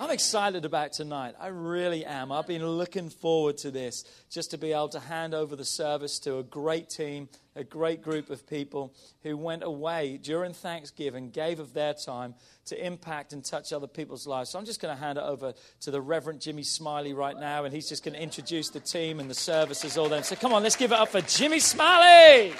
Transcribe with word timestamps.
I'm 0.00 0.10
excited 0.10 0.64
about 0.64 0.92
tonight. 0.92 1.34
I 1.40 1.48
really 1.48 2.04
am. 2.04 2.30
I've 2.30 2.46
been 2.46 2.64
looking 2.64 3.10
forward 3.10 3.58
to 3.58 3.72
this, 3.72 4.04
just 4.30 4.52
to 4.52 4.58
be 4.58 4.72
able 4.72 4.90
to 4.90 5.00
hand 5.00 5.34
over 5.34 5.56
the 5.56 5.64
service 5.64 6.20
to 6.20 6.38
a 6.38 6.44
great 6.44 6.88
team, 6.88 7.28
a 7.56 7.64
great 7.64 8.00
group 8.00 8.30
of 8.30 8.46
people 8.46 8.94
who 9.24 9.36
went 9.36 9.64
away 9.64 10.16
during 10.22 10.52
Thanksgiving, 10.52 11.30
gave 11.30 11.58
of 11.58 11.74
their 11.74 11.94
time 11.94 12.34
to 12.66 12.86
impact 12.86 13.32
and 13.32 13.44
touch 13.44 13.72
other 13.72 13.88
people's 13.88 14.24
lives. 14.24 14.50
So 14.50 14.58
I'm 14.60 14.64
just 14.64 14.80
going 14.80 14.96
to 14.96 15.02
hand 15.02 15.18
it 15.18 15.24
over 15.24 15.52
to 15.80 15.90
the 15.90 16.00
Reverend 16.00 16.40
Jimmy 16.40 16.62
Smiley 16.62 17.12
right 17.12 17.36
now, 17.36 17.64
and 17.64 17.74
he's 17.74 17.88
just 17.88 18.04
going 18.04 18.14
to 18.14 18.22
introduce 18.22 18.68
the 18.68 18.80
team 18.80 19.18
and 19.18 19.28
the 19.28 19.34
services, 19.34 19.98
all 19.98 20.08
them. 20.08 20.22
So 20.22 20.36
come 20.36 20.52
on, 20.52 20.62
let's 20.62 20.76
give 20.76 20.92
it 20.92 20.98
up 20.98 21.08
for 21.08 21.22
Jimmy 21.22 21.58
Smiley. 21.58 22.52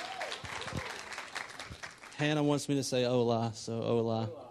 Hannah 2.17 2.43
wants 2.43 2.69
me 2.69 2.75
to 2.75 2.83
say 2.83 3.05
hola, 3.05 3.53
so 3.55 3.81
hola. 3.81 4.48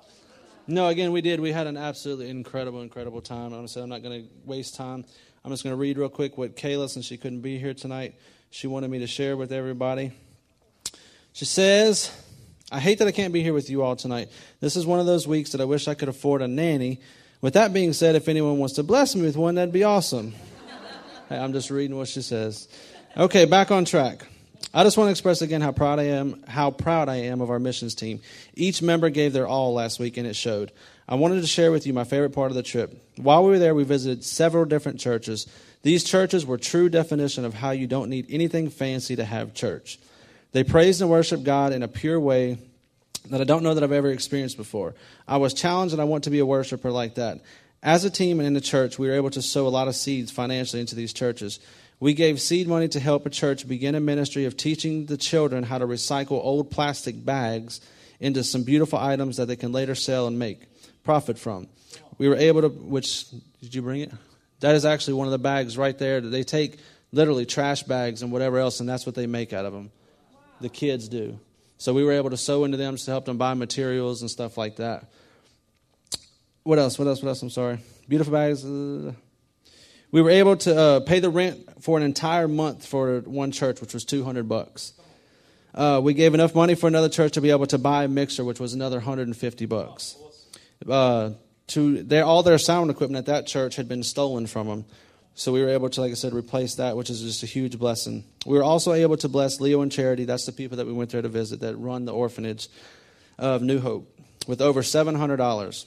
No, 0.70 0.90
again, 0.90 1.14
we 1.14 1.22
did. 1.22 1.40
We 1.40 1.54
had 1.54 1.66
an 1.66 1.78
absolutely 1.78 2.30
incredible, 2.30 2.82
incredible 2.82 3.22
time. 3.22 3.54
Honestly, 3.54 3.82
I'm 3.82 3.88
not 3.88 4.04
going 4.04 4.24
to 4.24 4.30
waste 4.44 4.76
time. 4.76 5.06
I'm 5.46 5.52
just 5.52 5.64
going 5.64 5.72
to 5.72 5.80
read 5.80 5.98
real 5.98 6.10
quick 6.10 6.38
what 6.38 6.58
Kayla, 6.58 6.90
since 6.90 7.06
she 7.06 7.16
couldn't 7.16 7.40
be 7.40 7.58
here 7.58 7.74
tonight, 7.74 8.16
she 8.50 8.68
wanted 8.68 8.92
me 8.92 9.00
to 9.00 9.08
share 9.08 9.38
with 9.38 9.54
everybody. 9.54 10.12
She 11.32 11.46
says, 11.46 12.12
I 12.70 12.82
hate 12.82 13.00
that 13.00 13.08
I 13.08 13.12
can't 13.12 13.32
be 13.32 13.44
here 13.44 13.54
with 13.54 13.70
you 13.70 13.82
all 13.82 13.96
tonight. 13.96 14.30
This 14.60 14.76
is 14.76 14.86
one 14.86 15.00
of 15.00 15.06
those 15.06 15.26
weeks 15.26 15.52
that 15.52 15.62
I 15.62 15.66
wish 15.66 15.88
I 15.88 15.94
could 15.94 16.10
afford 16.10 16.42
a 16.42 16.50
nanny. 16.50 17.00
With 17.40 17.54
that 17.54 17.72
being 17.72 17.94
said, 17.94 18.16
if 18.16 18.28
anyone 18.28 18.58
wants 18.58 18.76
to 18.76 18.84
bless 18.84 19.16
me 19.16 19.22
with 19.22 19.38
one, 19.38 19.56
that'd 19.56 19.74
be 19.74 19.84
awesome. 19.84 20.34
Hey, 21.30 21.38
I'm 21.38 21.52
just 21.52 21.70
reading 21.70 21.98
what 21.98 22.08
she 22.08 22.22
says. 22.22 22.70
Okay, 23.18 23.44
back 23.44 23.70
on 23.70 23.84
track. 23.84 24.26
I 24.74 24.84
just 24.84 24.98
want 24.98 25.08
to 25.08 25.12
express 25.12 25.42
again 25.42 25.62
how 25.62 25.72
proud 25.72 26.00
I 26.00 26.04
am, 26.04 26.44
how 26.48 26.72
proud 26.72 27.08
I 27.08 27.16
am 27.16 27.42
of 27.42 27.50
our 27.50 27.60
missions 27.60 27.96
team. 27.96 28.20
Each 28.54 28.82
member 28.82 29.10
gave 29.10 29.34
their 29.34 29.48
all 29.48 29.74
last 29.74 30.00
week, 30.00 30.18
and 30.18 30.28
it 30.28 30.36
showed. 30.36 30.72
I 31.08 31.16
wanted 31.16 31.40
to 31.42 31.48
share 31.48 31.72
with 31.72 31.88
you 31.88 31.94
my 31.94 32.04
favorite 32.04 32.32
part 32.32 32.52
of 32.52 32.56
the 32.56 32.64
trip. 32.64 33.02
While 33.16 33.44
we 33.44 33.52
were 33.52 33.60
there, 33.60 33.74
we 33.74 33.86
visited 33.86 34.26
several 34.26 34.66
different 34.66 35.00
churches. 35.00 35.48
These 35.84 36.04
churches 36.04 36.46
were 36.46 36.58
true 36.58 36.90
definition 36.90 37.46
of 37.46 37.54
how 37.54 37.72
you 37.72 37.88
don't 37.88 38.10
need 38.10 38.28
anything 38.30 38.70
fancy 38.70 39.16
to 39.16 39.24
have 39.24 39.54
church. 39.54 40.00
They 40.52 40.66
praised 40.66 41.02
and 41.02 41.10
worshiped 41.10 41.46
God 41.46 41.72
in 41.72 41.82
a 41.82 41.88
pure 41.88 42.20
way 42.20 42.58
that 43.30 43.40
I 43.40 43.46
don't 43.46 43.64
know 43.64 43.74
that 43.74 43.84
I've 43.84 43.92
ever 43.92 44.12
experienced 44.12 44.58
before. 44.58 44.96
I 45.28 45.38
was 45.38 45.54
challenged, 45.54 45.94
and 45.94 46.02
I 46.02 46.06
want 46.06 46.26
to 46.26 46.30
be 46.30 46.40
a 46.40 46.46
worshiper 46.46 46.92
like 46.92 47.16
that. 47.16 47.40
As 47.82 48.04
a 48.04 48.10
team 48.10 48.40
and 48.40 48.48
in 48.48 48.54
the 48.54 48.62
church, 48.62 49.00
we 49.00 49.08
were 49.08 49.14
able 49.14 49.30
to 49.30 49.42
sow 49.42 49.66
a 49.66 49.70
lot 49.70 49.88
of 49.88 49.96
seeds 49.96 50.32
financially 50.32 50.82
into 50.82 50.96
these 50.96 51.14
churches. 51.14 51.60
We 52.00 52.14
gave 52.14 52.40
seed 52.40 52.68
money 52.68 52.88
to 52.90 53.00
help 53.00 53.26
a 53.26 53.30
church 53.30 53.68
begin 53.68 53.96
a 53.96 54.00
ministry 54.00 54.46
of 54.46 54.56
teaching 54.56 55.08
the 55.08 55.18
children 55.18 55.64
how 55.64 55.80
to 55.80 55.88
recycle 55.88 56.34
old 56.34 56.70
plastic 56.70 57.26
bags 57.26 57.82
into 58.20 58.44
some 58.44 58.64
beautiful 58.64 59.00
items 59.00 59.38
that 59.38 59.48
they 59.48 59.56
can 59.56 59.72
later 59.72 59.96
sell 59.96 60.28
and 60.28 60.38
make 60.38 60.68
profit 61.04 61.40
from. 61.40 61.68
We 62.18 62.30
were 62.30 62.36
able 62.36 62.62
to, 62.62 62.70
which, 62.70 63.30
did 63.62 63.74
you 63.74 63.82
bring 63.82 64.02
it? 64.02 64.12
That 64.60 64.76
is 64.76 64.86
actually 64.86 65.16
one 65.16 65.28
of 65.28 65.32
the 65.32 65.40
bags 65.40 65.78
right 65.78 65.98
there 65.98 66.22
that 66.22 66.30
they 66.30 66.44
take 66.44 66.78
literally 67.12 67.46
trash 67.46 67.84
bags 67.84 68.22
and 68.22 68.32
whatever 68.32 68.58
else, 68.58 68.80
and 68.80 68.90
that's 68.90 69.06
what 69.06 69.16
they 69.16 69.28
make 69.28 69.54
out 69.54 69.66
of 69.66 69.74
them. 69.74 69.92
The 70.62 70.70
kids 70.70 71.08
do. 71.08 71.40
So 71.78 71.94
we 71.94 72.04
were 72.04 72.14
able 72.14 72.32
to 72.32 72.38
sow 72.38 72.64
into 72.64 72.78
them 72.78 72.98
to 72.98 73.12
help 73.12 73.26
them 73.26 73.38
buy 73.38 73.54
materials 73.54 74.22
and 74.22 74.32
stuff 74.32 74.58
like 74.58 74.78
that. 74.78 75.06
What 76.64 76.80
else? 76.80 76.98
What 76.98 77.08
else? 77.08 77.22
What 77.22 77.30
else? 77.30 77.42
I'm 77.42 77.50
sorry. 77.50 77.80
Beautiful 78.10 78.34
bags. 78.34 78.66
Uh, 78.66 79.14
we 80.12 80.22
were 80.22 80.30
able 80.30 80.56
to 80.58 80.78
uh, 80.78 81.00
pay 81.02 81.20
the 81.20 81.30
rent 81.30 81.84
for 81.84 81.98
an 81.98 82.04
entire 82.04 82.48
month 82.48 82.86
for 82.86 83.20
one 83.22 83.52
church, 83.52 83.82
which 83.82 83.94
was 83.94 84.06
200 84.06 84.48
bucks. 84.48 84.94
Uh, 85.74 86.00
we 86.04 86.14
gave 86.14 86.34
enough 86.34 86.56
money 86.56 86.76
for 86.76 86.88
another 86.88 87.10
church 87.10 87.34
to 87.34 87.42
be 87.42 87.52
able 87.52 87.68
to 87.68 87.78
buy 87.78 88.06
a 88.06 88.08
mixer, 88.08 88.44
which 88.44 88.60
was 88.60 88.74
another 88.74 88.98
150 88.98 89.66
bucks. 89.66 90.16
Uh, 90.90 91.32
to 91.68 92.02
their, 92.04 92.24
all 92.24 92.42
their 92.44 92.58
sound 92.58 92.90
equipment 92.90 93.20
at 93.20 93.26
that 93.26 93.46
church 93.46 93.76
had 93.76 93.88
been 93.88 94.02
stolen 94.02 94.48
from 94.48 94.68
them. 94.68 94.86
So 95.36 95.52
we 95.52 95.62
were 95.62 95.70
able 95.70 95.90
to, 95.90 96.02
like 96.02 96.12
I 96.12 96.16
said, 96.16 96.34
replace 96.34 96.76
that, 96.76 96.98
which 96.98 97.12
is 97.12 97.22
just 97.22 97.44
a 97.44 97.46
huge 97.46 97.78
blessing. 97.78 98.24
We 98.46 98.58
were 98.58 98.64
also 98.64 98.94
able 98.94 99.18
to 99.18 99.30
bless 99.30 99.60
Leo 99.60 99.82
and 99.82 99.92
Charity. 99.92 100.26
That's 100.26 100.48
the 100.48 100.52
people 100.52 100.78
that 100.78 100.88
we 100.88 100.94
went 100.94 101.12
there 101.12 101.22
to 101.22 101.30
visit 101.30 101.60
that 101.60 101.76
run 101.76 102.06
the 102.06 102.14
orphanage 102.14 102.70
of 103.38 103.62
New 103.62 103.80
Hope 103.80 104.12
with 104.48 104.62
over 104.62 104.82
$700. 104.82 105.86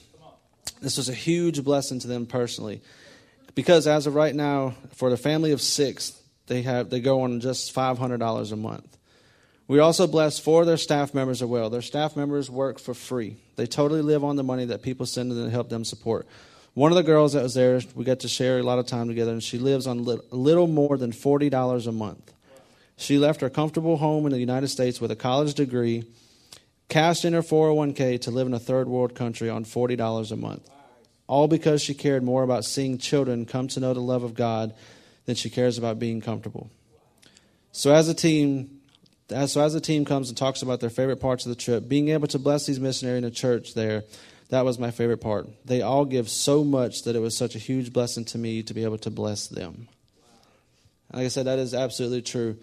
This 0.81 0.95
was 0.95 1.09
a 1.09 1.13
huge 1.13 1.63
blessing 1.65 1.99
to 1.99 2.07
them 2.07 2.27
personally. 2.27 2.81
Because 3.55 3.87
as 3.87 4.07
of 4.07 4.15
right 4.15 4.33
now, 4.33 4.75
for 4.93 5.09
the 5.09 5.17
family 5.17 5.51
of 5.51 5.61
six, 5.61 6.19
they 6.47 6.61
have 6.63 6.89
they 6.89 6.99
go 6.99 7.21
on 7.21 7.39
just 7.39 7.71
five 7.71 7.97
hundred 7.97 8.19
dollars 8.19 8.51
a 8.51 8.55
month. 8.55 8.97
We 9.67 9.79
also 9.79 10.05
bless 10.05 10.39
four 10.39 10.61
of 10.61 10.67
their 10.67 10.77
staff 10.77 11.13
members 11.13 11.41
as 11.41 11.47
well. 11.47 11.69
Their 11.69 11.81
staff 11.81 12.15
members 12.15 12.49
work 12.49 12.79
for 12.79 12.93
free. 12.93 13.37
They 13.55 13.65
totally 13.67 14.01
live 14.01 14.23
on 14.23 14.35
the 14.35 14.43
money 14.43 14.65
that 14.65 14.81
people 14.81 15.05
send 15.05 15.31
them 15.31 15.45
to 15.45 15.49
help 15.49 15.69
them 15.69 15.85
support. 15.85 16.27
One 16.73 16.91
of 16.91 16.95
the 16.95 17.03
girls 17.03 17.33
that 17.33 17.43
was 17.43 17.53
there, 17.53 17.81
we 17.95 18.05
got 18.05 18.21
to 18.21 18.27
share 18.27 18.59
a 18.59 18.63
lot 18.63 18.79
of 18.79 18.85
time 18.85 19.07
together, 19.07 19.31
and 19.31 19.43
she 19.43 19.57
lives 19.57 19.87
on 19.87 20.03
little 20.03 20.67
more 20.67 20.97
than 20.97 21.11
forty 21.11 21.49
dollars 21.49 21.87
a 21.87 21.91
month. 21.91 22.33
She 23.01 23.17
left 23.17 23.41
her 23.41 23.49
comfortable 23.49 23.97
home 23.97 24.27
in 24.27 24.31
the 24.31 24.39
United 24.39 24.67
States 24.67 25.01
with 25.01 25.09
a 25.09 25.15
college 25.15 25.55
degree, 25.55 26.03
cashed 26.87 27.25
in 27.25 27.33
her 27.33 27.41
401k 27.41 28.21
to 28.21 28.31
live 28.31 28.45
in 28.45 28.53
a 28.53 28.59
third 28.59 28.87
world 28.87 29.15
country 29.15 29.49
on 29.49 29.65
$40 29.65 30.31
a 30.31 30.35
month. 30.35 30.69
All 31.31 31.47
because 31.47 31.81
she 31.81 31.93
cared 31.93 32.23
more 32.23 32.43
about 32.43 32.65
seeing 32.65 32.97
children 32.97 33.45
come 33.45 33.69
to 33.69 33.79
know 33.79 33.93
the 33.93 34.01
love 34.01 34.23
of 34.23 34.33
God 34.33 34.73
than 35.25 35.35
she 35.35 35.49
cares 35.49 35.77
about 35.77 35.97
being 35.97 36.19
comfortable. 36.19 36.69
So 37.71 37.93
as 37.93 38.09
a 38.09 38.13
team, 38.13 38.81
so 39.29 39.61
as 39.61 39.71
the 39.71 39.79
team 39.79 40.03
comes 40.03 40.27
and 40.27 40.37
talks 40.37 40.61
about 40.61 40.81
their 40.81 40.89
favorite 40.89 41.21
parts 41.21 41.45
of 41.45 41.49
the 41.49 41.55
trip, 41.55 41.87
being 41.87 42.09
able 42.09 42.27
to 42.27 42.37
bless 42.37 42.65
these 42.65 42.81
missionaries 42.81 43.19
in 43.19 43.23
the 43.23 43.31
church 43.31 43.75
there, 43.75 44.03
that 44.49 44.65
was 44.65 44.77
my 44.77 44.91
favorite 44.91 45.19
part. 45.19 45.47
They 45.63 45.81
all 45.81 46.03
give 46.03 46.27
so 46.27 46.65
much 46.65 47.03
that 47.03 47.15
it 47.15 47.19
was 47.19 47.37
such 47.37 47.55
a 47.55 47.59
huge 47.59 47.93
blessing 47.93 48.25
to 48.25 48.37
me 48.37 48.61
to 48.63 48.73
be 48.73 48.83
able 48.83 48.97
to 48.97 49.09
bless 49.09 49.47
them. 49.47 49.87
Like 51.13 51.27
I 51.27 51.29
said, 51.29 51.45
that 51.45 51.59
is 51.59 51.73
absolutely 51.73 52.23
true. 52.23 52.57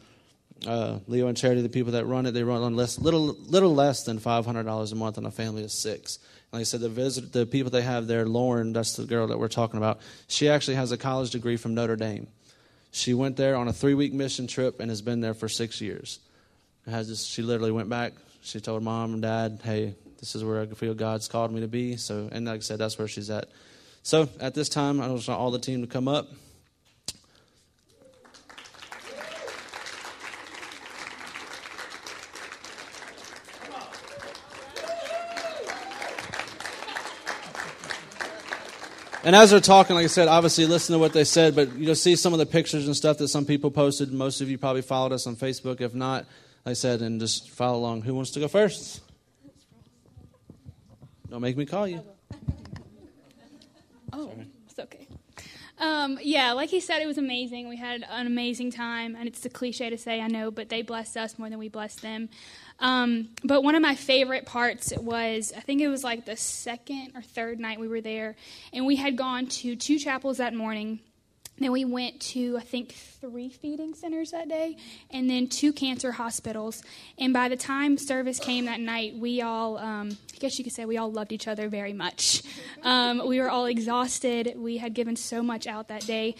Uh, 0.66 0.98
Leo 1.06 1.28
and 1.28 1.38
Charity, 1.38 1.62
the 1.62 1.70
people 1.70 1.92
that 1.92 2.04
run 2.04 2.26
it, 2.26 2.32
they 2.32 2.44
run 2.44 2.60
on 2.60 2.76
less, 2.76 2.98
little, 2.98 3.28
little 3.28 3.74
less 3.74 4.02
than 4.04 4.18
five 4.18 4.44
hundred 4.44 4.64
dollars 4.64 4.92
a 4.92 4.94
month 4.94 5.16
on 5.16 5.24
a 5.24 5.30
family 5.30 5.64
of 5.64 5.70
six. 5.70 6.18
Like 6.52 6.60
I 6.60 6.64
said, 6.64 6.80
the 6.80 6.88
visit, 6.88 7.32
the 7.32 7.44
people 7.44 7.70
they 7.70 7.82
have 7.82 8.06
there, 8.06 8.26
Lauren, 8.26 8.72
that's 8.72 8.96
the 8.96 9.04
girl 9.04 9.26
that 9.26 9.38
we're 9.38 9.48
talking 9.48 9.76
about. 9.76 10.00
She 10.28 10.48
actually 10.48 10.76
has 10.76 10.92
a 10.92 10.96
college 10.96 11.30
degree 11.30 11.56
from 11.56 11.74
Notre 11.74 11.96
Dame. 11.96 12.26
She 12.90 13.12
went 13.12 13.36
there 13.36 13.54
on 13.56 13.68
a 13.68 13.72
three-week 13.72 14.14
mission 14.14 14.46
trip 14.46 14.80
and 14.80 14.90
has 14.90 15.02
been 15.02 15.20
there 15.20 15.34
for 15.34 15.48
six 15.48 15.80
years. 15.80 16.20
Has 16.86 17.08
this, 17.08 17.24
she 17.24 17.42
literally 17.42 17.70
went 17.70 17.90
back. 17.90 18.14
She 18.40 18.60
told 18.60 18.82
mom 18.82 19.12
and 19.12 19.20
dad, 19.20 19.60
"Hey, 19.62 19.94
this 20.20 20.34
is 20.34 20.42
where 20.42 20.62
I 20.62 20.66
feel 20.66 20.94
God's 20.94 21.28
called 21.28 21.52
me 21.52 21.60
to 21.60 21.68
be." 21.68 21.96
So, 21.96 22.30
and 22.32 22.46
like 22.46 22.56
I 22.56 22.60
said, 22.60 22.78
that's 22.78 22.98
where 22.98 23.08
she's 23.08 23.28
at. 23.28 23.50
So, 24.02 24.30
at 24.40 24.54
this 24.54 24.70
time, 24.70 25.02
I 25.02 25.08
just 25.08 25.28
want 25.28 25.38
all 25.38 25.50
the 25.50 25.58
team 25.58 25.82
to 25.82 25.86
come 25.86 26.08
up. 26.08 26.28
And 39.28 39.36
as 39.36 39.50
they're 39.50 39.60
talking, 39.60 39.94
like 39.94 40.04
I 40.04 40.06
said, 40.06 40.26
obviously 40.26 40.64
listen 40.64 40.94
to 40.94 40.98
what 40.98 41.12
they 41.12 41.24
said, 41.24 41.54
but 41.54 41.76
you'll 41.76 41.94
see 41.94 42.16
some 42.16 42.32
of 42.32 42.38
the 42.38 42.46
pictures 42.46 42.86
and 42.86 42.96
stuff 42.96 43.18
that 43.18 43.28
some 43.28 43.44
people 43.44 43.70
posted. 43.70 44.10
Most 44.10 44.40
of 44.40 44.48
you 44.48 44.56
probably 44.56 44.80
followed 44.80 45.12
us 45.12 45.26
on 45.26 45.36
Facebook. 45.36 45.82
If 45.82 45.94
not, 45.94 46.24
like 46.64 46.70
I 46.70 46.72
said, 46.72 47.02
and 47.02 47.20
just 47.20 47.50
follow 47.50 47.76
along. 47.76 48.00
Who 48.00 48.14
wants 48.14 48.30
to 48.30 48.40
go 48.40 48.48
first? 48.48 49.02
Don't 51.28 51.42
make 51.42 51.58
me 51.58 51.66
call 51.66 51.86
you. 51.86 52.02
Oh, 54.14 54.32
it's 54.66 54.78
okay. 54.78 55.06
Um, 55.78 56.18
yeah, 56.22 56.52
like 56.52 56.70
he 56.70 56.80
said, 56.80 57.02
it 57.02 57.06
was 57.06 57.18
amazing. 57.18 57.68
We 57.68 57.76
had 57.76 58.06
an 58.08 58.26
amazing 58.26 58.70
time, 58.70 59.14
and 59.14 59.28
it's 59.28 59.44
a 59.44 59.50
cliche 59.50 59.90
to 59.90 59.98
say, 59.98 60.22
I 60.22 60.28
know, 60.28 60.50
but 60.50 60.70
they 60.70 60.80
blessed 60.80 61.18
us 61.18 61.38
more 61.38 61.50
than 61.50 61.58
we 61.58 61.68
blessed 61.68 62.00
them. 62.00 62.30
Um, 62.80 63.30
but 63.42 63.62
one 63.64 63.74
of 63.74 63.82
my 63.82 63.96
favorite 63.96 64.46
parts 64.46 64.92
was, 64.96 65.52
I 65.56 65.60
think 65.60 65.80
it 65.80 65.88
was 65.88 66.04
like 66.04 66.26
the 66.26 66.36
second 66.36 67.12
or 67.14 67.22
third 67.22 67.58
night 67.58 67.80
we 67.80 67.88
were 67.88 68.00
there, 68.00 68.36
and 68.72 68.86
we 68.86 68.96
had 68.96 69.16
gone 69.16 69.46
to 69.46 69.74
two 69.74 69.98
chapels 69.98 70.38
that 70.38 70.54
morning. 70.54 71.00
Then 71.60 71.72
we 71.72 71.84
went 71.84 72.20
to, 72.20 72.56
I 72.56 72.60
think, 72.60 72.92
three 72.92 73.48
feeding 73.48 73.94
centers 73.94 74.30
that 74.30 74.48
day, 74.48 74.76
and 75.10 75.28
then 75.28 75.48
two 75.48 75.72
cancer 75.72 76.12
hospitals. 76.12 76.84
And 77.18 77.32
by 77.32 77.48
the 77.48 77.56
time 77.56 77.98
service 77.98 78.38
came 78.38 78.66
that 78.66 78.78
night, 78.78 79.16
we 79.16 79.42
all, 79.42 79.76
um, 79.78 80.16
I 80.34 80.38
guess 80.38 80.56
you 80.56 80.62
could 80.62 80.72
say, 80.72 80.84
we 80.84 80.98
all 80.98 81.10
loved 81.10 81.32
each 81.32 81.48
other 81.48 81.68
very 81.68 81.92
much. 81.92 82.44
Um, 82.84 83.26
we 83.26 83.40
were 83.40 83.50
all 83.50 83.66
exhausted. 83.66 84.54
We 84.56 84.76
had 84.76 84.94
given 84.94 85.16
so 85.16 85.42
much 85.42 85.66
out 85.66 85.88
that 85.88 86.06
day, 86.06 86.36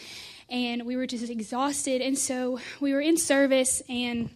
and 0.49 0.85
we 0.85 0.95
were 0.95 1.05
just 1.05 1.29
exhausted. 1.29 2.01
And 2.01 2.17
so 2.17 2.61
we 2.79 2.93
were 2.93 3.01
in 3.01 3.17
service, 3.17 3.81
and 3.89 4.29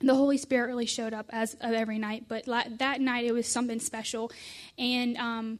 the 0.00 0.14
Holy 0.14 0.38
Spirit 0.38 0.68
really 0.68 0.86
showed 0.86 1.12
up 1.12 1.26
as 1.30 1.54
of 1.54 1.72
every 1.72 1.98
night. 1.98 2.26
But 2.28 2.46
that 2.78 3.00
night, 3.00 3.24
it 3.24 3.32
was 3.32 3.46
something 3.46 3.80
special, 3.80 4.30
and. 4.76 5.16
Um, 5.16 5.58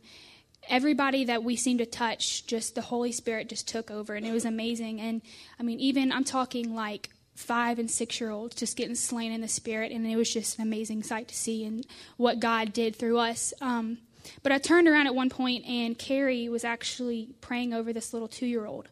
everybody 0.68 1.24
that 1.24 1.42
we 1.42 1.56
seemed 1.56 1.78
to 1.78 1.86
touch, 1.86 2.46
just 2.46 2.74
the 2.74 2.82
Holy 2.82 3.12
Spirit 3.12 3.48
just 3.48 3.66
took 3.66 3.90
over, 3.90 4.14
and 4.14 4.26
it 4.26 4.32
was 4.32 4.44
amazing. 4.44 5.00
And 5.00 5.22
I 5.58 5.62
mean, 5.62 5.80
even 5.80 6.12
I'm 6.12 6.24
talking 6.24 6.74
like 6.74 7.10
five 7.34 7.78
and 7.78 7.90
six 7.90 8.20
year 8.20 8.30
olds 8.30 8.56
just 8.56 8.76
getting 8.76 8.94
slain 8.94 9.32
in 9.32 9.40
the 9.40 9.48
Spirit, 9.48 9.92
and 9.92 10.06
it 10.06 10.16
was 10.16 10.32
just 10.32 10.58
an 10.58 10.62
amazing 10.62 11.02
sight 11.02 11.28
to 11.28 11.34
see 11.34 11.64
and 11.64 11.86
what 12.16 12.40
God 12.40 12.72
did 12.72 12.96
through 12.96 13.18
us. 13.18 13.54
Um, 13.60 13.98
but 14.42 14.52
I 14.52 14.58
turned 14.58 14.88
around 14.88 15.06
at 15.06 15.14
one 15.14 15.30
point, 15.30 15.64
and 15.64 15.98
Carrie 15.98 16.48
was 16.48 16.64
actually 16.64 17.30
praying 17.40 17.72
over 17.72 17.92
this 17.92 18.12
little 18.12 18.28
two 18.28 18.46
year 18.46 18.66
old. 18.66 18.88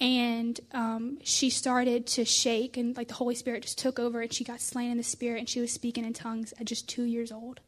And 0.00 0.58
um, 0.72 1.18
she 1.22 1.50
started 1.50 2.06
to 2.08 2.24
shake, 2.24 2.78
and 2.78 2.96
like 2.96 3.08
the 3.08 3.14
Holy 3.14 3.34
Spirit 3.34 3.62
just 3.62 3.78
took 3.78 3.98
over, 3.98 4.22
and 4.22 4.32
she 4.32 4.44
got 4.44 4.60
slain 4.60 4.90
in 4.90 4.96
the 4.96 5.02
Spirit, 5.02 5.40
and 5.40 5.48
she 5.48 5.60
was 5.60 5.72
speaking 5.72 6.04
in 6.04 6.14
tongues 6.14 6.54
at 6.58 6.64
just 6.64 6.88
two 6.88 7.04
years 7.04 7.30
old. 7.30 7.60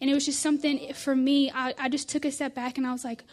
And 0.00 0.10
it 0.10 0.14
was 0.14 0.26
just 0.26 0.40
something 0.40 0.92
for 0.92 1.16
me, 1.16 1.50
I, 1.50 1.74
I 1.78 1.88
just 1.88 2.08
took 2.08 2.24
a 2.24 2.30
step 2.30 2.54
back 2.54 2.78
and 2.78 2.86
I 2.86 2.92
was 2.92 3.04
like, 3.04 3.24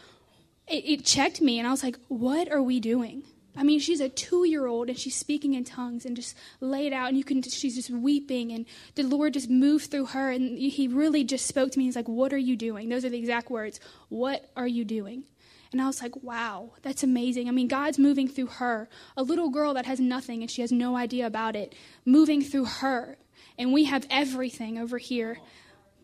it, 0.68 0.86
it 0.86 1.06
checked 1.06 1.42
me. 1.42 1.60
And 1.60 1.68
I 1.68 1.72
was 1.72 1.84
like, 1.84 1.98
what 2.08 2.52
are 2.52 2.62
we 2.62 2.80
doing? 2.80 3.24
I 3.56 3.64
mean, 3.64 3.80
she's 3.80 4.00
a 4.00 4.08
two 4.08 4.46
year 4.46 4.66
old 4.66 4.88
and 4.88 4.98
she's 4.98 5.16
speaking 5.16 5.54
in 5.54 5.66
tongues 5.66 6.06
and 6.06 6.16
just 6.16 6.38
laid 6.62 6.94
out, 6.94 7.10
and 7.10 7.18
you 7.18 7.24
can, 7.24 7.42
she's 7.42 7.76
just 7.76 7.90
weeping. 7.90 8.52
And 8.52 8.66
the 8.96 9.04
Lord 9.04 9.34
just 9.34 9.50
moved 9.50 9.92
through 9.92 10.06
her, 10.08 10.32
and 10.32 10.58
He 10.58 10.88
really 10.88 11.26
just 11.26 11.46
spoke 11.46 11.72
to 11.72 11.80
me. 11.80 11.86
He's 11.86 11.98
like, 11.98 12.08
What 12.08 12.32
are 12.32 12.38
you 12.38 12.56
doing? 12.56 12.88
Those 12.88 13.04
are 13.04 13.10
the 13.10 13.20
exact 13.20 13.50
words. 13.50 13.82
What 14.08 14.50
are 14.56 14.68
you 14.68 14.86
doing? 14.86 15.24
And 15.72 15.82
I 15.82 15.88
was 15.88 16.02
like, 16.02 16.22
Wow, 16.24 16.72
that's 16.82 17.04
amazing. 17.04 17.48
I 17.48 17.52
mean, 17.52 17.68
God's 17.68 18.00
moving 18.00 18.28
through 18.28 18.48
her, 18.48 18.90
a 19.16 19.24
little 19.24 19.50
girl 19.50 19.74
that 19.74 19.86
has 19.86 20.00
nothing 20.00 20.42
and 20.42 20.52
she 20.52 20.62
has 20.62 20.72
no 20.72 20.96
idea 20.96 21.26
about 21.26 21.56
it, 21.56 21.74
moving 22.06 22.42
through 22.42 22.66
her. 22.66 23.18
And 23.58 23.74
we 23.74 23.86
have 23.86 24.06
everything 24.10 24.78
over 24.78 24.98
here 24.98 25.40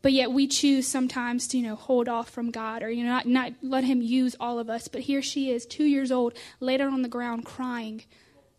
but 0.01 0.13
yet 0.13 0.31
we 0.31 0.47
choose 0.47 0.87
sometimes 0.87 1.47
to 1.47 1.57
you 1.57 1.67
know 1.67 1.75
hold 1.75 2.07
off 2.07 2.29
from 2.29 2.51
god 2.51 2.83
or 2.83 2.89
you 2.89 3.03
know 3.03 3.09
not, 3.09 3.25
not 3.25 3.51
let 3.61 3.83
him 3.83 4.01
use 4.01 4.35
all 4.39 4.59
of 4.59 4.69
us 4.69 4.87
but 4.87 5.01
here 5.01 5.21
she 5.21 5.51
is 5.51 5.65
two 5.65 5.83
years 5.83 6.11
old 6.11 6.33
laid 6.59 6.81
out 6.81 6.93
on 6.93 7.01
the 7.01 7.09
ground 7.09 7.45
crying 7.45 8.03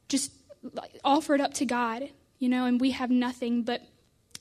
just 0.08 0.32
offered 1.04 1.40
up 1.40 1.54
to 1.54 1.64
god 1.64 2.11
you 2.38 2.49
know 2.49 2.64
and 2.64 2.81
we 2.81 2.90
have 2.90 3.11
nothing 3.11 3.62
but 3.62 3.82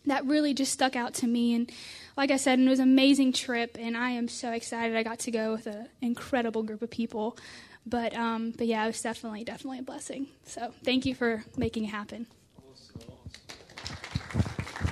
that 0.07 0.25
really 0.25 0.53
just 0.53 0.71
stuck 0.71 0.95
out 0.95 1.13
to 1.13 1.27
me 1.27 1.53
and 1.53 1.71
like 2.15 2.31
i 2.31 2.37
said 2.37 2.59
it 2.59 2.69
was 2.69 2.79
an 2.79 2.89
amazing 2.89 3.31
trip 3.31 3.77
and 3.79 3.95
i 3.95 4.11
am 4.11 4.27
so 4.27 4.51
excited 4.51 4.95
i 4.95 5.03
got 5.03 5.19
to 5.19 5.31
go 5.31 5.51
with 5.53 5.67
an 5.67 5.87
incredible 6.01 6.63
group 6.63 6.81
of 6.81 6.89
people 6.89 7.37
but 7.85 8.13
um, 8.15 8.51
but 8.57 8.67
yeah 8.67 8.83
it 8.83 8.87
was 8.87 9.01
definitely 9.01 9.43
definitely 9.43 9.79
a 9.79 9.83
blessing 9.83 10.27
so 10.45 10.73
thank 10.83 11.05
you 11.05 11.15
for 11.15 11.43
making 11.55 11.83
it 11.83 11.87
happen 11.87 12.27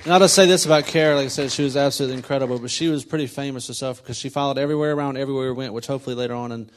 and 0.06 0.12
I'll 0.12 0.20
just 0.20 0.36
say 0.36 0.46
this 0.46 0.64
about 0.64 0.86
Kara. 0.86 1.16
Like 1.16 1.24
I 1.24 1.28
said, 1.28 1.50
she 1.50 1.64
was 1.64 1.76
absolutely 1.76 2.16
incredible, 2.16 2.60
but 2.60 2.70
she 2.70 2.86
was 2.86 3.04
pretty 3.04 3.26
famous 3.26 3.66
herself 3.66 4.00
because 4.00 4.16
she 4.16 4.28
followed 4.28 4.56
everywhere 4.56 4.92
around, 4.92 5.16
everywhere 5.16 5.52
we 5.52 5.58
went, 5.58 5.72
which 5.72 5.88
hopefully 5.88 6.14
later 6.14 6.34
on 6.34 6.52
in 6.52 6.70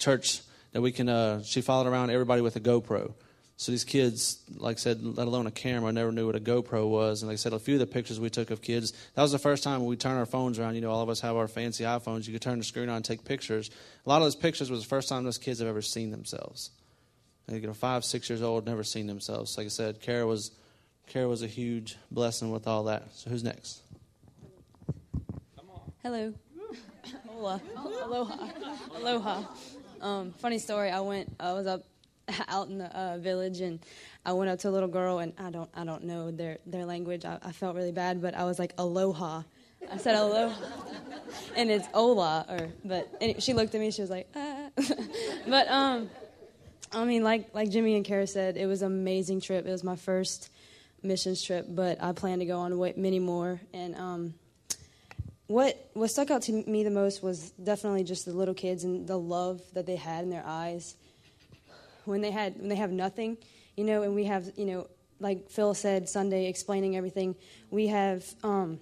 church 0.00 0.40
that 0.72 0.80
we 0.80 0.90
can, 0.90 1.08
uh, 1.08 1.44
she 1.44 1.60
followed 1.60 1.86
around 1.86 2.10
everybody 2.10 2.42
with 2.42 2.56
a 2.56 2.60
GoPro. 2.60 3.14
So 3.60 3.72
these 3.72 3.84
kids, 3.84 4.38
like 4.56 4.78
I 4.78 4.80
said, 4.80 5.04
let 5.04 5.26
alone 5.26 5.46
a 5.46 5.50
camera, 5.50 5.92
never 5.92 6.10
knew 6.10 6.24
what 6.24 6.34
a 6.34 6.40
GoPro 6.40 6.88
was. 6.88 7.20
And 7.20 7.28
like 7.28 7.34
I 7.34 7.36
said, 7.36 7.52
a 7.52 7.58
few 7.58 7.74
of 7.74 7.80
the 7.80 7.86
pictures 7.86 8.18
we 8.18 8.30
took 8.30 8.50
of 8.50 8.62
kids, 8.62 8.94
that 9.14 9.20
was 9.20 9.32
the 9.32 9.38
first 9.38 9.62
time 9.62 9.84
we 9.84 9.96
turned 9.96 10.18
our 10.18 10.24
phones 10.24 10.58
around. 10.58 10.76
You 10.76 10.80
know, 10.80 10.90
all 10.90 11.02
of 11.02 11.10
us 11.10 11.20
have 11.20 11.36
our 11.36 11.46
fancy 11.46 11.84
iPhones. 11.84 12.26
You 12.26 12.32
could 12.32 12.40
turn 12.40 12.56
the 12.56 12.64
screen 12.64 12.88
on 12.88 12.96
and 12.96 13.04
take 13.04 13.22
pictures. 13.22 13.70
A 14.06 14.08
lot 14.08 14.16
of 14.16 14.22
those 14.22 14.34
pictures 14.34 14.70
was 14.70 14.80
the 14.80 14.88
first 14.88 15.10
time 15.10 15.24
those 15.24 15.36
kids 15.36 15.58
have 15.58 15.68
ever 15.68 15.82
seen 15.82 16.10
themselves. 16.10 16.70
You 17.50 17.60
know, 17.60 17.74
five, 17.74 18.02
six 18.02 18.30
years 18.30 18.40
old, 18.40 18.64
never 18.64 18.82
seen 18.82 19.06
themselves. 19.06 19.58
Like 19.58 19.66
I 19.66 19.68
said, 19.68 20.00
Kara 20.00 20.26
was 20.26 20.52
Kara 21.06 21.28
was 21.28 21.42
a 21.42 21.46
huge 21.46 21.98
blessing 22.10 22.50
with 22.50 22.66
all 22.66 22.84
that. 22.84 23.14
So 23.14 23.28
who's 23.28 23.44
next? 23.44 23.82
Hello. 26.02 26.32
Hola. 27.28 27.60
Aloha. 27.76 28.48
Aloha. 28.96 29.42
Um, 30.00 30.32
funny 30.38 30.58
story. 30.58 30.90
I 30.90 31.00
went. 31.00 31.36
I 31.38 31.52
was 31.52 31.66
up 31.66 31.84
out 32.48 32.68
in 32.68 32.78
the 32.78 32.98
uh, 32.98 33.18
village, 33.18 33.60
and 33.60 33.80
I 34.24 34.32
went 34.32 34.50
up 34.50 34.58
to 34.60 34.68
a 34.68 34.72
little 34.72 34.88
girl, 34.88 35.18
and 35.18 35.32
I 35.38 35.50
don't. 35.50 35.70
I 35.74 35.84
don't 35.84 36.04
know 36.04 36.30
their 36.30 36.58
their 36.66 36.84
language. 36.84 37.24
I, 37.24 37.38
I 37.42 37.52
felt 37.52 37.76
really 37.76 37.92
bad, 37.92 38.20
but 38.20 38.34
I 38.34 38.44
was 38.44 38.58
like, 38.58 38.74
"Aloha." 38.78 39.42
I 39.90 39.96
said 39.96 40.14
aloha, 40.14 40.54
and 41.56 41.70
it's 41.70 41.88
Ola. 41.94 42.44
Or 42.48 42.68
but 42.84 43.08
she 43.38 43.54
looked 43.54 43.74
at 43.74 43.80
me. 43.80 43.90
She 43.90 44.02
was 44.02 44.10
like, 44.10 44.28
ah. 44.36 44.68
but 45.48 45.68
um, 45.68 46.10
I 46.92 47.04
mean, 47.04 47.24
like 47.24 47.54
like 47.54 47.70
Jimmy 47.70 47.96
and 47.96 48.04
Kara 48.04 48.26
said, 48.26 48.56
it 48.56 48.66
was 48.66 48.82
an 48.82 48.92
amazing 48.92 49.40
trip. 49.40 49.66
It 49.66 49.70
was 49.70 49.84
my 49.84 49.96
first 49.96 50.50
missions 51.02 51.42
trip, 51.42 51.66
but 51.68 52.02
I 52.02 52.12
plan 52.12 52.40
to 52.40 52.46
go 52.46 52.58
on 52.58 52.78
many 52.96 53.18
more. 53.18 53.60
And 53.72 53.94
um, 53.96 54.34
what 55.46 55.90
what 55.94 56.08
stuck 56.10 56.30
out 56.30 56.42
to 56.42 56.52
me 56.52 56.84
the 56.84 56.90
most 56.90 57.22
was 57.22 57.50
definitely 57.50 58.04
just 58.04 58.26
the 58.26 58.32
little 58.32 58.54
kids 58.54 58.84
and 58.84 59.06
the 59.06 59.18
love 59.18 59.60
that 59.74 59.86
they 59.86 59.96
had 59.96 60.24
in 60.24 60.30
their 60.30 60.44
eyes 60.46 60.96
when 62.10 62.20
they 62.20 62.32
had 62.32 62.58
when 62.58 62.68
they 62.68 62.76
have 62.76 62.90
nothing, 62.90 63.38
you 63.76 63.84
know. 63.84 64.02
And 64.02 64.14
we 64.14 64.24
have 64.24 64.50
you 64.56 64.66
know, 64.66 64.88
like 65.20 65.48
Phil 65.48 65.72
said 65.74 66.08
Sunday, 66.08 66.48
explaining 66.48 66.96
everything. 66.96 67.36
We 67.70 67.86
have 67.86 68.24
um, 68.42 68.80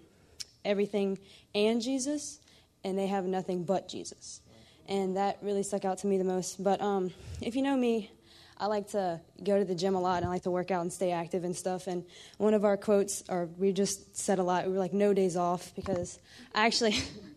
everything 0.65 1.19
and 1.55 1.81
Jesus, 1.81 2.41
and 2.83 2.99
they 2.99 3.07
have 3.07 3.25
nothing 3.25 3.65
but 3.65 3.89
Jesus. 3.89 4.41
And 4.89 5.17
that 5.19 5.37
really 5.43 5.63
stuck 5.63 5.85
out 5.85 5.99
to 5.99 6.07
me 6.07 6.17
the 6.17 6.25
most. 6.25 6.65
But 6.65 6.81
um, 6.81 7.11
if 7.43 7.55
you 7.55 7.61
know 7.61 7.77
me, 7.77 8.11
I 8.57 8.67
like 8.67 8.89
to 8.93 9.21
go 9.45 9.59
to 9.59 9.65
the 9.67 9.75
gym 9.75 9.95
a 9.95 10.01
lot 10.01 10.17
and 10.17 10.27
I 10.27 10.29
like 10.31 10.45
to 10.45 10.51
work 10.51 10.71
out 10.71 10.81
and 10.81 10.91
stay 10.91 11.13
active 11.13 11.45
and 11.45 11.55
stuff. 11.55 11.87
And 11.87 12.05
one 12.39 12.55
of 12.55 12.65
our 12.65 12.79
quotes, 12.79 13.23
or 13.29 13.51
we 13.59 13.73
just 13.73 14.17
said 14.17 14.39
a 14.39 14.43
lot, 14.43 14.65
we 14.67 14.73
were 14.73 14.79
like, 14.79 14.95
no 14.95 15.13
days 15.13 15.37
off 15.37 15.73
because 15.77 16.19
I 16.55 16.67
actually. 16.67 16.97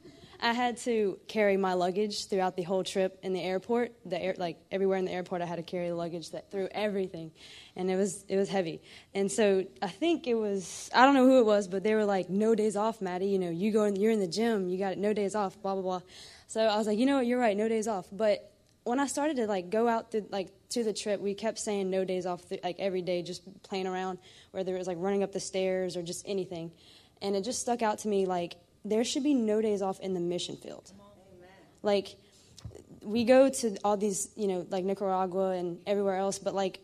I 0.44 0.54
had 0.54 0.78
to 0.78 1.20
carry 1.28 1.56
my 1.56 1.74
luggage 1.74 2.28
throughout 2.28 2.56
the 2.56 2.64
whole 2.64 2.84
trip 2.84 3.20
in 3.22 3.34
the 3.34 3.42
airport. 3.42 3.94
The 4.06 4.20
air, 4.20 4.36
like 4.38 4.58
everywhere 4.72 4.98
in 4.98 5.06
the 5.06 5.12
airport, 5.12 5.44
I 5.44 5.46
had 5.46 5.58
to 5.58 5.64
carry 5.64 5.88
the 5.90 5.96
luggage 5.96 6.32
that 6.32 6.50
through 6.50 6.70
everything, 6.72 7.32
and 7.76 7.92
it 7.92 7.96
was 7.96 8.26
it 8.28 8.38
was 8.38 8.50
heavy. 8.50 8.82
And 9.14 9.32
so 9.32 9.66
I 9.84 9.88
think 9.88 10.26
it 10.26 10.34
was 10.34 10.90
I 10.96 11.06
don't 11.06 11.14
know 11.14 11.28
who 11.28 11.40
it 11.40 11.46
was, 11.46 11.68
but 11.68 11.84
they 11.84 11.94
were 11.94 12.06
like, 12.06 12.30
"No 12.30 12.56
days 12.56 12.76
off, 12.76 13.02
Maddie. 13.02 13.28
You 13.28 13.38
know, 13.38 13.52
you 13.52 13.72
go 13.72 13.84
in, 13.84 13.96
you're 13.96 14.12
in 14.12 14.20
the 14.20 14.28
gym, 14.28 14.68
you 14.68 14.80
got 14.80 14.98
no 14.98 15.14
days 15.14 15.36
off." 15.36 15.62
Blah 15.62 15.76
blah 15.76 15.84
blah. 15.84 16.02
So 16.48 16.62
I 16.62 16.76
was 16.78 16.88
like, 16.88 16.98
you 16.98 17.06
know 17.06 17.18
what, 17.18 17.28
you're 17.28 17.40
right, 17.40 17.56
no 17.56 17.70
days 17.70 17.88
off. 17.88 18.08
But 18.12 18.52
when 18.84 19.00
I 19.00 19.08
started 19.08 19.38
to 19.38 19.48
like 19.48 19.70
go 19.70 19.88
out 19.88 20.12
to 20.12 20.26
like 20.32 20.50
to 20.70 20.84
the 20.84 20.94
trip, 20.94 21.22
we 21.22 21.36
kept 21.36 21.60
saying 21.60 21.90
no 21.92 22.04
days 22.04 22.26
off, 22.26 22.50
th- 22.50 22.64
like 22.64 22.78
every 22.80 23.04
day, 23.04 23.22
just 23.22 23.44
playing 23.62 23.86
around, 23.86 24.18
whether 24.52 24.74
it 24.74 24.78
was 24.80 24.88
like 24.88 24.98
running 25.00 25.22
up 25.22 25.32
the 25.32 25.40
stairs 25.40 25.96
or 25.96 26.02
just 26.02 26.28
anything, 26.28 26.72
and 27.22 27.36
it 27.36 27.44
just 27.44 27.62
stuck 27.62 27.84
out 27.84 28.00
to 28.00 28.08
me 28.08 28.26
like 28.26 28.56
there 28.84 29.04
should 29.04 29.24
be 29.24 29.34
no 29.34 29.62
days 29.62 29.82
off 29.82 30.00
in 30.00 30.14
the 30.14 30.20
mission 30.20 30.58
field. 30.58 30.92
Like 31.84 32.16
we 33.02 33.24
go 33.24 33.50
to 33.50 33.78
all 33.84 33.98
these, 33.98 34.30
you 34.36 34.48
know, 34.48 34.66
like 34.70 34.84
Nicaragua 34.84 35.52
and 35.52 35.80
everywhere 35.88 36.18
else, 36.18 36.40
but 36.40 36.54
like 36.54 36.80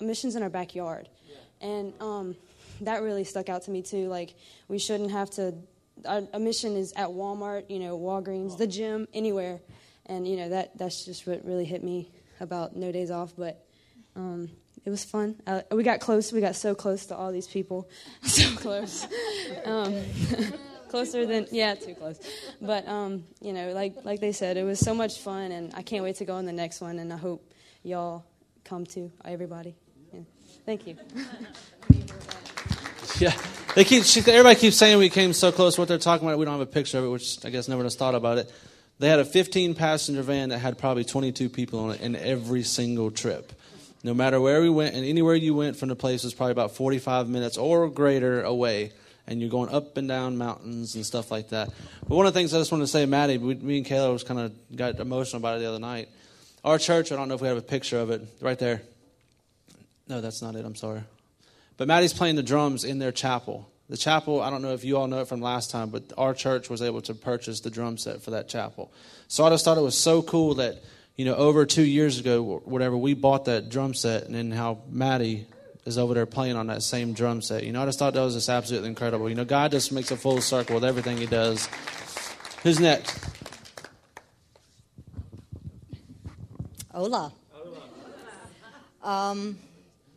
missions 0.00 0.36
in 0.36 0.42
our 0.42 0.50
backyard, 0.50 1.08
yeah. 1.26 1.68
and 1.68 1.94
um, 2.00 2.36
that 2.82 3.02
really 3.02 3.24
stuck 3.24 3.48
out 3.48 3.62
to 3.62 3.70
me 3.70 3.82
too. 3.82 4.08
Like 4.08 4.34
we 4.68 4.78
shouldn't 4.78 5.10
have 5.10 5.30
to. 5.32 5.54
Our, 6.06 6.22
a 6.32 6.38
mission 6.38 6.74
is 6.76 6.92
at 6.96 7.08
Walmart, 7.08 7.70
you 7.70 7.78
know, 7.78 7.98
Walgreens, 7.98 8.58
the 8.58 8.66
gym, 8.66 9.06
anywhere 9.14 9.60
and 10.06 10.26
you 10.26 10.36
know 10.36 10.48
that 10.48 10.76
that's 10.76 11.04
just 11.04 11.26
what 11.26 11.44
really 11.44 11.64
hit 11.64 11.82
me 11.82 12.10
about 12.40 12.76
no 12.76 12.92
days 12.92 13.10
off. 13.10 13.32
But 13.36 13.64
um, 14.16 14.50
it 14.84 14.90
was 14.90 15.04
fun. 15.04 15.36
Uh, 15.46 15.62
we 15.70 15.82
got 15.82 16.00
close. 16.00 16.32
We 16.32 16.40
got 16.40 16.56
so 16.56 16.74
close 16.74 17.06
to 17.06 17.16
all 17.16 17.32
these 17.32 17.46
people, 17.46 17.88
so 18.22 18.54
close, 18.56 19.06
um, 19.64 19.94
closer 20.92 21.26
than 21.26 21.48
yeah, 21.50 21.74
too 21.74 21.94
close. 21.94 22.20
But 22.60 22.86
um, 22.86 23.24
you 23.40 23.52
know, 23.52 23.72
like 23.72 23.94
like 24.04 24.20
they 24.20 24.32
said, 24.32 24.56
it 24.56 24.62
was 24.62 24.78
so 24.78 24.94
much 24.94 25.18
fun, 25.18 25.50
and 25.50 25.74
I 25.74 25.82
can't 25.82 26.04
wait 26.04 26.16
to 26.16 26.24
go 26.24 26.34
on 26.34 26.44
the 26.44 26.52
next 26.52 26.80
one. 26.80 26.98
And 26.98 27.12
I 27.12 27.16
hope 27.16 27.42
y'all 27.82 28.24
come 28.62 28.84
to 28.86 29.10
everybody. 29.24 29.74
Yeah. 30.12 30.20
Thank 30.66 30.86
you. 30.86 30.96
yeah, 33.18 33.32
they 33.74 33.84
keep. 33.84 34.04
She, 34.04 34.20
everybody 34.20 34.54
keeps 34.54 34.76
saying 34.76 34.98
we 34.98 35.08
came 35.08 35.32
so 35.32 35.50
close. 35.50 35.78
What 35.78 35.88
they're 35.88 35.98
talking 35.98 36.28
about, 36.28 36.38
we 36.38 36.44
don't 36.44 36.58
have 36.58 36.68
a 36.68 36.70
picture 36.70 36.98
of 36.98 37.04
it, 37.04 37.08
which 37.08 37.44
I 37.44 37.50
guess 37.50 37.68
never 37.68 37.82
has 37.82 37.96
thought 37.96 38.14
about 38.14 38.38
it 38.38 38.52
They 38.98 39.08
had 39.08 39.18
a 39.18 39.24
15 39.24 39.74
passenger 39.74 40.22
van 40.22 40.50
that 40.50 40.58
had 40.58 40.78
probably 40.78 41.04
22 41.04 41.48
people 41.48 41.80
on 41.80 41.92
it 41.92 42.02
in 42.02 42.14
every 42.14 42.62
single 42.62 43.10
trip. 43.10 43.52
No 44.04 44.14
matter 44.14 44.40
where 44.40 44.60
we 44.60 44.68
went, 44.68 44.94
and 44.94 45.04
anywhere 45.06 45.34
you 45.34 45.54
went 45.54 45.76
from 45.76 45.88
the 45.88 45.96
place 45.96 46.22
was 46.22 46.34
probably 46.34 46.52
about 46.52 46.76
45 46.76 47.28
minutes 47.28 47.56
or 47.56 47.88
greater 47.88 48.42
away. 48.42 48.92
And 49.26 49.40
you're 49.40 49.50
going 49.50 49.70
up 49.70 49.96
and 49.96 50.08
down 50.08 50.36
mountains 50.36 50.94
and 50.96 51.06
stuff 51.06 51.30
like 51.30 51.50
that. 51.50 51.70
But 52.08 52.14
one 52.16 52.26
of 52.26 52.34
the 52.34 52.38
things 52.40 52.52
I 52.52 52.58
just 52.58 52.72
want 52.72 52.82
to 52.82 52.88
say, 52.88 53.06
Maddie, 53.06 53.38
we, 53.38 53.54
me 53.54 53.78
and 53.78 53.86
Kayla 53.86 54.12
was 54.12 54.24
kind 54.24 54.40
of 54.40 54.52
got 54.76 54.98
emotional 54.98 55.40
about 55.40 55.56
it 55.56 55.60
the 55.60 55.68
other 55.68 55.78
night. 55.78 56.08
Our 56.64 56.78
church, 56.78 57.12
I 57.12 57.16
don't 57.16 57.28
know 57.28 57.34
if 57.34 57.40
we 57.40 57.48
have 57.48 57.56
a 57.56 57.62
picture 57.62 57.98
of 57.98 58.10
it 58.10 58.22
right 58.40 58.58
there. 58.58 58.82
No, 60.08 60.20
that's 60.20 60.42
not 60.42 60.56
it. 60.56 60.64
I'm 60.64 60.74
sorry. 60.74 61.02
But 61.76 61.88
Maddie's 61.88 62.12
playing 62.12 62.36
the 62.36 62.42
drums 62.42 62.84
in 62.84 62.98
their 62.98 63.12
chapel. 63.12 63.68
The 63.88 63.96
chapel, 63.96 64.40
I 64.40 64.50
don't 64.50 64.62
know 64.62 64.72
if 64.72 64.84
you 64.84 64.96
all 64.96 65.06
know 65.06 65.20
it 65.20 65.28
from 65.28 65.40
last 65.40 65.70
time, 65.70 65.90
but 65.90 66.12
our 66.16 66.34
church 66.34 66.70
was 66.70 66.82
able 66.82 67.02
to 67.02 67.14
purchase 67.14 67.60
the 67.60 67.70
drum 67.70 67.98
set 67.98 68.22
for 68.22 68.32
that 68.32 68.48
chapel. 68.48 68.92
So 69.28 69.44
I 69.44 69.50
just 69.50 69.64
thought 69.64 69.78
it 69.78 69.82
was 69.82 69.98
so 69.98 70.22
cool 70.22 70.54
that, 70.54 70.82
you 71.16 71.24
know, 71.24 71.34
over 71.34 71.66
two 71.66 71.84
years 71.84 72.18
ago, 72.18 72.62
whatever, 72.64 72.96
we 72.96 73.14
bought 73.14 73.44
that 73.46 73.68
drum 73.68 73.94
set, 73.94 74.24
and 74.24 74.34
then 74.34 74.50
how 74.50 74.82
Maddie 74.88 75.46
is 75.84 75.98
over 75.98 76.14
there 76.14 76.26
playing 76.26 76.56
on 76.56 76.68
that 76.68 76.82
same 76.82 77.12
drum 77.12 77.42
set. 77.42 77.64
You 77.64 77.72
know, 77.72 77.82
I 77.82 77.86
just 77.86 77.98
thought 77.98 78.14
that 78.14 78.22
was 78.22 78.34
just 78.34 78.48
absolutely 78.48 78.88
incredible. 78.88 79.28
You 79.28 79.34
know, 79.34 79.44
God 79.44 79.70
just 79.70 79.92
makes 79.92 80.10
a 80.10 80.16
full 80.16 80.40
circle 80.40 80.76
with 80.76 80.84
everything 80.84 81.16
He 81.16 81.26
does. 81.26 81.68
Who's 82.62 82.78
next? 82.78 83.18
Hola. 86.92 87.32
Um, 89.02 89.58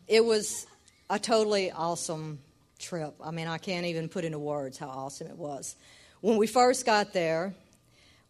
it 0.06 0.24
was 0.24 0.66
a 1.10 1.18
totally 1.18 1.72
awesome 1.72 2.38
trip. 2.78 3.14
I 3.22 3.30
mean, 3.30 3.48
I 3.48 3.58
can't 3.58 3.86
even 3.86 4.08
put 4.08 4.24
into 4.24 4.38
words 4.38 4.78
how 4.78 4.88
awesome 4.88 5.26
it 5.26 5.36
was. 5.36 5.74
When 6.20 6.36
we 6.36 6.46
first 6.46 6.86
got 6.86 7.12
there, 7.12 7.54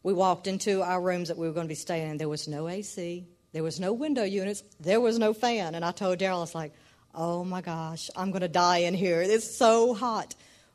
we 0.02 0.12
walked 0.12 0.46
into 0.46 0.82
our 0.82 1.00
rooms 1.00 1.28
that 1.28 1.36
we 1.36 1.46
were 1.46 1.52
going 1.52 1.66
to 1.66 1.68
be 1.68 1.74
staying 1.74 2.10
in. 2.10 2.16
There 2.16 2.28
was 2.28 2.48
no 2.48 2.68
AC, 2.68 3.26
there 3.52 3.62
was 3.62 3.80
no 3.80 3.92
window 3.92 4.22
units, 4.22 4.62
there 4.80 5.00
was 5.00 5.18
no 5.18 5.34
fan. 5.34 5.74
And 5.74 5.84
I 5.84 5.92
told 5.92 6.18
Daryl, 6.18 6.36
I 6.36 6.40
was 6.40 6.54
like, 6.54 6.72
oh 7.16 7.42
my 7.42 7.62
gosh, 7.62 8.10
I'm 8.14 8.30
going 8.30 8.42
to 8.42 8.48
die 8.48 8.78
in 8.78 8.94
here. 8.94 9.22
It's 9.22 9.56
so 9.56 9.94
hot. 9.94 10.34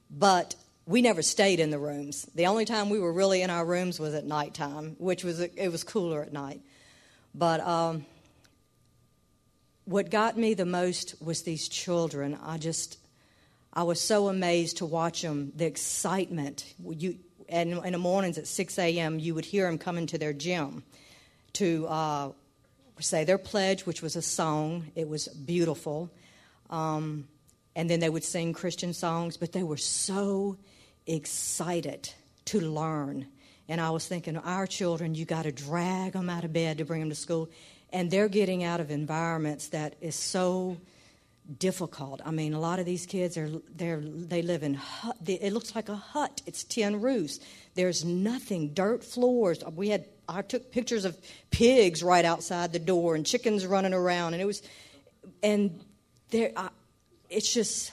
But 0.09 0.55
we 0.85 1.01
never 1.01 1.21
stayed 1.21 1.59
in 1.59 1.69
the 1.69 1.79
rooms. 1.79 2.27
The 2.35 2.47
only 2.47 2.65
time 2.65 2.89
we 2.89 2.99
were 2.99 3.13
really 3.13 3.43
in 3.43 3.49
our 3.49 3.63
rooms 3.63 3.99
was 3.99 4.13
at 4.13 4.25
nighttime, 4.25 4.95
which 4.97 5.23
was 5.23 5.39
it 5.39 5.71
was 5.71 5.83
cooler 5.83 6.21
at 6.21 6.33
night. 6.33 6.61
But 7.33 7.61
um, 7.61 8.05
what 9.85 10.09
got 10.09 10.37
me 10.37 10.53
the 10.53 10.65
most 10.65 11.15
was 11.21 11.43
these 11.43 11.69
children. 11.69 12.37
I 12.43 12.57
just, 12.57 12.97
I 13.73 13.83
was 13.83 14.01
so 14.01 14.27
amazed 14.27 14.77
to 14.77 14.85
watch 14.85 15.21
them, 15.21 15.53
the 15.55 15.65
excitement. 15.65 16.73
You, 16.83 17.17
and 17.47 17.73
in 17.85 17.93
the 17.93 17.97
mornings 17.97 18.37
at 18.37 18.47
6 18.47 18.79
a.m., 18.79 19.19
you 19.19 19.35
would 19.35 19.45
hear 19.45 19.67
them 19.67 19.77
coming 19.77 20.07
to 20.07 20.17
their 20.17 20.33
gym 20.33 20.83
to 21.53 21.87
uh, 21.87 22.31
say 22.99 23.23
their 23.23 23.37
pledge, 23.37 23.85
which 23.85 24.01
was 24.01 24.15
a 24.15 24.21
song. 24.21 24.87
It 24.95 25.07
was 25.07 25.27
beautiful. 25.27 26.09
Um, 26.71 27.27
and 27.75 27.89
then 27.89 27.99
they 27.99 28.09
would 28.09 28.23
sing 28.23 28.53
Christian 28.53 28.93
songs, 28.93 29.37
but 29.37 29.51
they 29.51 29.63
were 29.63 29.77
so 29.77 30.57
excited 31.05 32.09
to 32.45 32.59
learn. 32.59 33.27
And 33.67 33.79
I 33.79 33.91
was 33.91 34.07
thinking, 34.07 34.37
our 34.37 34.67
children, 34.67 35.15
you 35.15 35.25
got 35.25 35.43
to 35.43 35.51
drag 35.51 36.13
them 36.13 36.29
out 36.29 36.43
of 36.43 36.51
bed 36.51 36.79
to 36.79 36.85
bring 36.85 36.99
them 37.01 37.09
to 37.09 37.15
school. 37.15 37.49
And 37.93 38.09
they're 38.09 38.29
getting 38.29 38.63
out 38.63 38.79
of 38.79 38.91
environments 38.91 39.69
that 39.69 39.95
is 40.01 40.15
so 40.15 40.77
difficult. 41.57 42.21
I 42.25 42.31
mean, 42.31 42.53
a 42.53 42.59
lot 42.59 42.79
of 42.79 42.85
these 42.85 43.05
kids 43.05 43.37
are 43.37 43.49
they're 43.75 43.99
they 44.01 44.41
live 44.41 44.63
in 44.63 44.75
hut. 44.75 45.17
It 45.25 45.53
looks 45.53 45.75
like 45.75 45.89
a 45.89 45.95
hut. 45.95 46.41
It's 46.45 46.63
tin 46.63 47.01
roofs. 47.01 47.39
There's 47.75 48.05
nothing, 48.05 48.73
dirt 48.73 49.03
floors. 49.03 49.63
We 49.75 49.89
had 49.89 50.05
I 50.29 50.41
took 50.41 50.71
pictures 50.71 51.03
of 51.03 51.17
pigs 51.49 52.03
right 52.03 52.23
outside 52.23 52.71
the 52.71 52.79
door 52.79 53.15
and 53.15 53.25
chickens 53.25 53.65
running 53.65 53.93
around, 53.93 54.33
and 54.33 54.41
it 54.41 54.45
was, 54.45 54.61
and 55.43 55.83
there, 56.31 56.51
I, 56.55 56.69
it's 57.29 57.53
just, 57.53 57.91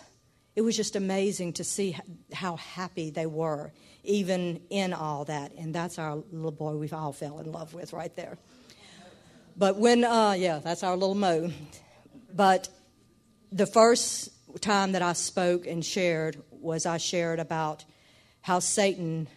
it 0.56 0.62
was 0.62 0.76
just 0.76 0.96
amazing 0.96 1.54
to 1.54 1.64
see 1.64 1.96
how 2.32 2.56
happy 2.56 3.10
they 3.10 3.26
were 3.26 3.72
even 4.04 4.60
in 4.70 4.92
all 4.92 5.24
that. 5.26 5.52
And 5.58 5.74
that's 5.74 5.98
our 5.98 6.16
little 6.32 6.50
boy 6.50 6.76
we've 6.76 6.94
all 6.94 7.12
fell 7.12 7.38
in 7.40 7.52
love 7.52 7.74
with 7.74 7.92
right 7.92 8.14
there. 8.16 8.38
But 9.56 9.76
when, 9.76 10.04
uh, 10.04 10.34
yeah, 10.38 10.60
that's 10.60 10.82
our 10.82 10.96
little 10.96 11.14
Mo. 11.14 11.50
But 12.34 12.68
the 13.50 13.66
first 13.66 14.30
time 14.60 14.92
that 14.92 15.02
I 15.02 15.12
spoke 15.12 15.66
and 15.66 15.84
shared 15.84 16.40
was 16.50 16.86
I 16.86 16.96
shared 16.96 17.38
about 17.40 17.84
how 18.40 18.60
Satan 18.60 19.28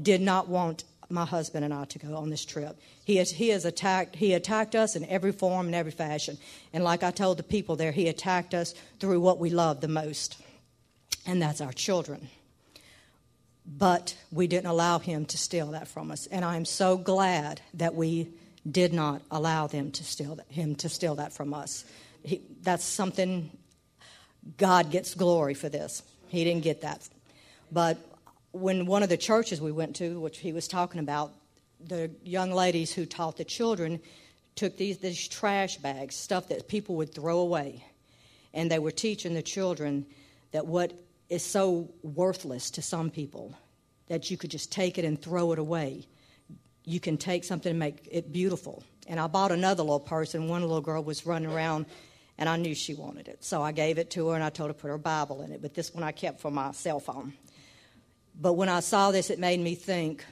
did 0.00 0.20
not 0.20 0.48
want 0.48 0.84
my 1.10 1.24
husband 1.24 1.64
and 1.64 1.74
I 1.74 1.84
to 1.86 1.98
go 1.98 2.16
on 2.16 2.30
this 2.30 2.44
trip. 2.44 2.78
He 3.04 3.16
has, 3.16 3.30
he 3.30 3.48
has 3.48 3.64
attacked 3.64 4.16
he 4.16 4.34
attacked 4.34 4.74
us 4.74 4.96
in 4.96 5.04
every 5.06 5.32
form 5.32 5.66
and 5.66 5.74
every 5.74 5.92
fashion. 5.92 6.38
And 6.72 6.84
like 6.84 7.02
I 7.02 7.10
told 7.10 7.38
the 7.38 7.42
people 7.42 7.76
there, 7.76 7.92
he 7.92 8.08
attacked 8.08 8.54
us 8.54 8.74
through 8.98 9.20
what 9.20 9.38
we 9.38 9.50
love 9.50 9.80
the 9.80 9.88
most. 9.88 10.36
And 11.26 11.40
that's 11.42 11.60
our 11.60 11.72
children 11.72 12.28
but 13.66 14.16
we 14.32 14.46
didn't 14.46 14.66
allow 14.66 14.98
him 14.98 15.24
to 15.26 15.38
steal 15.38 15.68
that 15.68 15.86
from 15.86 16.10
us. 16.10 16.26
And 16.26 16.44
I'm 16.44 16.64
so 16.64 16.96
glad 16.96 17.60
that 17.74 17.94
we 17.94 18.28
did 18.68 18.92
not 18.92 19.22
allow 19.30 19.66
them 19.66 19.90
to 19.92 20.04
steal 20.04 20.36
that, 20.36 20.46
him 20.50 20.74
to 20.76 20.88
steal 20.88 21.14
that 21.16 21.32
from 21.32 21.54
us. 21.54 21.84
He, 22.22 22.42
that's 22.62 22.84
something 22.84 23.50
God 24.56 24.90
gets 24.90 25.14
glory 25.14 25.54
for 25.54 25.68
this. 25.68 26.02
He 26.28 26.44
didn't 26.44 26.62
get 26.62 26.82
that. 26.82 27.08
But 27.70 27.98
when 28.52 28.86
one 28.86 29.02
of 29.02 29.08
the 29.08 29.16
churches 29.16 29.60
we 29.60 29.72
went 29.72 29.96
to, 29.96 30.20
which 30.20 30.38
he 30.38 30.52
was 30.52 30.66
talking 30.66 31.00
about, 31.00 31.32
the 31.82 32.10
young 32.24 32.52
ladies 32.52 32.92
who 32.92 33.06
taught 33.06 33.36
the 33.36 33.44
children 33.44 34.00
took 34.54 34.76
these, 34.76 34.98
these 34.98 35.28
trash 35.28 35.76
bags, 35.78 36.14
stuff 36.14 36.48
that 36.48 36.68
people 36.68 36.96
would 36.96 37.14
throw 37.14 37.38
away, 37.38 37.84
and 38.52 38.70
they 38.70 38.78
were 38.78 38.90
teaching 38.90 39.34
the 39.34 39.42
children 39.42 40.04
that 40.52 40.66
what 40.66 40.92
is 41.28 41.44
so 41.44 41.88
worthless 42.02 42.70
to 42.72 42.82
some 42.82 43.08
people 43.10 43.56
that 44.08 44.30
you 44.30 44.36
could 44.36 44.50
just 44.50 44.72
take 44.72 44.98
it 44.98 45.04
and 45.04 45.22
throw 45.22 45.52
it 45.52 45.58
away. 45.58 46.04
You 46.84 46.98
can 46.98 47.16
take 47.16 47.44
something 47.44 47.70
and 47.70 47.78
make 47.78 48.08
it 48.10 48.32
beautiful. 48.32 48.82
And 49.06 49.20
I 49.20 49.28
bought 49.28 49.52
another 49.52 49.84
little 49.84 50.00
purse, 50.00 50.34
and 50.34 50.48
one 50.48 50.62
little 50.62 50.80
girl 50.80 51.02
was 51.04 51.24
running 51.24 51.50
around, 51.50 51.86
and 52.36 52.48
I 52.48 52.56
knew 52.56 52.74
she 52.74 52.94
wanted 52.94 53.28
it. 53.28 53.44
So 53.44 53.62
I 53.62 53.70
gave 53.70 53.98
it 53.98 54.10
to 54.10 54.28
her, 54.28 54.34
and 54.34 54.42
I 54.42 54.50
told 54.50 54.70
her 54.70 54.74
to 54.74 54.80
put 54.80 54.88
her 54.88 54.98
Bible 54.98 55.42
in 55.42 55.52
it. 55.52 55.62
But 55.62 55.74
this 55.74 55.94
one 55.94 56.02
I 56.02 56.10
kept 56.10 56.40
for 56.40 56.50
my 56.50 56.72
cell 56.72 56.98
phone. 56.98 57.32
But 58.40 58.54
when 58.54 58.68
I 58.68 58.80
saw 58.80 59.10
this, 59.10 59.30
it 59.30 59.38
made 59.38 59.60
me 59.60 59.74
think 59.74 60.24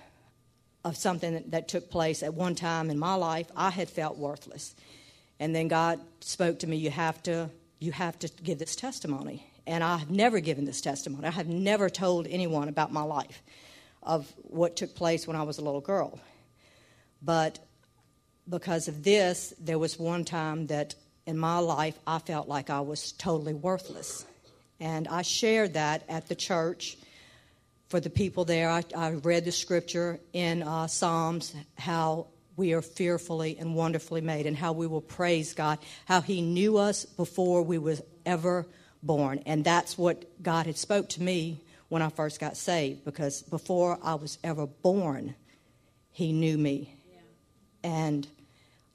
of 0.85 0.97
something 0.97 1.45
that 1.49 1.69
took 1.69 1.91
place 1.91 2.23
at 2.23 2.35
one 2.35 2.55
time 2.55 2.91
in 2.91 2.99
my 2.99 3.15
life. 3.15 3.51
I 3.55 3.71
had 3.71 3.89
felt 3.89 4.17
worthless. 4.17 4.75
And 5.39 5.55
then 5.55 5.69
God 5.69 6.01
spoke 6.21 6.61
to 6.61 6.67
me, 6.67 6.77
you 6.77 6.91
have 6.91 7.23
to, 7.25 7.51
you 7.79 7.93
have 7.93 8.19
to 8.21 8.29
give 8.43 8.59
this 8.59 8.75
testimony 8.75 9.49
and 9.69 9.85
I've 9.85 10.11
never 10.11 10.41
given 10.41 10.65
this 10.65 10.81
testimony. 10.81 11.27
I 11.27 11.31
have 11.31 11.47
never 11.47 11.91
told 11.91 12.27
anyone 12.27 12.69
about 12.69 12.91
my 12.91 13.03
life 13.03 13.43
of 14.03 14.33
what 14.39 14.77
took 14.77 14.95
place 14.95 15.27
when 15.27 15.37
I 15.37 15.43
was 15.43 15.59
a 15.59 15.61
little 15.63 15.83
girl. 15.83 16.19
But 17.21 17.59
because 18.49 18.89
of 18.89 19.05
this, 19.05 19.53
there 19.61 19.79
was 19.79 19.99
one 19.99 20.25
time 20.25 20.69
that 20.69 20.95
in 21.27 21.37
my 21.37 21.59
life 21.59 21.99
I 22.07 22.19
felt 22.19 22.49
like 22.49 22.71
I 22.71 22.81
was 22.81 23.13
totally 23.13 23.53
worthless. 23.53 24.25
And 24.81 25.07
I 25.07 25.21
shared 25.21 25.75
that 25.75 26.03
at 26.09 26.29
the 26.29 26.35
church 26.35 26.97
for 27.89 28.01
the 28.01 28.11
people 28.11 28.45
there. 28.45 28.69
I, 28.71 28.85
I 28.97 29.11
read 29.11 29.45
the 29.45 29.53
scripture 29.53 30.21
in 30.33 30.63
uh, 30.63 30.87
Psalms 30.87 31.55
how 31.77 32.29
we 32.57 32.73
are 32.73 32.83
fearfully 32.83 33.57
and 33.59 33.75
wonderfully 33.75 34.21
made, 34.21 34.47
and 34.47 34.57
how 34.57 34.73
we 34.73 34.87
will 34.87 35.01
praise 35.01 35.55
God, 35.55 35.79
how 36.07 36.21
He 36.21 36.43
knew 36.43 36.77
us 36.77 37.05
before 37.05 37.63
we 37.63 37.79
was 37.79 38.03
ever 38.27 38.67
born. 39.03 39.43
And 39.47 39.65
that's 39.65 39.97
what 39.97 40.43
God 40.43 40.67
had 40.67 40.77
spoke 40.77 41.09
to 41.11 41.23
me 41.23 41.61
when 41.89 42.03
I 42.03 42.09
first 42.11 42.41
got 42.41 42.57
saved 42.57 43.05
because 43.05 43.43
before 43.43 43.99
I 44.03 44.15
was 44.15 44.39
ever 44.45 44.67
born, 44.67 45.35
he 46.11 46.33
knew 46.33 46.59
me. 46.59 46.95
Yeah. 47.11 47.91
And 47.91 48.29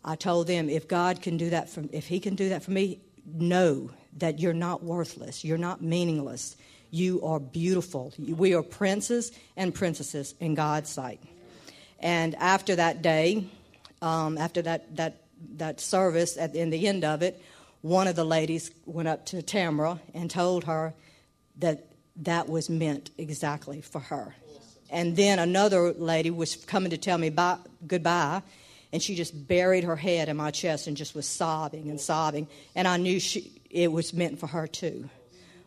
I 0.03 0.15
told 0.15 0.47
them 0.47 0.69
if 0.69 0.87
God 0.87 1.21
can 1.21 1.37
do 1.37 1.49
that 1.51 1.69
for 1.69 1.83
if 1.91 2.07
he 2.07 2.19
can 2.19 2.35
do 2.35 2.49
that 2.49 2.63
for 2.63 2.71
me, 2.71 2.99
know 3.25 3.91
that 4.17 4.39
you're 4.39 4.53
not 4.53 4.83
worthless. 4.83 5.43
You're 5.43 5.57
not 5.57 5.81
meaningless. 5.81 6.55
You 6.93 7.23
are 7.23 7.39
beautiful. 7.39 8.13
We 8.19 8.53
are 8.53 8.61
princes 8.61 9.31
and 9.57 9.73
princesses 9.73 10.35
in 10.39 10.53
God's 10.53 10.91
sight. 10.91 11.19
And 11.99 12.35
after 12.35 12.75
that 12.75 13.01
day, 13.01 13.47
um, 14.03 14.37
after 14.37 14.61
that, 14.61 14.95
that, 14.97 15.23
that 15.55 15.81
service, 15.81 16.37
at 16.37 16.53
in 16.53 16.69
the 16.69 16.87
end 16.87 17.03
of 17.03 17.23
it, 17.23 17.41
one 17.81 18.07
of 18.07 18.15
the 18.15 18.23
ladies 18.23 18.69
went 18.85 19.07
up 19.07 19.25
to 19.25 19.41
Tamara 19.41 20.01
and 20.13 20.29
told 20.29 20.65
her 20.65 20.93
that 21.57 21.87
that 22.17 22.47
was 22.47 22.69
meant 22.69 23.09
exactly 23.17 23.81
for 23.81 23.99
her. 23.99 24.35
And 24.91 25.15
then 25.15 25.39
another 25.39 25.93
lady 25.93 26.29
was 26.29 26.55
coming 26.55 26.91
to 26.91 26.97
tell 26.99 27.17
me 27.17 27.31
bye, 27.31 27.57
goodbye, 27.87 28.43
and 28.91 29.01
she 29.01 29.15
just 29.15 29.47
buried 29.47 29.83
her 29.83 29.95
head 29.95 30.29
in 30.29 30.37
my 30.37 30.51
chest 30.51 30.85
and 30.85 30.95
just 30.95 31.15
was 31.15 31.25
sobbing 31.27 31.89
and 31.89 31.99
sobbing. 31.99 32.47
And 32.75 32.87
I 32.87 32.97
knew 32.97 33.19
she, 33.19 33.51
it 33.71 33.91
was 33.91 34.13
meant 34.13 34.39
for 34.39 34.45
her 34.45 34.67
too. 34.67 35.09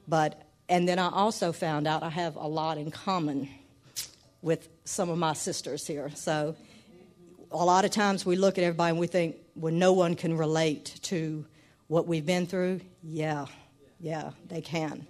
But 0.06 0.45
and 0.68 0.88
then 0.88 0.98
I 0.98 1.08
also 1.10 1.52
found 1.52 1.86
out 1.86 2.02
I 2.02 2.10
have 2.10 2.36
a 2.36 2.46
lot 2.46 2.78
in 2.78 2.90
common 2.90 3.48
with 4.42 4.68
some 4.84 5.10
of 5.10 5.18
my 5.18 5.32
sisters 5.32 5.86
here. 5.86 6.10
So 6.14 6.56
a 7.50 7.64
lot 7.64 7.84
of 7.84 7.90
times 7.90 8.26
we 8.26 8.36
look 8.36 8.58
at 8.58 8.64
everybody 8.64 8.90
and 8.90 8.98
we 8.98 9.06
think, 9.06 9.36
well, 9.54 9.72
no 9.72 9.92
one 9.92 10.14
can 10.14 10.36
relate 10.36 10.98
to 11.02 11.44
what 11.86 12.06
we've 12.06 12.26
been 12.26 12.46
through. 12.46 12.80
Yeah, 13.02 13.46
yeah, 14.00 14.30
they 14.48 14.60
can. 14.60 15.06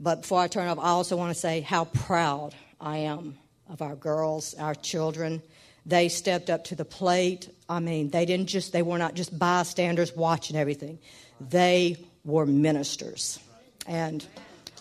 But 0.00 0.22
before 0.22 0.40
I 0.40 0.48
turn 0.48 0.68
off, 0.68 0.78
I 0.78 0.88
also 0.88 1.16
want 1.16 1.32
to 1.32 1.38
say 1.38 1.60
how 1.60 1.84
proud 1.84 2.54
I 2.80 2.98
am 2.98 3.38
of 3.68 3.82
our 3.82 3.94
girls, 3.94 4.54
our 4.54 4.74
children. 4.74 5.42
They 5.86 6.08
stepped 6.08 6.50
up 6.50 6.64
to 6.64 6.74
the 6.74 6.84
plate. 6.84 7.48
I 7.68 7.78
mean, 7.80 8.10
they 8.10 8.26
didn't 8.26 8.48
just, 8.48 8.72
they 8.72 8.82
were 8.82 8.98
not 8.98 9.14
just 9.14 9.36
bystanders 9.38 10.14
watching 10.14 10.56
everything. 10.56 10.98
They 11.40 12.04
were 12.24 12.46
ministers. 12.46 13.38
And 13.86 14.24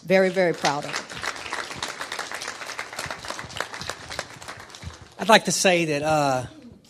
very, 0.03 0.29
very 0.29 0.53
proud 0.53 0.85
of. 0.85 1.07
I'd 5.19 5.29
like 5.29 5.45
to 5.45 5.51
say 5.51 5.85
that 5.85 6.01
uh, 6.01 6.45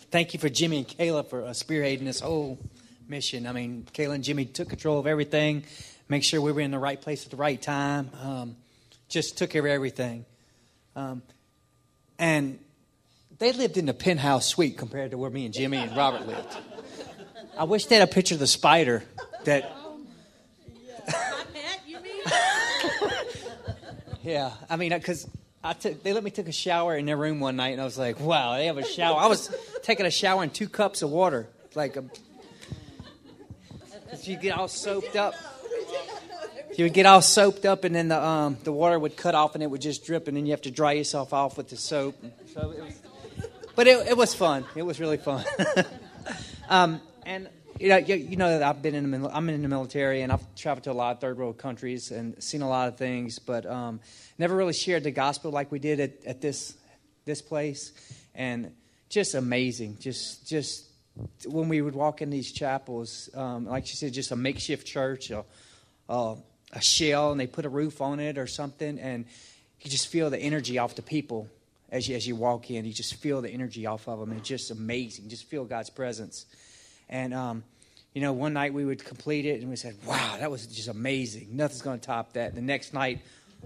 thank 0.10 0.34
you 0.34 0.40
for 0.40 0.48
Jimmy 0.48 0.78
and 0.78 0.88
Kayla 0.88 1.28
for 1.30 1.44
uh, 1.44 1.50
spearheading 1.50 2.06
this 2.06 2.22
whole 2.22 2.58
mission. 3.08 3.46
I 3.46 3.52
mean, 3.52 3.86
Kayla 3.94 4.16
and 4.16 4.24
Jimmy 4.24 4.46
took 4.46 4.70
control 4.70 5.00
of 5.00 5.08
everything, 5.08 5.66
make 6.08 6.24
sure 6.24 6.40
we 6.40 6.54
were 6.54 6.62
in 6.62 6.72
the 6.72 6.80
right 6.80 7.00
place 7.00 7.26
at 7.26 7.32
the 7.32 7.38
right 7.38 7.62
time, 7.62 8.10
um, 8.24 8.56
just 9.10 9.38
took 9.38 9.50
care 9.50 9.62
of 9.66 9.72
everything. 9.72 10.26
Um, 10.96 11.22
and 12.18 12.60
they 13.40 13.52
lived 13.52 13.78
in 13.78 13.86
the 13.86 13.94
penthouse 13.94 14.48
suite 14.48 14.78
compared 14.78 15.12
to 15.12 15.18
where 15.18 15.30
me 15.30 15.46
and 15.46 15.54
Jimmy 15.54 15.78
and 15.78 15.96
Robert 15.98 16.26
lived. 16.26 16.58
I 17.58 17.66
wish 17.66 17.88
they 17.88 17.98
had 17.98 18.08
a 18.08 18.12
picture 18.12 18.36
of 18.36 18.40
the 18.40 18.48
spider 18.48 19.04
that. 19.44 19.81
Yeah, 24.24 24.52
I 24.70 24.76
mean, 24.76 24.90
because 24.90 25.28
I 25.64 25.74
took, 25.74 26.02
they 26.04 26.14
let 26.14 26.24
me 26.24 26.32
take 26.32 26.48
a 26.48 26.54
shower 26.54 26.96
in 26.96 27.06
their 27.06 27.18
room 27.18 27.40
one 27.40 27.56
night, 27.56 27.70
and 27.70 27.82
I 27.82 27.86
was 27.86 27.98
like, 27.98 28.20
wow, 28.20 28.54
they 28.56 28.66
have 28.66 28.78
a 28.78 28.86
shower. 28.86 29.20
I 29.20 29.28
was 29.28 29.54
taking 29.84 30.06
a 30.06 30.12
shower 30.12 30.44
in 30.44 30.50
two 30.50 30.68
cups 30.68 31.02
of 31.02 31.10
water, 31.10 31.48
like 31.76 31.96
a. 31.98 32.04
You 34.24 34.36
get 34.38 34.58
all 34.58 34.68
soaked 34.68 35.16
up. 35.16 35.36
You 36.78 36.86
would 36.86 36.94
get 36.94 37.06
all 37.06 37.22
soaked 37.22 37.66
up, 37.66 37.84
and 37.84 37.94
then 37.94 38.08
the 38.08 38.22
um, 38.22 38.58
the 38.64 38.72
water 38.72 38.98
would 38.98 39.18
cut 39.18 39.36
off, 39.36 39.56
and 39.56 39.64
it 39.64 39.68
would 39.68 39.82
just 39.82 40.06
drip, 40.06 40.28
and 40.28 40.38
then 40.38 40.46
you 40.46 40.52
have 40.52 40.62
to 40.62 40.72
dry 40.72 40.94
yourself 40.94 41.34
off 41.34 41.58
with 41.58 41.70
the 41.70 41.78
soap. 41.78 42.16
So 42.54 42.72
it 42.72 42.82
was, 42.82 43.02
but 43.76 43.88
it, 43.88 44.08
it 44.08 44.18
was 44.18 44.34
fun. 44.34 44.66
It 44.76 44.84
was 44.84 45.00
really 45.00 45.18
fun. 45.18 45.46
um, 46.70 47.02
and 47.26 47.50
you 47.82 47.90
know, 47.90 47.98
you, 47.98 48.16
you, 48.16 48.38
know 48.38 48.50
that 48.60 48.62
I've 48.62 48.84
been 48.84 48.94
in 48.94 49.10
the 49.10 49.30
I'm 49.30 49.50
in 49.50 49.62
the 49.64 49.68
military, 49.68 50.22
and 50.22 50.32
I've 50.32 50.56
traveled 50.56 50.84
to 50.84 50.92
a 50.92 50.94
lot 50.94 51.16
of 51.16 51.20
third 51.20 51.40
world 51.40 51.58
countries 51.58 52.12
and 52.12 52.42
seen 52.42 52.62
a 52.62 52.70
lot 52.70 52.88
of 52.88 52.98
things, 52.98 53.40
but 53.40 53.66
um, 53.66 54.00
never 54.38 54.56
really 54.56 54.74
shared 54.74 55.04
the 55.04 55.12
gospel 55.12 55.50
like 55.50 55.72
we 55.72 55.80
did 55.80 56.00
at, 56.00 56.26
at 56.26 56.42
this 56.42 56.78
this 57.26 57.42
place, 57.42 57.92
and 58.36 58.72
just 59.10 59.34
amazing. 59.34 59.98
Just 60.00 60.48
just 60.48 60.86
when 61.48 61.70
we 61.70 61.82
would 61.82 61.96
walk 61.96 62.22
in 62.22 62.30
these 62.30 62.52
chapels, 62.52 63.32
um, 63.34 63.66
like 63.66 63.88
she 63.88 63.96
said, 63.96 64.14
just 64.14 64.30
a 64.30 64.36
makeshift 64.36 64.86
church, 64.86 65.32
a, 65.32 65.44
a, 66.08 66.36
a 66.74 66.82
shell, 66.82 67.32
and 67.32 67.40
they 67.40 67.48
put 67.48 67.66
a 67.66 67.70
roof 67.70 68.00
on 68.00 68.20
it 68.20 68.38
or 68.38 68.46
something, 68.46 69.00
and 69.00 69.26
you 69.82 69.90
just 69.90 70.08
feel 70.08 70.30
the 70.30 70.40
energy 70.40 70.78
off 70.78 70.94
the 70.94 71.02
people 71.02 71.50
as 71.90 72.08
you, 72.08 72.16
as 72.16 72.28
you 72.28 72.36
walk 72.36 72.70
in. 72.70 72.86
You 72.86 72.94
just 72.94 73.16
feel 73.16 73.42
the 73.42 73.50
energy 73.50 73.88
off 73.88 74.08
of 74.08 74.20
them. 74.20 74.32
It's 74.34 74.48
just 74.48 74.70
amazing. 74.70 75.30
Just 75.30 75.46
feel 75.46 75.66
God's 75.66 75.90
presence. 75.90 76.46
And, 77.10 77.34
um, 77.34 77.64
you 78.14 78.22
know, 78.22 78.34
one 78.34 78.54
night 78.54 78.74
we 78.74 78.84
would 78.84 79.04
complete 79.04 79.46
it 79.46 79.62
and 79.62 79.70
we 79.70 79.76
said, 79.76 79.96
wow, 80.06 80.36
that 80.40 80.52
was 80.52 80.68
just 80.68 80.90
amazing. 80.90 81.50
Nothing's 81.52 81.82
going 81.82 82.00
to 82.00 82.06
top 82.06 82.34
that. 82.34 82.56
The 82.56 82.62
next 82.62 82.94
night, 82.94 83.20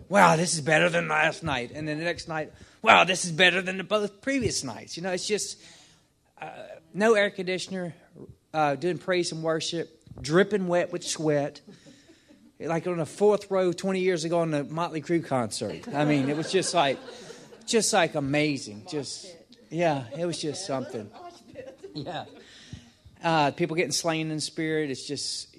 wow, 0.07 0.35
this 0.35 0.53
is 0.53 0.61
better 0.61 0.89
than 0.89 1.07
last 1.07 1.43
night. 1.43 1.71
And 1.73 1.87
then 1.87 1.97
the 1.97 2.03
next 2.03 2.27
night, 2.27 2.51
wow, 2.81 3.03
this 3.03 3.25
is 3.25 3.31
better 3.31 3.61
than 3.61 3.77
the 3.77 3.83
both 3.83 4.21
previous 4.21 4.63
nights. 4.63 4.97
You 4.97 5.03
know, 5.03 5.11
it's 5.11 5.27
just 5.27 5.61
uh, 6.39 6.49
no 6.93 7.15
air 7.15 7.31
conditioner, 7.31 7.95
uh, 8.53 8.75
doing 8.75 8.99
praise 8.99 9.31
and 9.31 9.41
worship, 9.41 9.99
dripping 10.21 10.67
wet 10.67 10.91
with 10.91 11.03
sweat. 11.03 11.61
Like 12.59 12.87
on 12.87 12.97
the 12.97 13.05
fourth 13.05 13.51
row 13.51 13.73
20 13.73 13.99
years 13.99 14.23
ago 14.23 14.39
on 14.39 14.51
the 14.51 14.63
Motley 14.63 15.01
Crue 15.01 15.25
concert. 15.25 15.87
I 15.93 16.05
mean, 16.05 16.29
it 16.29 16.37
was 16.37 16.51
just 16.51 16.73
like, 16.73 16.99
just 17.65 17.91
like 17.91 18.15
amazing. 18.15 18.83
Just, 18.89 19.35
yeah, 19.69 20.05
it 20.17 20.25
was 20.25 20.39
just 20.39 20.65
something. 20.67 21.09
Yeah. 21.97 22.25
Uh, 23.25 23.49
people 23.49 23.75
getting 23.75 23.91
slain 23.91 24.29
in 24.29 24.39
spirit. 24.39 24.91
It's 24.91 25.07
just 25.07 25.57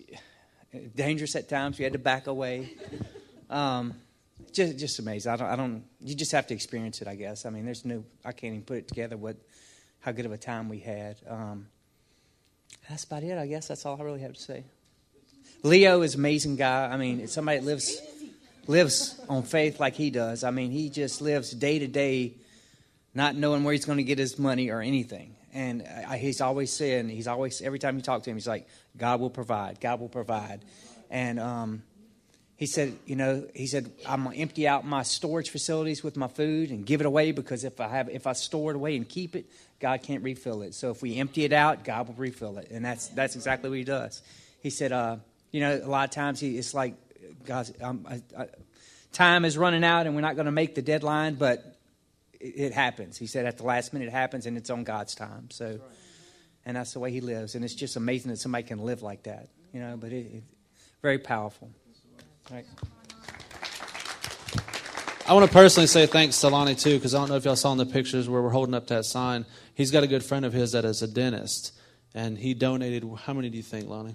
dangerous 0.94 1.34
at 1.34 1.48
times. 1.48 1.76
We 1.78 1.82
had 1.82 1.94
to 1.94 1.98
back 1.98 2.28
away. 2.28 2.72
Um, 3.50 3.94
just, 4.52 4.78
just 4.78 5.00
amazing. 5.00 5.32
I 5.32 5.36
don't, 5.36 5.48
I 5.48 5.56
don't. 5.56 5.82
You 6.00 6.14
just 6.14 6.30
have 6.30 6.46
to 6.46 6.54
experience 6.54 7.02
it, 7.02 7.08
I 7.08 7.16
guess. 7.16 7.44
I 7.44 7.50
mean, 7.50 7.64
there's 7.64 7.84
no. 7.84 8.04
I 8.24 8.30
can't 8.30 8.52
even 8.52 8.62
put 8.62 8.76
it 8.76 8.86
together. 8.86 9.16
What, 9.16 9.36
how 9.98 10.12
good 10.12 10.26
of 10.26 10.30
a 10.30 10.38
time 10.38 10.68
we 10.68 10.78
had. 10.78 11.16
Um, 11.28 11.66
that's 12.88 13.02
about 13.02 13.24
it. 13.24 13.36
I 13.36 13.48
guess 13.48 13.66
that's 13.66 13.84
all 13.84 14.00
I 14.00 14.04
really 14.04 14.20
have 14.20 14.34
to 14.34 14.40
say. 14.40 14.62
Leo 15.64 16.02
is 16.02 16.14
amazing 16.14 16.54
guy. 16.54 16.86
I 16.86 16.96
mean, 16.96 17.26
somebody 17.26 17.58
lives 17.58 18.00
lives 18.68 19.20
on 19.28 19.42
faith 19.42 19.80
like 19.80 19.96
he 19.96 20.10
does. 20.10 20.44
I 20.44 20.52
mean, 20.52 20.70
he 20.70 20.88
just 20.88 21.20
lives 21.20 21.50
day 21.50 21.80
to 21.80 21.88
day, 21.88 22.34
not 23.12 23.34
knowing 23.34 23.64
where 23.64 23.72
he's 23.72 23.86
going 23.86 23.98
to 23.98 24.04
get 24.04 24.18
his 24.18 24.38
money 24.38 24.70
or 24.70 24.80
anything. 24.80 25.34
And 25.56 25.82
I, 26.06 26.18
he's 26.18 26.42
always 26.42 26.70
saying, 26.70 27.08
he's 27.08 27.26
always 27.26 27.62
every 27.62 27.78
time 27.78 27.96
you 27.96 28.02
talk 28.02 28.22
to 28.24 28.30
him, 28.30 28.36
he's 28.36 28.46
like, 28.46 28.68
"God 28.94 29.20
will 29.20 29.30
provide. 29.30 29.80
God 29.80 30.00
will 30.00 30.10
provide." 30.10 30.60
And 31.10 31.40
um, 31.40 31.82
he 32.56 32.66
said, 32.66 32.94
you 33.06 33.16
know, 33.16 33.46
he 33.54 33.66
said, 33.66 33.90
I'm 34.06 34.24
gonna 34.24 34.36
empty 34.36 34.68
out 34.68 34.84
my 34.84 35.02
storage 35.02 35.48
facilities 35.48 36.04
with 36.04 36.14
my 36.14 36.28
food 36.28 36.70
and 36.70 36.84
give 36.84 37.00
it 37.00 37.06
away 37.06 37.32
because 37.32 37.64
if 37.64 37.80
I 37.80 37.88
have, 37.88 38.10
if 38.10 38.26
I 38.26 38.34
store 38.34 38.72
it 38.72 38.76
away 38.76 38.96
and 38.96 39.08
keep 39.08 39.34
it, 39.34 39.46
God 39.80 40.02
can't 40.02 40.22
refill 40.22 40.60
it. 40.60 40.74
So 40.74 40.90
if 40.90 41.00
we 41.00 41.16
empty 41.16 41.44
it 41.44 41.54
out, 41.54 41.84
God 41.84 42.08
will 42.08 42.14
refill 42.16 42.58
it, 42.58 42.70
and 42.70 42.84
that's 42.84 43.08
that's 43.08 43.34
exactly 43.34 43.70
what 43.70 43.78
he 43.78 43.84
does. 43.84 44.20
He 44.62 44.68
said, 44.68 44.92
uh, 44.92 45.16
you 45.52 45.60
know, 45.60 45.80
a 45.82 45.88
lot 45.88 46.04
of 46.04 46.10
times 46.10 46.38
he, 46.38 46.58
it's 46.58 46.74
like, 46.74 46.96
God, 47.46 47.70
time 49.12 49.46
is 49.46 49.56
running 49.56 49.84
out 49.84 50.06
and 50.06 50.14
we're 50.14 50.20
not 50.20 50.34
going 50.34 50.46
to 50.46 50.52
make 50.52 50.74
the 50.74 50.82
deadline, 50.82 51.36
but 51.36 51.75
it, 52.46 52.60
it, 52.60 52.72
happens. 52.72 53.16
He 53.16 53.26
said 53.26 53.46
at 53.46 53.58
the 53.58 53.64
last 53.64 53.92
minute 53.92 54.08
it 54.08 54.12
happens 54.12 54.46
and 54.46 54.56
it's 54.56 54.70
on 54.70 54.84
God's 54.84 55.14
time. 55.14 55.50
So, 55.50 55.80
and 56.64 56.76
that's 56.76 56.92
the 56.92 57.00
way 57.00 57.10
he 57.10 57.20
lives, 57.20 57.54
and 57.54 57.64
it's 57.64 57.74
just 57.74 57.96
amazing 57.96 58.30
that 58.30 58.38
somebody 58.38 58.64
can 58.64 58.78
live 58.78 59.02
like 59.02 59.24
that, 59.24 59.48
you 59.72 59.80
know. 59.80 59.96
But 59.96 60.12
it, 60.12 60.26
it 60.26 60.42
very 61.02 61.18
powerful. 61.18 61.70
Right. 62.50 62.64
I 65.28 65.34
want 65.34 65.46
to 65.46 65.52
personally 65.52 65.88
say 65.88 66.06
thanks 66.06 66.40
to 66.40 66.48
Lonnie 66.48 66.76
too, 66.76 66.94
because 66.94 67.14
I 67.14 67.18
don't 67.18 67.28
know 67.28 67.36
if 67.36 67.44
y'all 67.44 67.56
saw 67.56 67.72
in 67.72 67.78
the 67.78 67.86
pictures 67.86 68.28
where 68.28 68.40
we're 68.40 68.50
holding 68.50 68.74
up 68.74 68.86
that 68.88 69.04
sign. 69.04 69.44
He's 69.74 69.90
got 69.90 70.04
a 70.04 70.06
good 70.06 70.24
friend 70.24 70.44
of 70.44 70.52
his 70.52 70.72
that 70.72 70.84
is 70.84 71.02
a 71.02 71.08
dentist, 71.08 71.72
and 72.14 72.38
he 72.38 72.54
donated. 72.54 73.04
How 73.24 73.32
many 73.32 73.50
do 73.50 73.56
you 73.56 73.62
think, 73.62 73.88
Lonnie? 73.88 74.14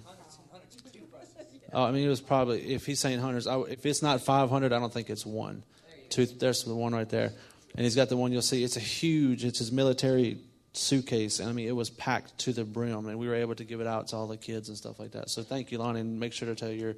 Oh, 1.74 1.84
I 1.84 1.90
mean, 1.90 2.04
it 2.04 2.08
was 2.08 2.20
probably 2.20 2.74
if 2.74 2.84
he's 2.84 3.00
saying 3.00 3.18
hundreds. 3.20 3.46
I, 3.46 3.58
if 3.60 3.86
it's 3.86 4.02
not 4.02 4.20
five 4.20 4.50
hundred, 4.50 4.72
I 4.72 4.78
don't 4.78 4.92
think 4.92 5.08
it's 5.08 5.24
one. 5.24 5.64
Two, 6.10 6.26
there's 6.26 6.64
the 6.64 6.74
one 6.74 6.94
right 6.94 7.08
there, 7.08 7.32
and 7.74 7.84
he's 7.84 7.96
got 7.96 8.08
the 8.08 8.16
one 8.16 8.32
you'll 8.32 8.42
see. 8.42 8.62
It's 8.62 8.76
a 8.76 8.80
huge. 8.80 9.44
It's 9.44 9.58
his 9.58 9.72
military 9.72 10.38
suitcase, 10.72 11.40
and 11.40 11.48
I 11.48 11.52
mean, 11.52 11.68
it 11.68 11.76
was 11.76 11.90
packed 11.90 12.38
to 12.38 12.52
the 12.52 12.64
brim, 12.64 13.06
and 13.06 13.18
we 13.18 13.28
were 13.28 13.34
able 13.34 13.54
to 13.54 13.64
give 13.64 13.80
it 13.80 13.86
out 13.86 14.08
to 14.08 14.16
all 14.16 14.26
the 14.26 14.36
kids 14.36 14.68
and 14.68 14.76
stuff 14.76 14.98
like 14.98 15.12
that. 15.12 15.30
So 15.30 15.42
thank 15.42 15.72
you, 15.72 15.78
Lonnie, 15.78 16.00
and 16.00 16.18
make 16.18 16.32
sure 16.32 16.48
to 16.48 16.54
tell 16.54 16.70
your 16.70 16.96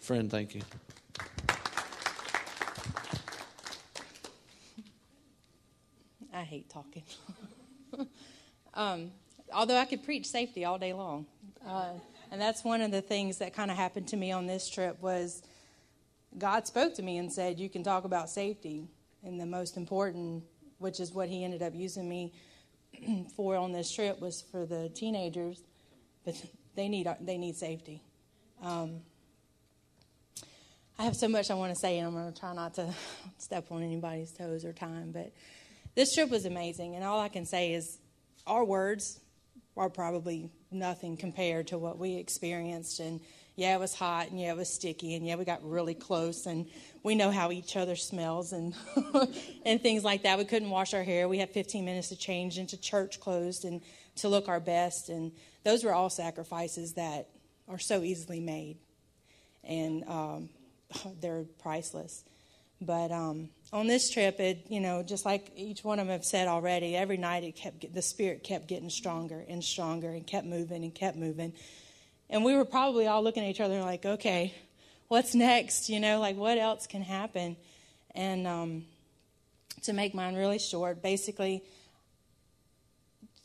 friend 0.00 0.30
thank 0.30 0.54
you. 0.54 0.62
I 6.32 6.42
hate 6.42 6.68
talking. 6.68 7.02
um, 8.74 9.10
although 9.52 9.78
I 9.78 9.86
could 9.86 10.04
preach 10.04 10.26
safety 10.26 10.64
all 10.64 10.78
day 10.78 10.92
long, 10.92 11.26
uh, 11.66 11.92
and 12.30 12.40
that's 12.40 12.62
one 12.62 12.82
of 12.82 12.90
the 12.90 13.00
things 13.00 13.38
that 13.38 13.54
kind 13.54 13.70
of 13.70 13.76
happened 13.76 14.08
to 14.08 14.16
me 14.16 14.32
on 14.32 14.46
this 14.46 14.68
trip 14.68 15.00
was 15.00 15.42
God 16.36 16.66
spoke 16.66 16.94
to 16.96 17.02
me 17.02 17.16
and 17.18 17.32
said, 17.32 17.58
"You 17.58 17.68
can 17.68 17.82
talk 17.82 18.04
about 18.04 18.28
safety." 18.28 18.88
And 19.26 19.40
the 19.40 19.46
most 19.46 19.76
important, 19.76 20.44
which 20.78 21.00
is 21.00 21.12
what 21.12 21.28
He 21.28 21.44
ended 21.44 21.60
up 21.60 21.74
using 21.74 22.08
me 22.08 22.32
for 23.36 23.56
on 23.56 23.72
this 23.72 23.92
trip, 23.92 24.20
was 24.20 24.42
for 24.50 24.64
the 24.64 24.88
teenagers, 24.94 25.62
but 26.24 26.34
they 26.76 26.88
need 26.88 27.08
they 27.20 27.36
need 27.36 27.56
safety. 27.56 28.02
Um, 28.62 29.00
I 30.98 31.02
have 31.02 31.16
so 31.16 31.28
much 31.28 31.50
I 31.50 31.54
want 31.54 31.74
to 31.74 31.78
say, 31.78 31.98
and 31.98 32.06
I'm 32.06 32.14
going 32.14 32.32
to 32.32 32.40
try 32.40 32.54
not 32.54 32.74
to 32.74 32.94
step 33.38 33.66
on 33.70 33.82
anybody's 33.82 34.30
toes 34.32 34.64
or 34.64 34.72
time, 34.72 35.10
but 35.12 35.32
this 35.96 36.14
trip 36.14 36.30
was 36.30 36.46
amazing, 36.46 36.94
and 36.94 37.04
all 37.04 37.18
I 37.18 37.28
can 37.28 37.44
say 37.44 37.74
is 37.74 37.98
our 38.46 38.64
words 38.64 39.18
are 39.76 39.90
probably 39.90 40.50
nothing 40.70 41.16
compared 41.16 41.66
to 41.68 41.78
what 41.78 41.98
we 41.98 42.14
experienced. 42.16 43.00
And 43.00 43.20
yeah, 43.56 43.74
it 43.74 43.80
was 43.80 43.94
hot, 43.94 44.28
and 44.28 44.38
yeah, 44.38 44.52
it 44.52 44.56
was 44.56 44.68
sticky, 44.68 45.14
and 45.14 45.26
yeah, 45.26 45.36
we 45.36 45.46
got 45.46 45.66
really 45.68 45.94
close, 45.94 46.44
and 46.44 46.66
we 47.02 47.14
know 47.14 47.30
how 47.30 47.50
each 47.50 47.74
other 47.74 47.96
smells 47.96 48.52
and 48.52 48.74
and 49.64 49.82
things 49.82 50.04
like 50.04 50.24
that. 50.24 50.36
We 50.36 50.44
couldn't 50.44 50.68
wash 50.68 50.92
our 50.92 51.02
hair. 51.02 51.26
We 51.26 51.38
had 51.38 51.50
15 51.50 51.82
minutes 51.82 52.10
to 52.10 52.16
change 52.16 52.58
into 52.58 52.78
church 52.78 53.18
clothes 53.18 53.64
and 53.64 53.80
to 54.16 54.28
look 54.28 54.48
our 54.48 54.60
best, 54.60 55.08
and 55.08 55.32
those 55.64 55.84
were 55.84 55.94
all 55.94 56.10
sacrifices 56.10 56.92
that 56.94 57.28
are 57.66 57.78
so 57.78 58.02
easily 58.02 58.40
made, 58.40 58.76
and 59.64 60.04
um, 60.04 60.50
they're 61.22 61.46
priceless. 61.58 62.24
But 62.78 63.10
um, 63.10 63.48
on 63.72 63.86
this 63.86 64.10
trip, 64.10 64.38
it 64.38 64.66
you 64.68 64.80
know 64.80 65.02
just 65.02 65.24
like 65.24 65.50
each 65.56 65.82
one 65.82 65.98
of 65.98 66.08
them 66.08 66.12
have 66.12 66.26
said 66.26 66.46
already, 66.46 66.94
every 66.94 67.16
night 67.16 67.42
it 67.42 67.56
kept 67.56 67.94
the 67.94 68.02
spirit 68.02 68.44
kept 68.44 68.68
getting 68.68 68.90
stronger 68.90 69.42
and 69.48 69.64
stronger 69.64 70.10
and 70.10 70.26
kept 70.26 70.46
moving 70.46 70.84
and 70.84 70.94
kept 70.94 71.16
moving, 71.16 71.54
and 72.28 72.44
we 72.44 72.54
were 72.54 72.64
probably 72.64 73.06
all 73.06 73.22
looking 73.22 73.44
at 73.44 73.50
each 73.50 73.60
other 73.60 73.80
like, 73.80 74.04
okay, 74.04 74.54
what's 75.08 75.34
next? 75.34 75.88
You 75.88 76.00
know, 76.00 76.20
like 76.20 76.36
what 76.36 76.58
else 76.58 76.86
can 76.86 77.02
happen? 77.02 77.56
And 78.14 78.46
um, 78.46 78.84
to 79.82 79.92
make 79.92 80.14
mine 80.14 80.34
really 80.34 80.58
short, 80.58 81.02
basically, 81.02 81.62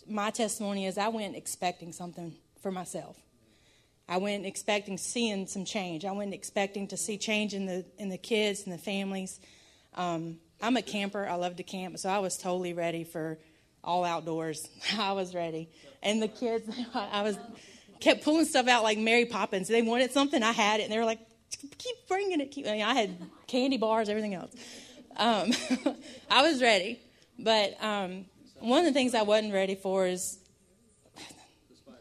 my 0.08 0.30
testimony 0.32 0.86
is 0.86 0.98
I 0.98 1.10
went 1.10 1.36
expecting 1.36 1.94
something 1.94 2.34
for 2.62 2.72
myself. 2.72 3.18
I 4.10 4.18
went 4.18 4.46
expecting 4.46 4.98
seeing 4.98 5.48
some 5.48 5.64
change. 5.64 6.04
I 6.04 6.12
went 6.12 6.34
expecting 6.34 6.88
to 6.90 6.98
see 6.98 7.18
change 7.18 7.54
in 7.54 7.66
the 7.66 7.86
in 7.98 8.10
the 8.10 8.18
kids 8.18 8.64
and 8.64 8.74
the 8.74 8.78
families. 8.78 9.40
Um, 9.96 10.38
I'm 10.62 10.76
a 10.76 10.82
camper. 10.82 11.28
I 11.28 11.36
love 11.36 11.56
to 11.58 11.64
camp, 11.64 11.98
so 11.98 12.10
I 12.10 12.20
was 12.20 12.38
totally 12.38 12.74
ready 12.74 13.04
for 13.04 13.40
all 13.84 14.04
outdoors. 14.04 14.68
I 14.98 15.14
was 15.14 15.34
ready, 15.34 15.70
and 16.04 16.22
the 16.22 16.28
kids. 16.28 16.70
I 16.94 17.22
was 17.22 17.38
kept 18.02 18.24
pulling 18.24 18.46
stuff 18.46 18.68
out 18.68 18.84
like 18.84 18.98
Mary 18.98 19.26
Poppins. 19.26 19.68
They 19.68 19.82
wanted 19.82 20.12
something, 20.12 20.44
I 20.44 20.52
had 20.52 20.80
it, 20.80 20.84
and 20.84 20.92
they 20.92 20.98
were 20.98 21.06
like, 21.06 21.20
"Keep 21.78 22.08
bringing 22.08 22.42
it." 22.42 22.52
Keep. 22.52 22.68
I, 22.68 22.72
mean, 22.72 22.82
I 22.82 22.94
had 22.94 23.16
candy 23.48 23.78
bars, 23.78 24.10
everything 24.10 24.34
else. 24.34 24.52
Um, 25.16 25.52
I 26.30 26.42
was 26.42 26.62
ready, 26.62 27.00
but 27.40 27.82
um, 27.82 28.26
one 28.60 28.80
of 28.80 28.86
the 28.86 28.94
things 28.94 29.16
I 29.16 29.22
wasn't 29.22 29.54
ready 29.54 29.76
for 29.76 30.08
is 30.08 30.40
the 31.16 31.76
spider. 31.76 32.00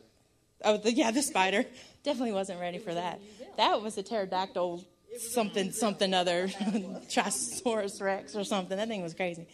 Oh, 0.64 0.76
the, 0.78 0.92
yeah, 0.92 1.10
the 1.10 1.22
spider. 1.22 1.64
Definitely 2.02 2.32
wasn't 2.32 2.60
ready 2.60 2.78
for 2.78 2.94
that. 2.94 3.20
That 3.56 3.82
was 3.82 3.98
a 3.98 4.02
pterodactyl 4.02 4.84
something, 5.18 5.72
something 5.72 6.14
other, 6.14 6.48
Triceratops 7.10 8.00
Rex 8.00 8.36
or 8.36 8.44
something. 8.44 8.76
That 8.76 8.88
thing 8.88 9.02
was 9.02 9.14
crazy. 9.14 9.46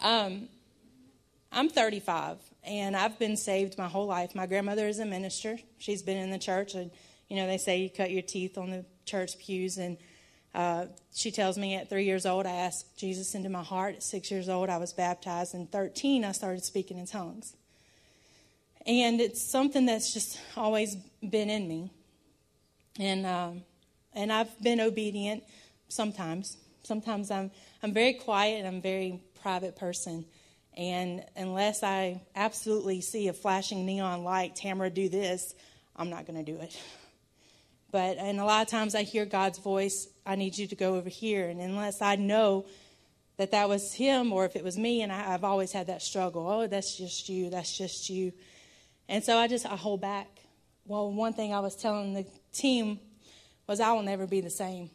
Um, 0.00 0.48
I'm 1.52 1.68
35, 1.68 2.38
and 2.66 2.96
I've 2.96 3.18
been 3.18 3.36
saved 3.36 3.78
my 3.78 3.88
whole 3.88 4.06
life. 4.06 4.34
My 4.34 4.46
grandmother 4.46 4.86
is 4.88 4.98
a 4.98 5.06
minister. 5.06 5.58
She's 5.78 6.02
been 6.02 6.16
in 6.16 6.30
the 6.30 6.38
church, 6.38 6.74
and 6.74 6.90
you 7.28 7.36
know 7.36 7.46
they 7.46 7.58
say 7.58 7.78
you 7.78 7.90
cut 7.90 8.10
your 8.10 8.22
teeth 8.22 8.58
on 8.58 8.70
the 8.70 8.84
church 9.04 9.38
pews. 9.38 9.78
And 9.78 9.96
uh, 10.54 10.86
she 11.14 11.30
tells 11.30 11.56
me 11.56 11.76
at 11.76 11.88
three 11.88 12.04
years 12.04 12.26
old, 12.26 12.46
I 12.46 12.52
asked 12.52 12.98
Jesus 12.98 13.34
into 13.34 13.48
my 13.48 13.62
heart. 13.62 13.96
At 13.96 14.02
six 14.02 14.30
years 14.30 14.48
old, 14.48 14.68
I 14.68 14.78
was 14.78 14.92
baptized. 14.92 15.54
And 15.54 15.70
13, 15.70 16.24
I 16.24 16.32
started 16.32 16.64
speaking 16.64 16.98
in 16.98 17.06
tongues. 17.06 17.56
And 18.86 19.20
it's 19.20 19.42
something 19.42 19.86
that's 19.86 20.12
just 20.12 20.40
always 20.56 20.96
been 21.28 21.50
in 21.50 21.68
me. 21.68 21.90
And 22.98 23.26
um, 23.26 23.62
and 24.14 24.32
I've 24.32 24.60
been 24.62 24.80
obedient 24.80 25.44
sometimes. 25.88 26.56
Sometimes 26.82 27.30
I'm 27.30 27.50
I'm 27.82 27.92
very 27.92 28.14
quiet 28.14 28.58
and 28.58 28.66
I'm 28.66 28.80
very 28.80 29.20
private 29.42 29.76
person. 29.76 30.24
And 30.76 31.24
unless 31.36 31.82
I 31.82 32.22
absolutely 32.34 33.00
see 33.00 33.28
a 33.28 33.32
flashing 33.32 33.86
neon 33.86 34.24
light, 34.24 34.56
Tamara, 34.56 34.90
do 34.90 35.08
this, 35.08 35.54
I'm 35.96 36.10
not 36.10 36.26
going 36.26 36.44
to 36.44 36.52
do 36.52 36.60
it. 36.60 36.78
But 37.90 38.18
and 38.18 38.40
a 38.40 38.44
lot 38.44 38.62
of 38.62 38.68
times 38.68 38.94
I 38.94 39.02
hear 39.02 39.24
God's 39.24 39.58
voice. 39.58 40.08
I 40.26 40.34
need 40.34 40.58
you 40.58 40.66
to 40.66 40.74
go 40.74 40.96
over 40.96 41.08
here, 41.08 41.48
and 41.48 41.60
unless 41.60 42.02
I 42.02 42.16
know 42.16 42.66
that 43.38 43.52
that 43.52 43.68
was 43.68 43.94
Him 43.94 44.32
or 44.32 44.44
if 44.44 44.56
it 44.56 44.64
was 44.64 44.76
me, 44.76 45.02
and 45.02 45.12
I, 45.12 45.32
I've 45.32 45.44
always 45.44 45.72
had 45.72 45.86
that 45.86 46.02
struggle. 46.02 46.46
Oh, 46.46 46.66
that's 46.66 46.96
just 46.96 47.28
you. 47.28 47.48
That's 47.48 47.76
just 47.76 48.10
you. 48.10 48.32
And 49.08 49.22
so 49.22 49.38
I 49.38 49.46
just 49.48 49.64
I 49.66 49.76
hold 49.76 50.00
back. 50.00 50.28
Well, 50.84 51.10
one 51.10 51.32
thing 51.32 51.54
I 51.54 51.60
was 51.60 51.74
telling 51.76 52.12
the 52.12 52.26
team 52.52 52.98
was 53.66 53.80
I 53.80 53.92
will 53.92 54.02
never 54.02 54.26
be 54.26 54.40
the 54.40 54.50
same. 54.50 54.90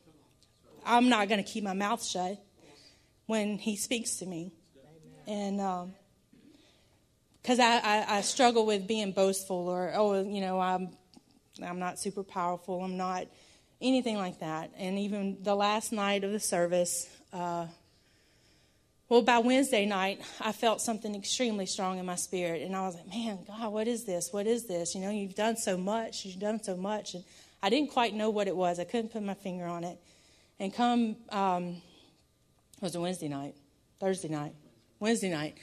I'm 0.85 1.09
not 1.09 1.27
going 1.27 1.43
to 1.43 1.49
keep 1.49 1.63
my 1.63 1.73
mouth 1.73 2.03
shut 2.03 2.37
when 3.25 3.57
he 3.57 3.75
speaks 3.75 4.17
to 4.17 4.25
me. 4.25 4.51
And 5.27 5.91
because 7.41 7.59
I, 7.59 7.77
I, 7.77 8.17
I 8.17 8.21
struggle 8.21 8.65
with 8.65 8.87
being 8.87 9.11
boastful 9.11 9.67
or, 9.67 9.91
oh, 9.95 10.23
you 10.23 10.41
know, 10.41 10.59
I'm, 10.59 10.89
I'm 11.63 11.79
not 11.79 11.99
super 11.99 12.23
powerful. 12.23 12.83
I'm 12.83 12.97
not 12.97 13.27
anything 13.81 14.17
like 14.17 14.39
that. 14.39 14.71
And 14.77 14.97
even 14.99 15.37
the 15.41 15.55
last 15.55 15.91
night 15.91 16.23
of 16.23 16.31
the 16.31 16.39
service, 16.39 17.09
uh, 17.33 17.67
well, 19.09 19.21
by 19.21 19.39
Wednesday 19.39 19.85
night, 19.85 20.21
I 20.39 20.53
felt 20.53 20.79
something 20.79 21.15
extremely 21.15 21.65
strong 21.65 21.99
in 21.99 22.05
my 22.05 22.15
spirit. 22.15 22.61
And 22.61 22.75
I 22.75 22.81
was 22.81 22.95
like, 22.95 23.09
man, 23.09 23.39
God, 23.45 23.73
what 23.73 23.87
is 23.87 24.05
this? 24.05 24.31
What 24.31 24.47
is 24.47 24.67
this? 24.67 24.95
You 24.95 25.01
know, 25.01 25.09
you've 25.09 25.35
done 25.35 25.57
so 25.57 25.75
much. 25.77 26.25
You've 26.25 26.39
done 26.39 26.63
so 26.63 26.77
much. 26.77 27.15
And 27.15 27.23
I 27.61 27.69
didn't 27.69 27.91
quite 27.91 28.13
know 28.13 28.29
what 28.29 28.47
it 28.47 28.55
was. 28.55 28.79
I 28.79 28.85
couldn't 28.85 29.11
put 29.11 29.21
my 29.21 29.33
finger 29.33 29.65
on 29.65 29.83
it. 29.83 29.99
And 30.59 30.73
come, 30.73 31.17
um, 31.29 31.81
it 32.77 32.83
was 32.83 32.95
a 32.95 33.01
Wednesday 33.01 33.27
night, 33.27 33.55
Thursday 33.99 34.29
night, 34.29 34.53
Wednesday 35.01 35.31
night. 35.31 35.57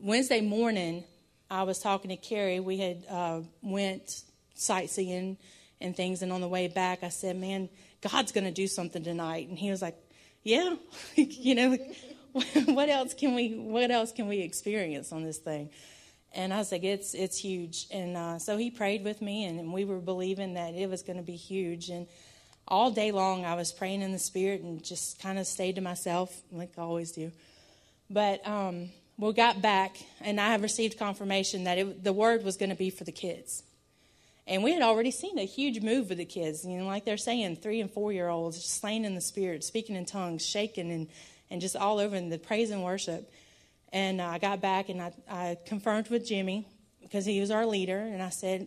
Wednesday 0.00 0.40
morning, 0.40 1.04
I 1.50 1.64
was 1.64 1.78
talking 1.78 2.08
to 2.08 2.16
Carrie. 2.16 2.58
We 2.58 2.78
had 2.78 3.04
uh, 3.06 3.40
went 3.60 4.22
sightseeing 4.54 5.36
and 5.78 5.94
things. 5.94 6.22
And 6.22 6.32
on 6.32 6.40
the 6.40 6.48
way 6.48 6.66
back, 6.66 7.02
I 7.02 7.10
said, 7.10 7.36
man, 7.36 7.68
God's 8.00 8.32
going 8.32 8.44
to 8.44 8.50
do 8.50 8.66
something 8.66 9.04
tonight. 9.04 9.46
And 9.48 9.58
he 9.58 9.70
was 9.70 9.82
like, 9.82 9.94
yeah, 10.42 10.76
you 11.16 11.54
know, 11.54 11.76
what 12.64 12.88
else 12.88 13.12
can 13.12 13.34
we 13.34 13.58
what 13.58 13.90
else 13.90 14.10
can 14.10 14.26
we 14.26 14.38
experience 14.38 15.10
on 15.10 15.24
this 15.24 15.38
thing 15.38 15.70
and 16.34 16.52
i 16.52 16.58
was 16.58 16.70
like 16.70 16.84
it's 16.84 17.14
it's 17.14 17.38
huge 17.38 17.86
and 17.90 18.14
uh, 18.14 18.38
so 18.38 18.58
he 18.58 18.70
prayed 18.70 19.02
with 19.04 19.22
me 19.22 19.44
and, 19.46 19.58
and 19.58 19.72
we 19.72 19.86
were 19.86 20.00
believing 20.00 20.52
that 20.52 20.74
it 20.74 20.90
was 20.90 21.02
going 21.02 21.16
to 21.16 21.22
be 21.22 21.34
huge 21.34 21.88
and 21.88 22.06
all 22.68 22.90
day 22.90 23.10
long 23.10 23.46
i 23.46 23.54
was 23.54 23.72
praying 23.72 24.02
in 24.02 24.12
the 24.12 24.18
spirit 24.18 24.60
and 24.60 24.84
just 24.84 25.18
kind 25.18 25.38
of 25.38 25.46
stayed 25.46 25.76
to 25.76 25.80
myself 25.80 26.42
like 26.52 26.72
i 26.76 26.82
always 26.82 27.10
do 27.10 27.32
but 28.08 28.46
um, 28.46 28.90
we 29.18 29.32
got 29.32 29.62
back 29.62 29.96
and 30.20 30.40
i 30.40 30.48
have 30.48 30.62
received 30.62 30.98
confirmation 30.98 31.64
that 31.64 31.78
it, 31.78 32.04
the 32.04 32.12
word 32.12 32.44
was 32.44 32.56
going 32.56 32.70
to 32.70 32.76
be 32.76 32.90
for 32.90 33.04
the 33.04 33.12
kids 33.12 33.62
and 34.48 34.62
we 34.62 34.72
had 34.72 34.82
already 34.82 35.10
seen 35.10 35.38
a 35.38 35.44
huge 35.44 35.80
move 35.80 36.08
with 36.08 36.18
the 36.18 36.24
kids 36.24 36.64
you 36.64 36.78
know 36.78 36.86
like 36.86 37.04
they're 37.04 37.16
saying 37.16 37.56
three 37.56 37.80
and 37.80 37.90
four 37.90 38.12
year 38.12 38.28
olds 38.28 38.62
slain 38.64 39.04
in 39.04 39.14
the 39.14 39.20
spirit 39.20 39.64
speaking 39.64 39.96
in 39.96 40.04
tongues 40.04 40.44
shaking 40.44 40.90
and 40.90 41.08
and 41.50 41.60
just 41.60 41.76
all 41.76 41.98
over 41.98 42.16
in 42.16 42.28
the 42.28 42.38
praise 42.38 42.70
and 42.70 42.82
worship. 42.82 43.30
And 43.92 44.20
uh, 44.20 44.26
I 44.26 44.38
got 44.38 44.60
back 44.60 44.88
and 44.88 45.00
I, 45.00 45.12
I 45.30 45.58
confirmed 45.66 46.08
with 46.08 46.26
Jimmy 46.26 46.66
because 47.02 47.24
he 47.24 47.40
was 47.40 47.50
our 47.50 47.66
leader. 47.66 47.98
And 47.98 48.22
I 48.22 48.30
said, 48.30 48.66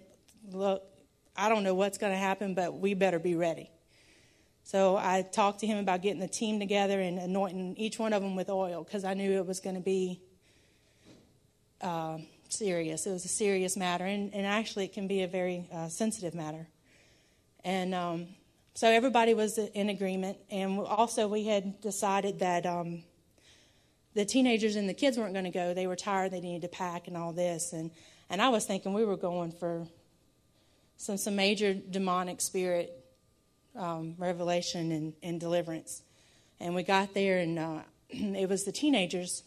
Look, 0.51 0.83
I 1.35 1.49
don't 1.49 1.63
know 1.63 1.75
what's 1.75 1.97
going 1.97 2.13
to 2.13 2.17
happen, 2.17 2.53
but 2.53 2.73
we 2.73 2.93
better 2.93 3.19
be 3.19 3.35
ready. 3.35 3.69
So 4.69 4.97
I 4.97 5.23
talked 5.23 5.61
to 5.61 5.65
him 5.65 5.79
about 5.79 6.03
getting 6.03 6.19
the 6.19 6.27
team 6.27 6.59
together 6.59 7.01
and 7.01 7.17
anointing 7.17 7.75
each 7.77 7.97
one 7.97 8.13
of 8.13 8.21
them 8.21 8.35
with 8.35 8.51
oil 8.51 8.83
because 8.83 9.03
I 9.03 9.15
knew 9.15 9.31
it 9.31 9.47
was 9.47 9.59
going 9.59 9.73
to 9.73 9.81
be 9.81 10.21
uh, 11.81 12.19
serious. 12.49 13.07
It 13.07 13.11
was 13.11 13.25
a 13.25 13.29
serious 13.29 13.75
matter, 13.75 14.05
and, 14.05 14.31
and 14.31 14.45
actually, 14.45 14.85
it 14.85 14.93
can 14.93 15.07
be 15.07 15.23
a 15.23 15.27
very 15.27 15.65
uh, 15.73 15.87
sensitive 15.87 16.35
matter. 16.35 16.67
And 17.63 17.95
um, 17.95 18.27
so 18.75 18.87
everybody 18.87 19.33
was 19.33 19.57
in 19.57 19.89
agreement, 19.89 20.37
and 20.51 20.81
also 20.81 21.27
we 21.27 21.45
had 21.45 21.81
decided 21.81 22.37
that 22.37 22.67
um, 22.67 23.01
the 24.13 24.23
teenagers 24.23 24.75
and 24.75 24.87
the 24.87 24.93
kids 24.93 25.17
weren't 25.17 25.33
going 25.33 25.45
to 25.45 25.49
go. 25.49 25.73
They 25.73 25.87
were 25.87 25.95
tired. 25.95 26.29
They 26.29 26.41
needed 26.41 26.61
to 26.61 26.67
pack 26.67 27.07
and 27.07 27.17
all 27.17 27.33
this, 27.33 27.73
and 27.73 27.89
and 28.29 28.39
I 28.39 28.49
was 28.49 28.65
thinking 28.65 28.93
we 28.93 29.03
were 29.03 29.17
going 29.17 29.51
for 29.51 29.87
some 30.97 31.17
some 31.17 31.35
major 31.35 31.73
demonic 31.73 32.39
spirit 32.39 32.98
um, 33.75 34.15
revelation 34.17 34.91
and, 34.91 35.13
and 35.23 35.39
deliverance. 35.39 36.01
And 36.59 36.75
we 36.75 36.83
got 36.83 37.13
there, 37.13 37.39
and 37.39 37.57
uh, 37.57 37.79
it 38.09 38.49
was 38.49 38.63
the 38.63 38.71
teenagers, 38.71 39.43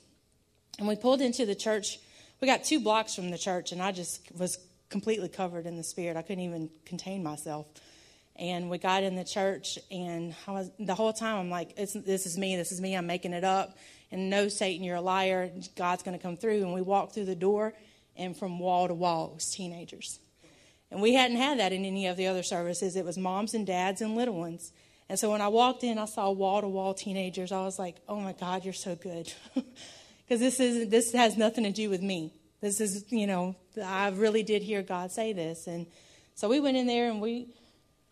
and 0.79 0.89
we 0.89 0.97
pulled 0.97 1.21
into 1.21 1.45
the 1.47 1.55
church. 1.55 1.99
We 2.41 2.47
got 2.47 2.65
two 2.65 2.81
blocks 2.81 3.15
from 3.15 3.31
the 3.31 3.39
church, 3.39 3.73
and 3.73 3.83
I 3.83 3.93
just 3.93 4.21
was 4.37 4.59
completely 4.89 5.29
covered 5.29 5.67
in 5.67 5.77
the 5.77 5.83
spirit. 5.83 6.17
I 6.17 6.23
couldn't 6.23 6.45
even 6.45 6.71
contain 6.85 7.23
myself. 7.23 7.67
And 8.37 8.71
we 8.71 8.79
got 8.79 9.03
in 9.03 9.15
the 9.15 9.25
church, 9.25 9.79
and 9.91 10.35
was, 10.49 10.71
the 10.79 10.95
whole 10.95 11.13
time 11.13 11.39
I'm 11.39 11.51
like, 11.51 11.77
this 11.77 11.95
is 11.97 12.39
me, 12.39 12.57
this 12.57 12.73
is 12.73 12.81
me, 12.81 12.97
I'm 12.97 13.07
making 13.07 13.35
it 13.35 13.45
up. 13.45 13.77
And 14.11 14.31
no, 14.31 14.49
Satan, 14.49 14.85
you're 14.85 14.97
a 14.97 15.03
liar. 15.03 15.51
God's 15.77 16.03
going 16.03 16.17
to 16.17 16.23
come 16.23 16.37
through. 16.37 16.63
And 16.63 16.73
we 16.73 16.83
walked 16.83 17.15
through 17.15 17.27
the 17.27 17.35
door, 17.35 17.75
and 18.17 18.37
from 18.37 18.59
wall 18.59 18.89
to 18.89 18.95
wall, 18.95 19.29
it 19.29 19.35
was 19.35 19.51
teenagers. 19.51 20.19
And 20.93 21.01
we 21.01 21.15
hadn't 21.15 21.39
had 21.39 21.59
that 21.59 21.73
in 21.73 21.87
any 21.87 22.07
of 22.07 22.19
the 22.19 22.27
other 22.27 22.43
services. 22.43 22.97
It 22.97 23.05
was 23.05 23.17
moms 23.17 23.55
and 23.55 23.67
dads 23.67 24.03
and 24.03 24.15
little 24.15 24.35
ones. 24.35 24.73
And 25.09 25.19
so 25.19 25.31
when 25.31 25.41
I 25.41 25.49
walked 25.49 25.83
in, 25.83 25.99
I 25.99 26.05
saw 26.05 26.31
wall 26.31 26.61
to 26.61 26.69
wall 26.69 26.93
teenagers. 26.93 27.51
I 27.51 27.63
was 27.63 27.79
like, 27.79 27.97
oh 28.09 28.21
my 28.21 28.35
God, 28.35 28.65
you're 28.65 28.75
so 28.75 28.95
good. 28.95 29.33
Because 30.25 30.39
this, 30.41 30.61
is, 30.61 30.89
this 30.89 31.13
has 31.13 31.37
nothing 31.37 31.65
to 31.65 31.73
do 31.73 31.91
with 31.91 32.01
me. 32.01 32.33
This 32.63 32.81
is, 32.81 33.05
you 33.11 33.27
know, 33.27 33.55
I 33.85 34.09
really 34.11 34.43
did 34.43 34.63
hear 34.63 34.81
God 34.81 35.11
say 35.11 35.35
this. 35.35 35.67
And 35.67 35.87
so 36.37 36.49
we 36.49 36.59
went 36.59 36.79
in 36.79 36.87
there 36.87 37.11
and 37.11 37.21
we 37.21 37.49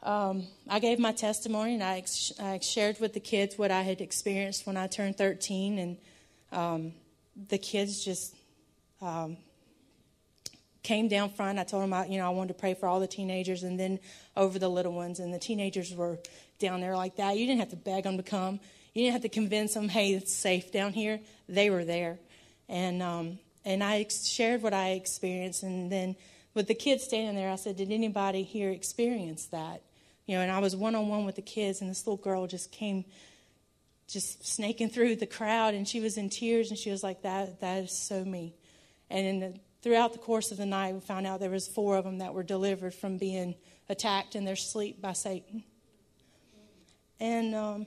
um, 0.03 0.47
I 0.69 0.81
gave 0.81 0.99
my 0.99 1.13
testimony 1.13 1.75
and 1.75 1.83
I, 1.83 1.99
ex- 1.99 2.33
I, 2.39 2.59
shared 2.59 3.01
with 3.01 3.13
the 3.15 3.21
kids 3.21 3.57
what 3.57 3.71
I 3.71 3.83
had 3.83 4.01
experienced 4.01 4.67
when 4.67 4.77
I 4.77 4.87
turned 4.87 5.17
13. 5.17 5.79
And 5.79 5.97
um, 6.53 6.93
the 7.49 7.59
kids 7.59 8.05
just 8.05 8.35
um, 9.01 9.37
came 10.83 11.09
down 11.09 11.31
front. 11.31 11.59
I 11.59 11.65
told 11.65 11.83
them, 11.83 11.93
I, 11.93 12.07
you 12.07 12.19
know, 12.19 12.27
I 12.27 12.31
wanted 12.31 12.49
to 12.49 12.61
pray 12.61 12.75
for 12.75 12.87
all 12.87 13.01
the 13.01 13.07
teenagers 13.07 13.63
and 13.63 13.79
then 13.79 13.99
over 14.37 14.59
the 14.59 14.69
little 14.69 14.93
ones. 14.93 15.21
And 15.21 15.33
the 15.33 15.39
teenagers 15.39 15.95
were 15.95 16.19
down 16.59 16.81
there 16.81 16.97
like 16.97 17.17
that. 17.17 17.37
You 17.37 17.47
didn't 17.47 17.61
have 17.61 17.71
to 17.71 17.77
beg 17.77 18.05
them 18.05 18.17
to 18.17 18.23
come. 18.23 18.61
You 18.95 19.05
didn't 19.05 19.13
have 19.13 19.23
to 19.23 19.29
convince 19.29 19.75
them, 19.75 19.89
hey, 19.89 20.15
it's 20.15 20.35
safe 20.35 20.73
down 20.73 20.93
here. 20.93 21.21
They 21.49 21.71
were 21.71 21.85
there. 21.85 22.19
And, 22.69 23.03
um, 23.03 23.39
and 23.65 23.85
I 23.85 24.07
shared 24.09 24.63
what 24.63 24.75
I 24.75 24.91
experienced. 24.91 25.63
And 25.63 25.93
then 25.93 26.17
with 26.55 26.67
the 26.67 26.75
kids 26.75 27.05
standing 27.05 27.37
there, 27.37 27.51
I 27.51 27.57
said, 27.57 27.77
did 27.77 27.93
anybody 27.93 28.43
here 28.43 28.71
experience 28.71 29.47
that? 29.47 29.83
You 30.27 30.37
know, 30.37 30.43
and 30.43 30.51
I 30.51 30.59
was 30.61 30.75
one 30.75 30.95
on 30.95 31.09
one 31.09 31.25
with 31.25 31.37
the 31.37 31.43
kids, 31.43 31.81
and 31.81 31.91
this 31.91 32.07
little 32.07 32.23
girl 32.23 32.47
just 32.47 32.71
came 32.71 33.05
just 34.11 34.47
snaking 34.47 34.91
through 34.91 35.17
the 35.17 35.27
crowd 35.27 35.73
and 35.73 35.87
she 35.87 36.01
was 36.01 36.17
in 36.17 36.29
tears 36.29 36.71
and 36.71 36.79
she 36.79 36.91
was 36.91 37.03
like 37.03 37.23
that 37.23 37.61
that 37.61 37.85
is 37.85 37.97
so 37.97 38.25
me 38.25 38.53
and 39.09 39.27
in 39.27 39.41
the, 39.41 39.55
throughout 39.83 40.13
the 40.13 40.19
course 40.19 40.51
of 40.51 40.59
the 40.59 40.67
night 40.67 40.95
we 40.95 41.01
found 41.01 41.27
out 41.27 41.41
there 41.41 41.51
was 41.51 41.69
four 41.69 41.97
of 41.97 42.05
them 42.05 42.19
that 42.19 42.35
were 42.35 42.43
delivered 42.43 42.95
from 42.95 43.17
being 43.17 43.55
attacked 43.89 44.37
in 44.37 44.45
their 44.45 44.57
sleep 44.57 45.01
by 45.01 45.13
satan 45.13 45.63
and 47.19 47.55
um, 47.55 47.87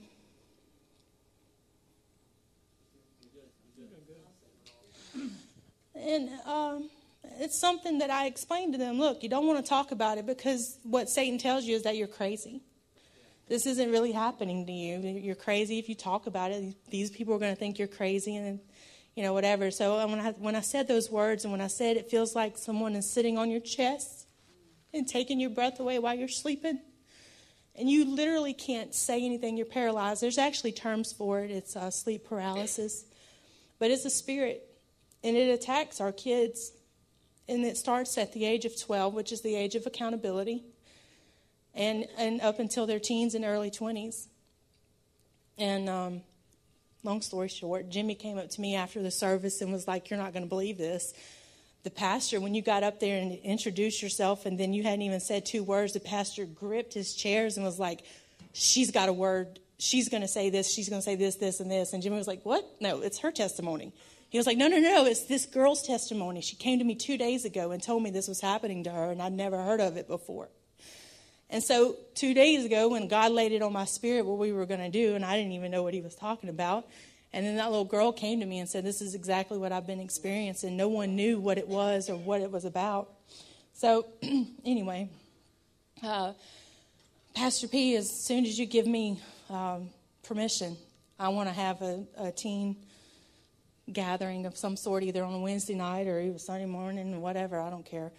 and 5.94 6.28
um, 6.46 6.90
it's 7.40 7.58
something 7.60 7.98
that 7.98 8.10
i 8.10 8.26
explained 8.26 8.72
to 8.72 8.78
them 8.78 8.98
look 8.98 9.22
you 9.22 9.28
don't 9.28 9.46
want 9.46 9.62
to 9.62 9.68
talk 9.68 9.92
about 9.92 10.18
it 10.18 10.26
because 10.26 10.78
what 10.82 11.08
satan 11.08 11.38
tells 11.38 11.64
you 11.64 11.74
is 11.76 11.82
that 11.82 11.96
you're 11.96 12.08
crazy 12.08 12.62
this 13.46 13.66
isn't 13.66 13.90
really 13.90 14.12
happening 14.12 14.64
to 14.64 14.72
you. 14.72 15.00
You're 15.00 15.34
crazy 15.34 15.78
if 15.78 15.88
you 15.88 15.94
talk 15.94 16.26
about 16.26 16.50
it. 16.50 16.74
These 16.90 17.10
people 17.10 17.34
are 17.34 17.38
going 17.38 17.52
to 17.52 17.58
think 17.58 17.78
you're 17.78 17.88
crazy 17.88 18.36
and, 18.36 18.58
you 19.14 19.22
know, 19.22 19.32
whatever. 19.32 19.70
So 19.70 20.06
when 20.06 20.20
I, 20.20 20.30
when 20.32 20.56
I 20.56 20.60
said 20.60 20.88
those 20.88 21.10
words 21.10 21.44
and 21.44 21.52
when 21.52 21.60
I 21.60 21.68
said 21.68 21.96
it 21.96 22.10
feels 22.10 22.34
like 22.34 22.58
someone 22.58 22.94
is 22.96 23.08
sitting 23.08 23.38
on 23.38 23.50
your 23.50 23.60
chest 23.60 24.26
and 24.92 25.06
taking 25.06 25.40
your 25.40 25.50
breath 25.50 25.80
away 25.80 25.98
while 25.98 26.14
you're 26.14 26.28
sleeping, 26.28 26.80
and 27.76 27.90
you 27.90 28.04
literally 28.04 28.54
can't 28.54 28.94
say 28.94 29.24
anything, 29.24 29.56
you're 29.56 29.66
paralyzed. 29.66 30.22
There's 30.22 30.38
actually 30.38 30.72
terms 30.72 31.12
for 31.12 31.40
it. 31.40 31.50
It's 31.50 31.74
uh, 31.74 31.90
sleep 31.90 32.28
paralysis. 32.28 33.04
But 33.80 33.90
it's 33.90 34.04
a 34.04 34.10
spirit, 34.10 34.64
and 35.24 35.36
it 35.36 35.48
attacks 35.50 36.00
our 36.00 36.12
kids. 36.12 36.72
And 37.48 37.64
it 37.64 37.76
starts 37.76 38.16
at 38.16 38.32
the 38.32 38.44
age 38.44 38.64
of 38.64 38.80
12, 38.80 39.12
which 39.12 39.32
is 39.32 39.42
the 39.42 39.56
age 39.56 39.74
of 39.74 39.86
accountability 39.86 40.62
and, 41.74 42.06
and 42.16 42.40
up 42.40 42.58
until 42.58 42.86
their 42.86 43.00
teens 43.00 43.34
and 43.34 43.44
early 43.44 43.70
20s. 43.70 44.28
And 45.58 45.88
um, 45.88 46.22
long 47.04 47.20
story 47.20 47.48
short, 47.48 47.88
Jimmy 47.90 48.14
came 48.14 48.38
up 48.38 48.50
to 48.50 48.60
me 48.60 48.74
after 48.74 49.02
the 49.02 49.10
service 49.10 49.60
and 49.60 49.72
was 49.72 49.86
like, 49.86 50.10
You're 50.10 50.18
not 50.18 50.32
going 50.32 50.42
to 50.42 50.48
believe 50.48 50.78
this. 50.78 51.12
The 51.84 51.90
pastor, 51.90 52.40
when 52.40 52.54
you 52.54 52.62
got 52.62 52.82
up 52.82 52.98
there 52.98 53.20
and 53.20 53.32
introduced 53.40 54.02
yourself, 54.02 54.46
and 54.46 54.58
then 54.58 54.72
you 54.72 54.82
hadn't 54.82 55.02
even 55.02 55.20
said 55.20 55.44
two 55.44 55.62
words, 55.62 55.92
the 55.92 56.00
pastor 56.00 56.46
gripped 56.46 56.94
his 56.94 57.14
chairs 57.14 57.56
and 57.56 57.64
was 57.64 57.78
like, 57.78 58.04
She's 58.52 58.90
got 58.90 59.08
a 59.08 59.12
word. 59.12 59.58
She's 59.78 60.08
going 60.08 60.22
to 60.22 60.28
say 60.28 60.50
this. 60.50 60.72
She's 60.72 60.88
going 60.88 61.00
to 61.00 61.04
say 61.04 61.16
this, 61.16 61.36
this, 61.36 61.60
and 61.60 61.70
this. 61.70 61.92
And 61.92 62.02
Jimmy 62.02 62.16
was 62.16 62.26
like, 62.26 62.44
What? 62.44 62.64
No, 62.80 63.02
it's 63.02 63.18
her 63.18 63.30
testimony. 63.30 63.92
He 64.30 64.38
was 64.38 64.46
like, 64.46 64.56
No, 64.56 64.68
no, 64.68 64.78
no, 64.78 65.04
it's 65.04 65.24
this 65.26 65.46
girl's 65.46 65.86
testimony. 65.86 66.40
She 66.40 66.56
came 66.56 66.78
to 66.78 66.84
me 66.84 66.94
two 66.94 67.18
days 67.18 67.44
ago 67.44 67.70
and 67.70 67.82
told 67.82 68.02
me 68.02 68.10
this 68.10 68.28
was 68.28 68.40
happening 68.40 68.84
to 68.84 68.90
her, 68.90 69.10
and 69.10 69.20
I'd 69.20 69.32
never 69.32 69.62
heard 69.62 69.80
of 69.80 69.96
it 69.96 70.08
before. 70.08 70.48
And 71.50 71.62
so, 71.62 71.96
two 72.14 72.34
days 72.34 72.64
ago, 72.64 72.88
when 72.88 73.06
God 73.06 73.32
laid 73.32 73.52
it 73.52 73.62
on 73.62 73.72
my 73.72 73.84
spirit 73.84 74.24
what 74.26 74.38
we 74.38 74.52
were 74.52 74.66
going 74.66 74.80
to 74.80 74.90
do, 74.90 75.14
and 75.14 75.24
I 75.24 75.36
didn't 75.36 75.52
even 75.52 75.70
know 75.70 75.82
what 75.82 75.94
He 75.94 76.00
was 76.00 76.14
talking 76.14 76.48
about, 76.48 76.86
and 77.32 77.44
then 77.44 77.56
that 77.56 77.70
little 77.70 77.84
girl 77.84 78.12
came 78.12 78.40
to 78.40 78.46
me 78.46 78.60
and 78.60 78.68
said, 78.68 78.84
This 78.84 79.00
is 79.00 79.14
exactly 79.14 79.58
what 79.58 79.72
I've 79.72 79.86
been 79.86 80.00
experiencing. 80.00 80.76
No 80.76 80.88
one 80.88 81.16
knew 81.16 81.38
what 81.38 81.58
it 81.58 81.68
was 81.68 82.08
or 82.08 82.16
what 82.16 82.40
it 82.40 82.50
was 82.50 82.64
about. 82.64 83.10
So, 83.72 84.06
anyway, 84.64 85.10
uh, 86.02 86.32
Pastor 87.34 87.68
P, 87.68 87.96
as 87.96 88.08
soon 88.24 88.44
as 88.46 88.58
you 88.58 88.66
give 88.66 88.86
me 88.86 89.20
um, 89.50 89.90
permission, 90.22 90.76
I 91.18 91.28
want 91.28 91.48
to 91.48 91.52
have 91.52 91.82
a, 91.82 92.04
a 92.16 92.32
teen 92.32 92.76
gathering 93.92 94.46
of 94.46 94.56
some 94.56 94.76
sort, 94.76 95.02
either 95.02 95.24
on 95.24 95.34
a 95.34 95.40
Wednesday 95.40 95.74
night 95.74 96.06
or 96.06 96.20
even 96.20 96.38
Sunday 96.38 96.66
morning, 96.66 97.14
or 97.14 97.18
whatever. 97.18 97.60
I 97.60 97.70
don't 97.70 97.84
care. 97.84 98.12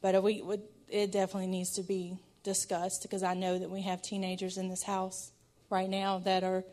But 0.00 0.22
we, 0.22 0.42
it 0.88 1.12
definitely 1.12 1.48
needs 1.48 1.72
to 1.72 1.82
be 1.82 2.16
discussed 2.42 3.02
because 3.02 3.22
I 3.22 3.34
know 3.34 3.58
that 3.58 3.70
we 3.70 3.82
have 3.82 4.02
teenagers 4.02 4.56
in 4.56 4.68
this 4.68 4.82
house 4.82 5.32
right 5.68 5.88
now 5.88 6.18
that 6.18 6.42
are 6.42 6.64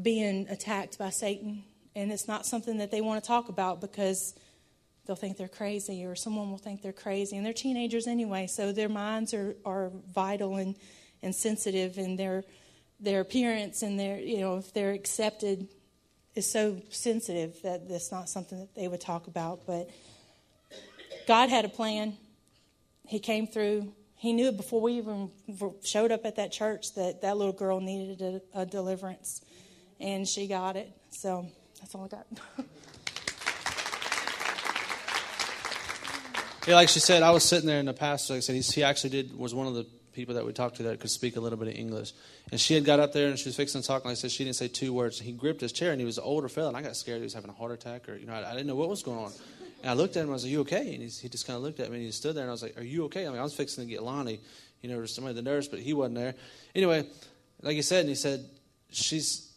being 0.00 0.46
attacked 0.48 0.98
by 0.98 1.10
Satan. 1.10 1.64
And 1.94 2.12
it's 2.12 2.28
not 2.28 2.46
something 2.46 2.78
that 2.78 2.90
they 2.90 3.00
want 3.00 3.22
to 3.22 3.26
talk 3.26 3.48
about 3.48 3.80
because 3.80 4.34
they'll 5.06 5.16
think 5.16 5.36
they're 5.36 5.48
crazy 5.48 6.04
or 6.04 6.14
someone 6.14 6.50
will 6.50 6.58
think 6.58 6.82
they're 6.82 6.92
crazy. 6.92 7.36
And 7.36 7.44
they're 7.44 7.52
teenagers 7.52 8.06
anyway, 8.06 8.46
so 8.46 8.72
their 8.72 8.88
minds 8.88 9.34
are, 9.34 9.56
are 9.64 9.90
vital 10.14 10.56
and, 10.56 10.76
and 11.22 11.34
sensitive, 11.34 11.98
and 11.98 12.18
their, 12.18 12.44
their 13.00 13.20
appearance 13.20 13.82
and 13.82 13.98
their, 13.98 14.18
you 14.18 14.38
know, 14.38 14.58
if 14.58 14.72
they're 14.72 14.92
accepted 14.92 15.68
is 16.34 16.50
so 16.50 16.80
sensitive 16.90 17.60
that 17.62 17.88
that's 17.88 18.12
not 18.12 18.28
something 18.28 18.60
that 18.60 18.74
they 18.74 18.86
would 18.86 19.00
talk 19.00 19.26
about. 19.26 19.66
But 19.66 19.90
God 21.26 21.48
had 21.48 21.64
a 21.64 21.68
plan. 21.68 22.16
He 23.06 23.18
came 23.18 23.46
through 23.48 23.92
he 24.20 24.34
knew 24.34 24.52
before 24.52 24.82
we 24.82 24.98
even 24.98 25.30
showed 25.82 26.12
up 26.12 26.26
at 26.26 26.36
that 26.36 26.52
church 26.52 26.92
that 26.94 27.22
that 27.22 27.38
little 27.38 27.54
girl 27.54 27.80
needed 27.80 28.20
a, 28.20 28.60
a 28.60 28.66
deliverance, 28.66 29.40
and 29.98 30.28
she 30.28 30.46
got 30.46 30.76
it. 30.76 30.92
So 31.08 31.46
that's 31.80 31.94
all 31.94 32.04
I 32.04 32.08
got. 32.08 32.26
yeah, 36.68 36.74
like 36.74 36.90
she 36.90 37.00
said, 37.00 37.22
I 37.22 37.30
was 37.30 37.44
sitting 37.44 37.66
there, 37.66 37.78
and 37.78 37.88
the 37.88 37.94
pastor, 37.94 38.34
like 38.34 38.38
I 38.38 38.40
said, 38.40 38.56
he, 38.56 38.60
he 38.60 38.82
actually 38.82 39.08
did 39.08 39.38
was 39.38 39.54
one 39.54 39.66
of 39.66 39.72
the 39.72 39.86
people 40.12 40.34
that 40.34 40.44
we 40.44 40.52
talked 40.52 40.76
to 40.76 40.82
that 40.82 41.00
could 41.00 41.08
speak 41.08 41.36
a 41.36 41.40
little 41.40 41.58
bit 41.58 41.68
of 41.68 41.74
English. 41.74 42.12
And 42.50 42.60
she 42.60 42.74
had 42.74 42.84
got 42.84 43.00
up 43.00 43.14
there 43.14 43.28
and 43.28 43.38
she 43.38 43.48
was 43.48 43.56
fixing 43.56 43.80
to 43.80 43.86
talk, 43.86 44.02
and 44.04 44.10
I 44.10 44.14
said 44.14 44.30
she 44.30 44.44
didn't 44.44 44.56
say 44.56 44.68
two 44.68 44.92
words. 44.92 45.18
He 45.18 45.32
gripped 45.32 45.62
his 45.62 45.72
chair, 45.72 45.92
and 45.92 46.00
he 46.00 46.04
was 46.04 46.18
an 46.18 46.24
older 46.24 46.50
fella, 46.50 46.68
and 46.68 46.76
I 46.76 46.82
got 46.82 46.94
scared 46.94 47.20
he 47.20 47.24
was 47.24 47.32
having 47.32 47.48
a 47.48 47.54
heart 47.54 47.72
attack, 47.72 48.06
or 48.06 48.16
you 48.16 48.26
know, 48.26 48.34
I, 48.34 48.50
I 48.50 48.52
didn't 48.52 48.66
know 48.66 48.74
what 48.74 48.90
was 48.90 49.02
going 49.02 49.18
on. 49.18 49.32
And 49.82 49.90
I 49.90 49.94
looked 49.94 50.16
at 50.16 50.24
him. 50.24 50.30
I 50.30 50.32
was 50.32 50.44
like, 50.44 50.52
"You 50.52 50.60
okay?" 50.60 50.94
And 50.94 51.02
he 51.02 51.28
just 51.28 51.46
kind 51.46 51.56
of 51.56 51.62
looked 51.62 51.80
at 51.80 51.90
me. 51.90 51.96
and 51.96 52.06
He 52.06 52.12
stood 52.12 52.34
there, 52.34 52.42
and 52.42 52.50
I 52.50 52.52
was 52.52 52.62
like, 52.62 52.78
"Are 52.78 52.84
you 52.84 53.04
okay?" 53.04 53.26
I 53.26 53.30
mean, 53.30 53.38
I 53.38 53.42
was 53.42 53.54
fixing 53.54 53.84
to 53.84 53.90
get 53.90 54.02
Lonnie, 54.02 54.40
you 54.82 54.90
know, 54.90 55.04
somebody 55.06 55.34
the 55.34 55.42
nurse, 55.42 55.68
but 55.68 55.80
he 55.80 55.92
wasn't 55.92 56.16
there. 56.16 56.34
Anyway, 56.74 57.06
like 57.62 57.76
he 57.76 57.82
said, 57.82 58.00
and 58.00 58.08
he 58.08 58.14
said, 58.14 58.44
"She's 58.90 59.52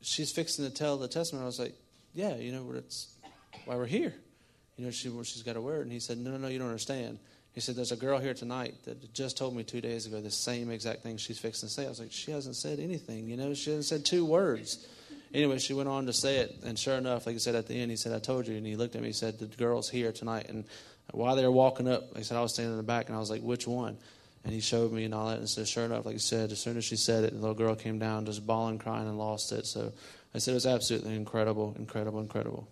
she's 0.00 0.30
fixing 0.32 0.64
to 0.64 0.70
tell 0.70 0.96
the 0.96 1.08
testimony." 1.08 1.44
I 1.44 1.46
was 1.46 1.58
like, 1.58 1.74
"Yeah, 2.12 2.36
you 2.36 2.52
know, 2.52 2.72
that's 2.72 3.14
why 3.64 3.76
we're 3.76 3.86
here. 3.86 4.14
You 4.76 4.84
know, 4.84 4.90
she 4.90 5.10
she's 5.24 5.42
got 5.42 5.56
a 5.56 5.60
word." 5.60 5.82
And 5.82 5.92
he 5.92 6.00
said, 6.00 6.18
"No, 6.18 6.30
no, 6.30 6.38
no, 6.38 6.48
you 6.48 6.58
don't 6.58 6.68
understand." 6.68 7.18
He 7.52 7.60
said, 7.60 7.76
"There's 7.76 7.92
a 7.92 7.96
girl 7.96 8.18
here 8.18 8.34
tonight 8.34 8.74
that 8.84 9.12
just 9.12 9.36
told 9.36 9.54
me 9.56 9.62
two 9.62 9.80
days 9.80 10.06
ago 10.06 10.20
the 10.20 10.30
same 10.30 10.70
exact 10.70 11.02
thing 11.02 11.16
she's 11.16 11.38
fixing 11.38 11.68
to 11.68 11.72
say." 11.74 11.86
I 11.86 11.88
was 11.88 12.00
like, 12.00 12.12
"She 12.12 12.30
hasn't 12.30 12.56
said 12.56 12.78
anything. 12.78 13.28
You 13.28 13.36
know, 13.36 13.54
she 13.54 13.70
hasn't 13.70 13.86
said 13.86 14.04
two 14.04 14.24
words." 14.24 14.86
Anyway, 15.34 15.58
she 15.58 15.74
went 15.74 15.88
on 15.88 16.06
to 16.06 16.12
say 16.12 16.38
it, 16.38 16.60
and 16.64 16.78
sure 16.78 16.96
enough, 16.96 17.26
like 17.26 17.34
I 17.34 17.38
said 17.38 17.54
at 17.54 17.66
the 17.66 17.74
end, 17.74 17.90
he 17.90 17.96
said, 17.96 18.12
"I 18.12 18.18
told 18.18 18.46
you." 18.46 18.56
And 18.56 18.66
he 18.66 18.76
looked 18.76 18.94
at 18.96 19.02
me, 19.02 19.08
he 19.08 19.12
said, 19.12 19.38
"The 19.38 19.46
girl's 19.46 19.90
here 19.90 20.12
tonight." 20.12 20.46
And 20.48 20.64
while 21.12 21.36
they 21.36 21.44
were 21.44 21.50
walking 21.50 21.88
up, 21.88 22.16
he 22.16 22.22
said, 22.22 22.36
"I 22.36 22.42
was 22.42 22.54
standing 22.54 22.72
in 22.72 22.76
the 22.78 22.82
back," 22.82 23.08
and 23.08 23.16
I 23.16 23.20
was 23.20 23.30
like, 23.30 23.42
"Which 23.42 23.66
one?" 23.66 23.98
And 24.44 24.52
he 24.52 24.60
showed 24.60 24.92
me 24.92 25.04
and 25.04 25.14
all 25.14 25.28
that, 25.28 25.38
and 25.38 25.48
so 25.48 25.64
sure 25.64 25.84
enough, 25.84 26.06
like 26.06 26.16
I 26.16 26.18
said, 26.18 26.52
as 26.52 26.60
soon 26.60 26.76
as 26.76 26.84
she 26.84 26.96
said 26.96 27.24
it, 27.24 27.32
the 27.32 27.38
little 27.38 27.54
girl 27.54 27.74
came 27.74 27.98
down, 27.98 28.26
just 28.26 28.46
bawling, 28.46 28.78
crying, 28.78 29.08
and 29.08 29.18
lost 29.18 29.52
it. 29.52 29.66
So 29.66 29.92
I 30.34 30.38
said 30.38 30.52
it 30.52 30.54
was 30.54 30.66
absolutely 30.66 31.16
incredible, 31.16 31.74
incredible, 31.78 32.20
incredible. 32.20 32.68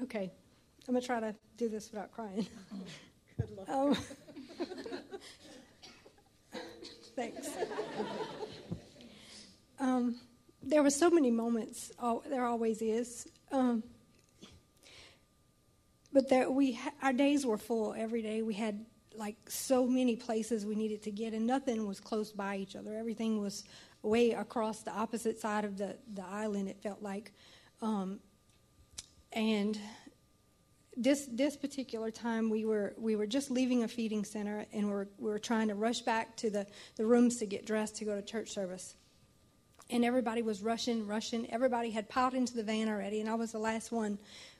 Okay, 0.00 0.30
I'm 0.86 0.94
gonna 0.94 1.04
try 1.04 1.20
to 1.20 1.34
do 1.58 1.68
this 1.68 1.90
without 1.90 2.12
crying. 2.12 2.46
Good 3.38 3.50
luck. 3.56 3.68
Um, 3.68 3.96
Thanks. 7.18 7.48
Um, 9.80 10.16
there 10.60 10.82
were 10.82 10.90
so 10.90 11.08
many 11.08 11.30
moments. 11.30 11.92
Oh, 12.00 12.20
there 12.28 12.44
always 12.44 12.82
is. 12.82 13.28
Um, 13.52 13.84
but 16.12 16.28
there, 16.28 16.50
we 16.50 16.80
our 17.00 17.12
days 17.12 17.46
were 17.46 17.58
full 17.58 17.94
every 17.96 18.20
day. 18.20 18.42
We 18.42 18.54
had 18.54 18.84
like 19.14 19.36
so 19.48 19.86
many 19.86 20.16
places 20.16 20.66
we 20.66 20.74
needed 20.74 21.00
to 21.04 21.12
get, 21.12 21.32
and 21.32 21.46
nothing 21.46 21.86
was 21.86 22.00
close 22.00 22.32
by 22.32 22.56
each 22.56 22.74
other. 22.74 22.92
Everything 22.92 23.40
was 23.40 23.62
way 24.02 24.32
across 24.32 24.82
the 24.82 24.90
opposite 24.90 25.38
side 25.38 25.64
of 25.64 25.78
the 25.78 25.96
the 26.12 26.24
island. 26.24 26.68
It 26.68 26.82
felt 26.82 27.02
like, 27.02 27.30
um, 27.80 28.18
and 29.32 29.78
this 30.98 31.28
this 31.30 31.56
particular 31.56 32.10
time 32.10 32.50
we 32.50 32.64
were 32.64 32.92
we 32.98 33.14
were 33.14 33.26
just 33.26 33.52
leaving 33.52 33.84
a 33.84 33.88
feeding 33.88 34.24
center 34.24 34.66
and 34.72 34.86
we 34.86 34.92
were, 34.92 35.08
we 35.18 35.30
were 35.30 35.38
trying 35.38 35.68
to 35.68 35.76
rush 35.76 36.00
back 36.00 36.36
to 36.36 36.50
the, 36.50 36.66
the 36.96 37.06
rooms 37.06 37.36
to 37.36 37.46
get 37.46 37.64
dressed 37.64 37.96
to 37.96 38.04
go 38.04 38.16
to 38.16 38.22
church 38.22 38.50
service. 38.50 38.96
And 39.90 40.04
everybody 40.04 40.42
was 40.42 40.60
rushing 40.60 41.06
rushing. 41.06 41.50
Everybody 41.52 41.90
had 41.90 42.08
piled 42.08 42.34
into 42.34 42.54
the 42.54 42.64
van 42.64 42.88
already 42.88 43.20
and 43.20 43.30
i 43.30 43.34
was 43.34 43.52
the 43.52 43.60
last 43.60 43.92
one. 43.92 44.18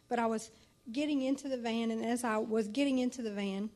But 0.08 0.20
i 0.20 0.26
was 0.26 0.50
getting 0.92 1.22
into 1.22 1.48
the 1.48 1.58
van 1.58 1.90
and 1.90 2.04
as 2.04 2.24
i 2.24 2.38
was 2.38 2.68
getting 2.68 2.98
into 2.98 3.20
the 3.20 3.30
van 3.30 3.68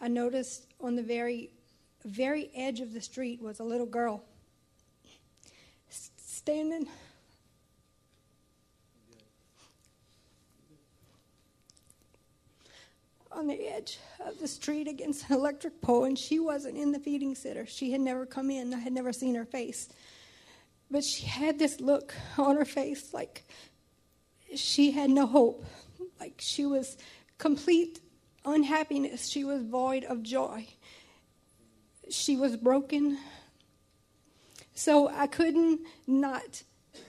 i 0.00 0.08
noticed 0.08 0.66
on 0.80 0.96
the 0.96 1.02
very 1.02 1.50
very 2.04 2.50
edge 2.56 2.80
of 2.80 2.92
the 2.92 3.00
street 3.00 3.40
was 3.40 3.60
a 3.60 3.64
little 3.64 3.86
girl 3.86 4.24
standing 5.90 6.88
on 13.32 13.46
the 13.46 13.68
edge 13.68 13.98
of 14.26 14.38
the 14.40 14.48
street 14.48 14.88
against 14.88 15.28
an 15.28 15.36
electric 15.36 15.80
pole, 15.80 16.04
and 16.04 16.18
she 16.18 16.38
wasn't 16.38 16.76
in 16.76 16.92
the 16.92 16.98
feeding 16.98 17.34
center. 17.34 17.66
She 17.66 17.92
had 17.92 18.00
never 18.00 18.26
come 18.26 18.50
in, 18.50 18.74
I 18.74 18.78
had 18.78 18.92
never 18.92 19.12
seen 19.12 19.34
her 19.34 19.44
face. 19.44 19.88
But 20.90 21.04
she 21.04 21.26
had 21.26 21.58
this 21.58 21.80
look 21.80 22.14
on 22.36 22.56
her 22.56 22.64
face 22.64 23.14
like 23.14 23.44
she 24.54 24.90
had 24.90 25.10
no 25.10 25.26
hope, 25.26 25.64
like 26.18 26.34
she 26.38 26.66
was 26.66 26.96
complete 27.38 28.00
unhappiness. 28.44 29.28
She 29.28 29.44
was 29.44 29.62
void 29.62 30.04
of 30.04 30.22
joy. 30.22 30.66
She 32.10 32.36
was 32.36 32.56
broken. 32.56 33.18
So 34.74 35.08
I 35.08 35.26
couldn't 35.28 35.80
not 36.06 36.62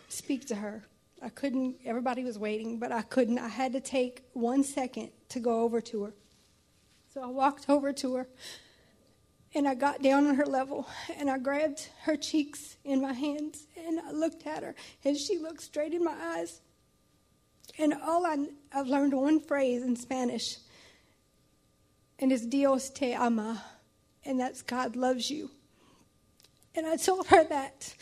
speak 0.09 0.45
to 0.47 0.55
her. 0.55 0.83
I 1.21 1.29
couldn't, 1.29 1.77
everybody 1.85 2.23
was 2.23 2.39
waiting, 2.39 2.79
but 2.79 2.91
I 2.91 3.03
couldn't. 3.03 3.37
I 3.37 3.47
had 3.47 3.73
to 3.73 3.79
take 3.79 4.23
one 4.33 4.63
second 4.63 5.11
to 5.29 5.39
go 5.39 5.61
over 5.61 5.79
to 5.81 6.03
her. 6.05 6.13
So 7.13 7.21
I 7.21 7.27
walked 7.27 7.69
over 7.69 7.93
to 7.93 8.15
her 8.15 8.27
and 9.53 9.67
I 9.67 9.75
got 9.75 10.01
down 10.01 10.27
on 10.27 10.35
her 10.35 10.45
level 10.45 10.87
and 11.17 11.29
I 11.29 11.37
grabbed 11.37 11.89
her 12.03 12.15
cheeks 12.15 12.77
in 12.83 13.01
my 13.01 13.13
hands 13.13 13.67
and 13.77 13.99
I 13.99 14.11
looked 14.11 14.47
at 14.47 14.63
her 14.63 14.75
and 15.03 15.17
she 15.17 15.37
looked 15.37 15.61
straight 15.61 15.93
in 15.93 16.03
my 16.03 16.15
eyes. 16.15 16.61
And 17.77 17.93
all 17.93 18.25
I, 18.25 18.47
I've 18.73 18.87
learned 18.87 19.13
one 19.13 19.39
phrase 19.39 19.81
in 19.81 19.95
Spanish, 19.95 20.57
and 22.19 22.31
it's 22.31 22.45
Dios 22.45 22.89
te 22.89 23.13
ama, 23.13 23.63
and 24.25 24.39
that's 24.39 24.61
God 24.61 24.95
loves 24.95 25.31
you. 25.31 25.49
And 26.75 26.85
I 26.85 26.97
told 26.97 27.27
her 27.27 27.43
that, 27.45 27.93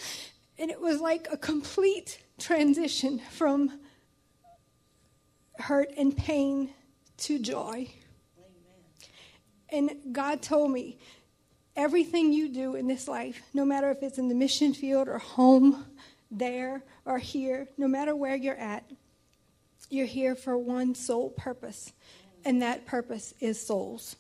and 0.57 0.71
it 0.71 0.81
was 0.81 0.99
like 0.99 1.27
a 1.31 1.37
complete 1.37 2.19
transition 2.39 3.19
from 3.31 3.79
hurt 5.57 5.91
and 5.97 6.15
pain 6.15 6.69
to 7.17 7.39
joy. 7.39 7.89
And 9.71 9.91
God 10.11 10.41
told 10.41 10.71
me, 10.71 10.97
everything 11.75 12.33
you 12.33 12.49
do 12.49 12.75
in 12.75 12.87
this 12.87 13.07
life, 13.07 13.41
no 13.53 13.63
matter 13.63 13.89
if 13.91 14.01
it's 14.01 14.17
in 14.17 14.27
the 14.27 14.35
mission 14.35 14.73
field 14.73 15.07
or 15.07 15.19
home, 15.19 15.85
there 16.31 16.83
or 17.05 17.17
here, 17.17 17.67
no 17.77 17.87
matter 17.87 18.15
where 18.15 18.35
you're 18.35 18.55
at, 18.55 18.89
you're 19.89 20.05
here 20.05 20.35
for 20.35 20.57
one 20.57 20.93
sole 20.93 21.29
purpose, 21.29 21.93
and 22.45 22.61
that 22.61 22.85
purpose 22.85 23.33
is 23.39 23.59
souls. 23.59 24.15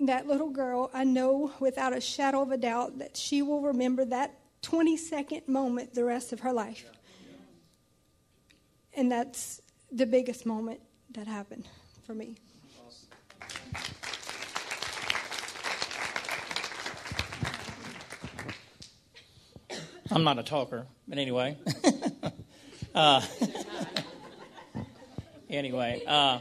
That 0.00 0.28
little 0.28 0.50
girl, 0.50 0.90
I 0.92 1.04
know 1.04 1.52
without 1.58 1.96
a 1.96 2.00
shadow 2.00 2.42
of 2.42 2.52
a 2.52 2.56
doubt 2.56 2.98
that 2.98 3.16
she 3.16 3.42
will 3.42 3.62
remember 3.62 4.04
that 4.04 4.38
20 4.62 4.96
second 4.96 5.48
moment 5.48 5.94
the 5.94 6.04
rest 6.04 6.32
of 6.32 6.40
her 6.40 6.52
life. 6.52 6.84
And 8.94 9.12
that's 9.12 9.60
the 9.92 10.06
biggest 10.06 10.46
moment 10.46 10.80
that 11.12 11.26
happened 11.26 11.68
for 12.06 12.14
me. 12.14 12.36
I'm 20.10 20.24
not 20.24 20.38
a 20.38 20.42
talker, 20.42 20.86
but 21.08 21.18
anyway. 21.18 21.58
uh, 22.94 23.20
anyway, 25.50 26.02
uh, 26.06 26.38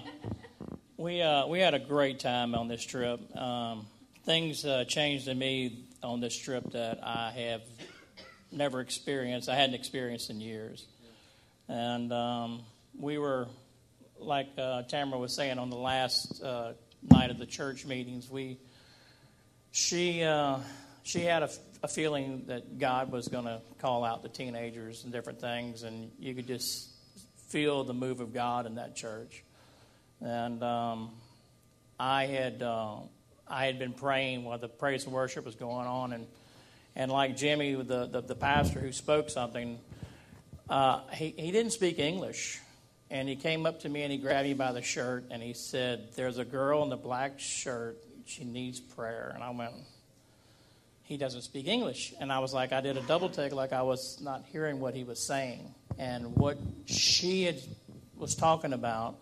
we 0.98 1.22
uh, 1.22 1.48
we 1.48 1.60
had 1.60 1.74
a 1.74 1.80
great 1.80 2.20
time 2.20 2.56
on 2.56 2.68
this 2.68 2.86
trip. 2.86 3.20
Um, 3.36 3.88
things 4.24 4.66
uh, 4.66 4.86
changed 4.88 5.28
in 5.28 5.38
me 5.38 5.86
on 6.04 6.20
this 6.20 6.38
trip 6.38 6.72
that 6.72 7.00
I 7.04 7.32
have 7.32 7.62
never 8.56 8.80
experienced. 8.82 9.50
I 9.50 9.56
hadn't 9.56 9.76
experienced 9.76 10.30
in 10.30 10.40
years, 10.40 10.86
and 11.68 12.12
um, 12.12 12.62
we 13.00 13.18
were 13.18 13.48
like 14.20 14.48
uh, 14.58 14.84
Tamara 14.84 15.20
was 15.20 15.34
saying 15.34 15.60
on 15.60 15.70
the 15.70 15.78
last 15.78 16.42
uh, 16.44 16.74
night 17.12 17.32
of 17.32 17.38
the 17.38 17.46
church 17.46 17.86
meetings. 17.86 18.30
We 18.30 18.58
she 19.72 20.24
she 21.06 21.22
had 21.22 21.44
a, 21.44 21.50
a 21.84 21.88
feeling 21.88 22.46
that 22.48 22.80
God 22.80 23.12
was 23.12 23.28
going 23.28 23.46
to 23.46 23.62
call 23.80 24.04
out 24.04 24.24
the 24.24 24.30
teenagers 24.30 25.04
and 25.04 25.14
different 25.14 25.40
things, 25.40 25.84
and 25.84 26.12
you 26.20 26.34
could 26.34 26.48
just 26.48 26.90
feel 27.48 27.84
the 27.84 27.94
move 27.94 28.22
of 28.22 28.34
God 28.34 28.66
in 28.66 28.76
that 28.76 28.96
church. 28.96 29.44
And 30.20 30.64
um, 30.64 31.12
I 32.00 32.26
had 32.26 32.64
uh, 32.64 32.96
I 33.48 33.68
had 33.68 33.78
been 33.78 33.94
praying 33.94 34.44
while 34.44 34.58
the 34.58 34.68
praise 34.68 35.06
and 35.06 35.14
worship 35.14 35.46
was 35.46 35.54
going 35.56 35.86
on, 35.86 36.12
and 36.12 36.26
and 36.96 37.12
like 37.12 37.38
Jimmy, 37.38 37.76
the 37.76 38.06
the, 38.06 38.22
the 38.22 38.36
pastor 38.36 38.80
who 38.80 38.92
spoke 38.92 39.30
something, 39.30 39.80
uh, 40.70 41.02
he 41.14 41.34
he 41.38 41.52
didn't 41.52 41.72
speak 41.72 42.00
English, 42.00 42.60
and 43.10 43.28
he 43.28 43.36
came 43.36 43.66
up 43.66 43.82
to 43.82 43.90
me 43.90 44.04
and 44.04 44.12
he 44.12 44.18
grabbed 44.18 44.48
me 44.48 44.54
by 44.54 44.72
the 44.72 44.82
shirt 44.82 45.26
and 45.32 45.42
he 45.42 45.54
said, 45.54 46.10
"There's 46.16 46.38
a 46.38 46.46
girl 46.46 46.84
in 46.84 46.90
the 46.90 46.98
black 46.98 47.40
shirt. 47.40 47.98
She 48.26 48.44
needs 48.44 48.80
prayer." 48.80 49.32
And 49.34 49.44
I 49.44 49.52
went 49.52 49.74
he 51.06 51.18
doesn't 51.18 51.44
speak 51.44 51.68
English. 51.68 52.14
And 52.20 52.32
I 52.32 52.40
was 52.40 52.54
like, 52.54 52.74
I 52.74 52.82
did 52.82 52.98
a 52.98 53.02
double 53.02 53.30
take, 53.30 53.54
like 53.54 53.74
I 53.74 53.84
was 53.84 54.20
not 54.22 54.44
hearing 54.52 54.80
what 54.80 54.96
he 54.96 55.04
was 55.04 55.20
saying. 55.20 55.74
And 55.98 56.36
what 56.36 56.58
she 56.86 57.44
had, 57.44 57.62
was 58.18 58.36
talking 58.36 58.74
about 58.74 59.16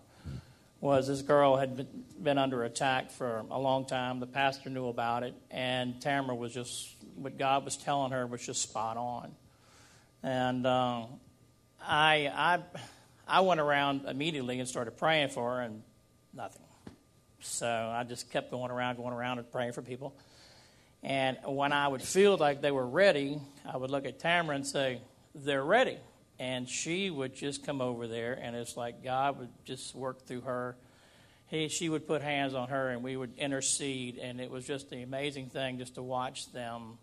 was 0.80 1.08
this 1.08 1.22
girl 1.22 1.56
had 1.56 1.76
been, 1.76 2.04
been 2.22 2.38
under 2.38 2.64
attack 2.64 3.10
for 3.10 3.44
a 3.50 3.58
long 3.58 3.84
time. 3.84 4.18
The 4.18 4.26
pastor 4.26 4.70
knew 4.70 4.88
about 4.88 5.22
it, 5.22 5.34
and 5.50 6.00
Tamara 6.00 6.34
was 6.34 6.52
just 6.52 6.93
what 7.16 7.38
God 7.38 7.64
was 7.64 7.76
telling 7.76 8.12
her 8.12 8.26
was 8.26 8.44
just 8.44 8.62
spot 8.62 8.96
on. 8.96 9.32
And 10.22 10.66
um, 10.66 11.06
I, 11.82 12.30
I, 12.34 12.60
I 13.26 13.40
went 13.40 13.60
around 13.60 14.06
immediately 14.06 14.58
and 14.58 14.68
started 14.68 14.92
praying 14.96 15.28
for 15.28 15.56
her, 15.56 15.60
and 15.62 15.82
nothing. 16.32 16.62
So 17.40 17.68
I 17.68 18.04
just 18.04 18.30
kept 18.30 18.50
going 18.50 18.70
around, 18.70 18.96
going 18.96 19.12
around, 19.12 19.38
and 19.38 19.50
praying 19.50 19.72
for 19.72 19.82
people. 19.82 20.16
And 21.02 21.36
when 21.44 21.72
I 21.72 21.86
would 21.86 22.02
feel 22.02 22.38
like 22.38 22.62
they 22.62 22.70
were 22.70 22.86
ready, 22.86 23.38
I 23.70 23.76
would 23.76 23.90
look 23.90 24.06
at 24.06 24.18
Tamara 24.18 24.56
and 24.56 24.66
say, 24.66 25.02
They're 25.34 25.64
ready. 25.64 25.98
And 26.38 26.68
she 26.68 27.10
would 27.10 27.34
just 27.34 27.64
come 27.64 27.80
over 27.80 28.08
there, 28.08 28.36
and 28.40 28.56
it's 28.56 28.76
like 28.76 29.04
God 29.04 29.38
would 29.38 29.50
just 29.64 29.94
work 29.94 30.26
through 30.26 30.40
her. 30.42 30.76
He, 31.46 31.68
she 31.68 31.88
would 31.88 32.08
put 32.08 32.22
hands 32.22 32.54
on 32.54 32.70
her, 32.70 32.88
and 32.88 33.04
we 33.04 33.16
would 33.16 33.36
intercede. 33.36 34.18
And 34.18 34.40
it 34.40 34.50
was 34.50 34.66
just 34.66 34.90
an 34.92 35.02
amazing 35.02 35.50
thing 35.50 35.78
just 35.78 35.94
to 35.94 36.02
watch 36.02 36.50
them, 36.52 36.98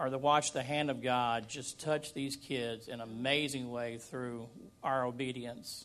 or 0.00 0.10
to 0.10 0.18
watch 0.18 0.52
the 0.52 0.62
hand 0.62 0.90
of 0.90 1.02
God 1.02 1.48
just 1.48 1.80
touch 1.80 2.14
these 2.14 2.36
kids 2.36 2.88
in 2.88 2.94
an 2.94 3.00
amazing 3.02 3.70
way 3.70 3.98
through 3.98 4.48
our 4.82 5.04
obedience. 5.04 5.84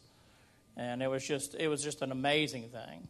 And 0.78 1.02
it 1.04 1.08
was 1.08 1.26
just, 1.26 1.56
it 1.56 1.68
was 1.68 1.84
just 1.84 2.02
an 2.02 2.12
amazing 2.12 2.70
thing 2.70 3.08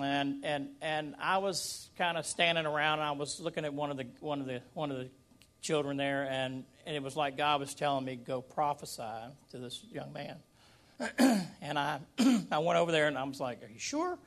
and 0.00 0.44
and 0.44 0.68
and 0.80 1.14
I 1.20 1.38
was 1.38 1.88
kind 1.96 2.18
of 2.18 2.26
standing 2.26 2.66
around. 2.66 2.98
and 2.98 3.08
I 3.08 3.12
was 3.12 3.40
looking 3.40 3.64
at 3.64 3.72
one 3.72 3.90
of 3.90 3.96
the 3.96 4.06
one 4.20 4.40
of 4.40 4.46
the 4.46 4.60
one 4.72 4.90
of 4.90 4.98
the 4.98 5.08
children 5.60 5.96
there, 5.96 6.28
and 6.30 6.64
and 6.86 6.96
it 6.96 7.02
was 7.02 7.16
like 7.16 7.36
God 7.36 7.60
was 7.60 7.74
telling 7.74 8.04
me 8.04 8.16
go 8.16 8.40
prophesy 8.40 9.02
to 9.50 9.58
this 9.58 9.82
young 9.92 10.12
man. 10.12 10.36
and 11.62 11.78
I 11.78 12.00
I 12.50 12.58
went 12.58 12.78
over 12.78 12.92
there 12.92 13.08
and 13.08 13.18
I 13.18 13.24
was 13.24 13.40
like, 13.40 13.62
"Are 13.62 13.70
you 13.72 13.78
sure?" 13.78 14.18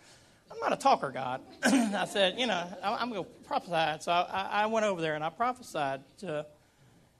I'm 0.52 0.60
not 0.60 0.74
a 0.74 0.78
talker, 0.78 1.12
God. 1.12 1.42
I 1.64 2.06
said, 2.06 2.40
"You 2.40 2.48
know, 2.48 2.68
I'm 2.84 3.10
going 3.10 3.24
to 3.24 3.30
prophesy." 3.46 4.04
So 4.04 4.12
I, 4.12 4.50
I 4.52 4.66
went 4.68 4.86
over 4.86 5.02
there 5.02 5.16
and 5.16 5.24
I 5.24 5.30
prophesied 5.30 6.02
to 6.20 6.46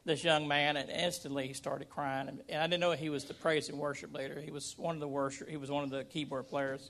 this 0.06 0.24
young 0.24 0.48
man, 0.48 0.78
and 0.78 0.90
instantly 0.90 1.48
he 1.48 1.54
started 1.54 1.90
crying. 1.90 2.40
And 2.50 2.62
I 2.62 2.66
didn't 2.66 2.80
know 2.80 2.92
he 2.94 3.10
was 3.10 3.26
the 3.26 3.34
praise 3.34 3.70
and 3.70 3.78
worship 3.78 4.14
leader. 4.14 4.40
He 4.40 4.52
was 4.52 4.76
one 4.78 4.96
of 4.96 5.02
the 5.02 5.08
worship. 5.08 5.50
He 5.50 5.58
was 5.58 5.70
one 5.70 5.84
of 5.84 5.90
the 5.90 6.06
keyboard 6.06 6.48
players. 6.48 6.90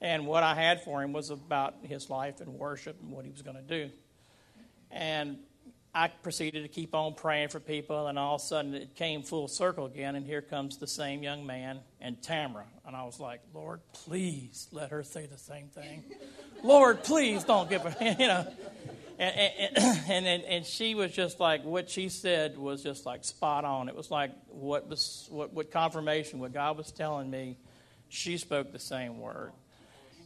And 0.00 0.26
what 0.26 0.42
I 0.42 0.54
had 0.54 0.82
for 0.82 1.02
him 1.02 1.12
was 1.12 1.30
about 1.30 1.74
his 1.82 2.08
life 2.08 2.40
and 2.40 2.54
worship 2.54 3.00
and 3.02 3.10
what 3.10 3.24
he 3.24 3.30
was 3.30 3.42
going 3.42 3.56
to 3.56 3.62
do. 3.62 3.90
And 4.90 5.38
I 5.96 6.08
proceeded 6.08 6.60
to 6.60 6.68
keep 6.68 6.94
on 6.94 7.14
praying 7.14 7.48
for 7.48 7.58
people, 7.58 8.08
and 8.08 8.18
all 8.18 8.34
of 8.34 8.42
a 8.42 8.44
sudden 8.44 8.74
it 8.74 8.94
came 8.96 9.22
full 9.22 9.48
circle 9.48 9.86
again, 9.86 10.14
and 10.14 10.26
here 10.26 10.42
comes 10.42 10.76
the 10.76 10.86
same 10.86 11.22
young 11.22 11.46
man 11.46 11.80
and 12.02 12.22
Tamara. 12.22 12.66
And 12.86 12.94
I 12.94 13.04
was 13.04 13.18
like, 13.18 13.40
Lord, 13.54 13.80
please 13.94 14.68
let 14.72 14.90
her 14.90 15.02
say 15.02 15.24
the 15.24 15.38
same 15.38 15.68
thing. 15.68 16.04
Lord, 16.62 17.02
please 17.02 17.44
don't 17.44 17.70
give 17.70 17.80
her, 17.80 17.96
you 18.18 18.28
know. 18.28 18.46
And, 19.18 19.52
and, 20.10 20.26
and, 20.26 20.44
and, 20.44 20.66
she 20.66 20.94
was 20.94 21.12
just 21.12 21.40
like, 21.40 21.64
what 21.64 21.88
she 21.88 22.10
said 22.10 22.58
was 22.58 22.82
just 22.82 23.06
like 23.06 23.24
spot 23.24 23.64
on. 23.64 23.88
It 23.88 23.96
was 23.96 24.10
like 24.10 24.32
what, 24.48 24.86
was, 24.88 25.26
what, 25.30 25.54
what 25.54 25.70
confirmation, 25.70 26.40
what 26.40 26.52
God 26.52 26.76
was 26.76 26.92
telling 26.92 27.30
me, 27.30 27.56
she 28.10 28.36
spoke 28.36 28.70
the 28.70 28.78
same 28.78 29.18
word. 29.18 29.52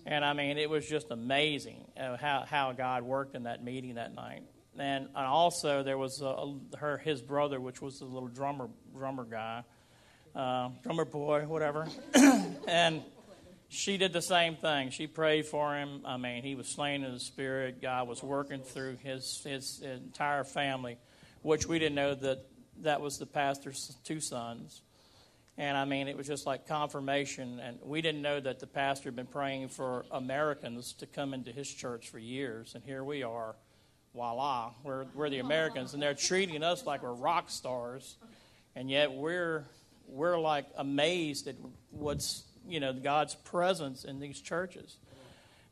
And 0.05 0.25
I 0.25 0.33
mean, 0.33 0.59
it 0.59 0.69
was 0.69 0.89
just 0.89 1.13
amazing 1.13 1.85
uh, 1.97 2.17
how, 2.17 2.45
how 2.45 2.73
God 2.73 3.05
worked 3.05 3.37
in 3.37 3.45
that 3.45 3.63
meeting 3.63 3.95
that 3.95 4.13
night. 4.13 4.43
And, 4.79 5.07
and 5.07 5.27
also, 5.27 5.83
there 5.83 5.99
was 5.99 6.23
a, 6.23 6.55
her 6.79 6.99
his 6.99 7.21
brother, 7.23 7.61
which 7.61 7.83
was 7.83 8.01
a 8.01 8.05
little 8.05 8.29
drummer 8.29 8.69
drummer 8.97 9.25
guy, 9.25 9.65
uh, 10.35 10.71
drummer 10.83 11.05
boy, 11.05 11.43
whatever. 11.47 11.89
and 12.69 13.03
she 13.69 13.99
did 13.99 14.13
the 14.13 14.23
same 14.23 14.57
thing. 14.57 14.91
She 14.91 15.07
prayed 15.07 15.47
for 15.47 15.75
him. 15.77 16.03
I 16.05 16.17
mean, 16.17 16.43
he 16.43 16.55
was 16.55 16.69
slain 16.69 17.05
in 17.05 17.13
the 17.13 17.21
spirit. 17.21 17.83
God 17.83 18.09
was 18.09 18.23
working 18.23 18.63
through 18.63 18.97
his 19.03 19.43
his 19.45 19.81
entire 19.83 20.45
family, 20.45 20.99
which 21.43 21.67
we 21.67 21.79
didn't 21.79 21.97
know 21.97 22.15
that 22.15 22.47
that 22.83 23.01
was 23.01 23.19
the 23.19 23.27
pastor's 23.27 23.97
two 24.05 24.21
sons 24.21 24.83
And 25.59 25.77
I 25.77 25.85
mean, 25.85 26.09
it 26.09 26.17
was 26.17 26.27
just 26.27 26.47
like 26.47 26.67
confirmation. 26.67 27.61
And 27.61 27.79
we 27.83 28.01
didn't 28.01 28.23
know 28.23 28.41
that 28.41 28.61
the 28.61 28.67
pastor 28.67 29.09
had 29.09 29.17
been 29.17 29.27
praying 29.27 29.69
for 29.69 30.07
Americans 30.11 30.95
to 30.95 31.07
come 31.07 31.35
into 31.35 31.53
his 31.53 31.69
church 31.73 32.09
for 32.09 32.19
years. 32.19 32.75
And 32.75 32.83
here 32.83 33.05
we 33.05 33.23
are, 33.23 33.57
voila, 34.15 34.73
we're, 34.83 35.07
we're 35.15 35.31
the 35.31 35.39
Americans. 35.39 35.95
And 35.95 36.03
they're 36.03 36.15
treating 36.15 36.63
us 36.63 36.85
like 36.85 37.03
we're 37.03 37.13
rock 37.13 37.51
stars. 37.51 38.17
And 38.75 38.91
yet 38.91 39.13
we're, 39.13 39.65
we're 40.07 40.39
like 40.39 40.67
amazed 40.77 41.49
at 41.49 41.57
what's, 41.91 42.45
you 42.67 42.81
know, 42.81 42.93
God's 42.93 43.35
presence 43.35 44.05
in 44.05 44.21
these 44.21 44.41
churches. 44.41 44.97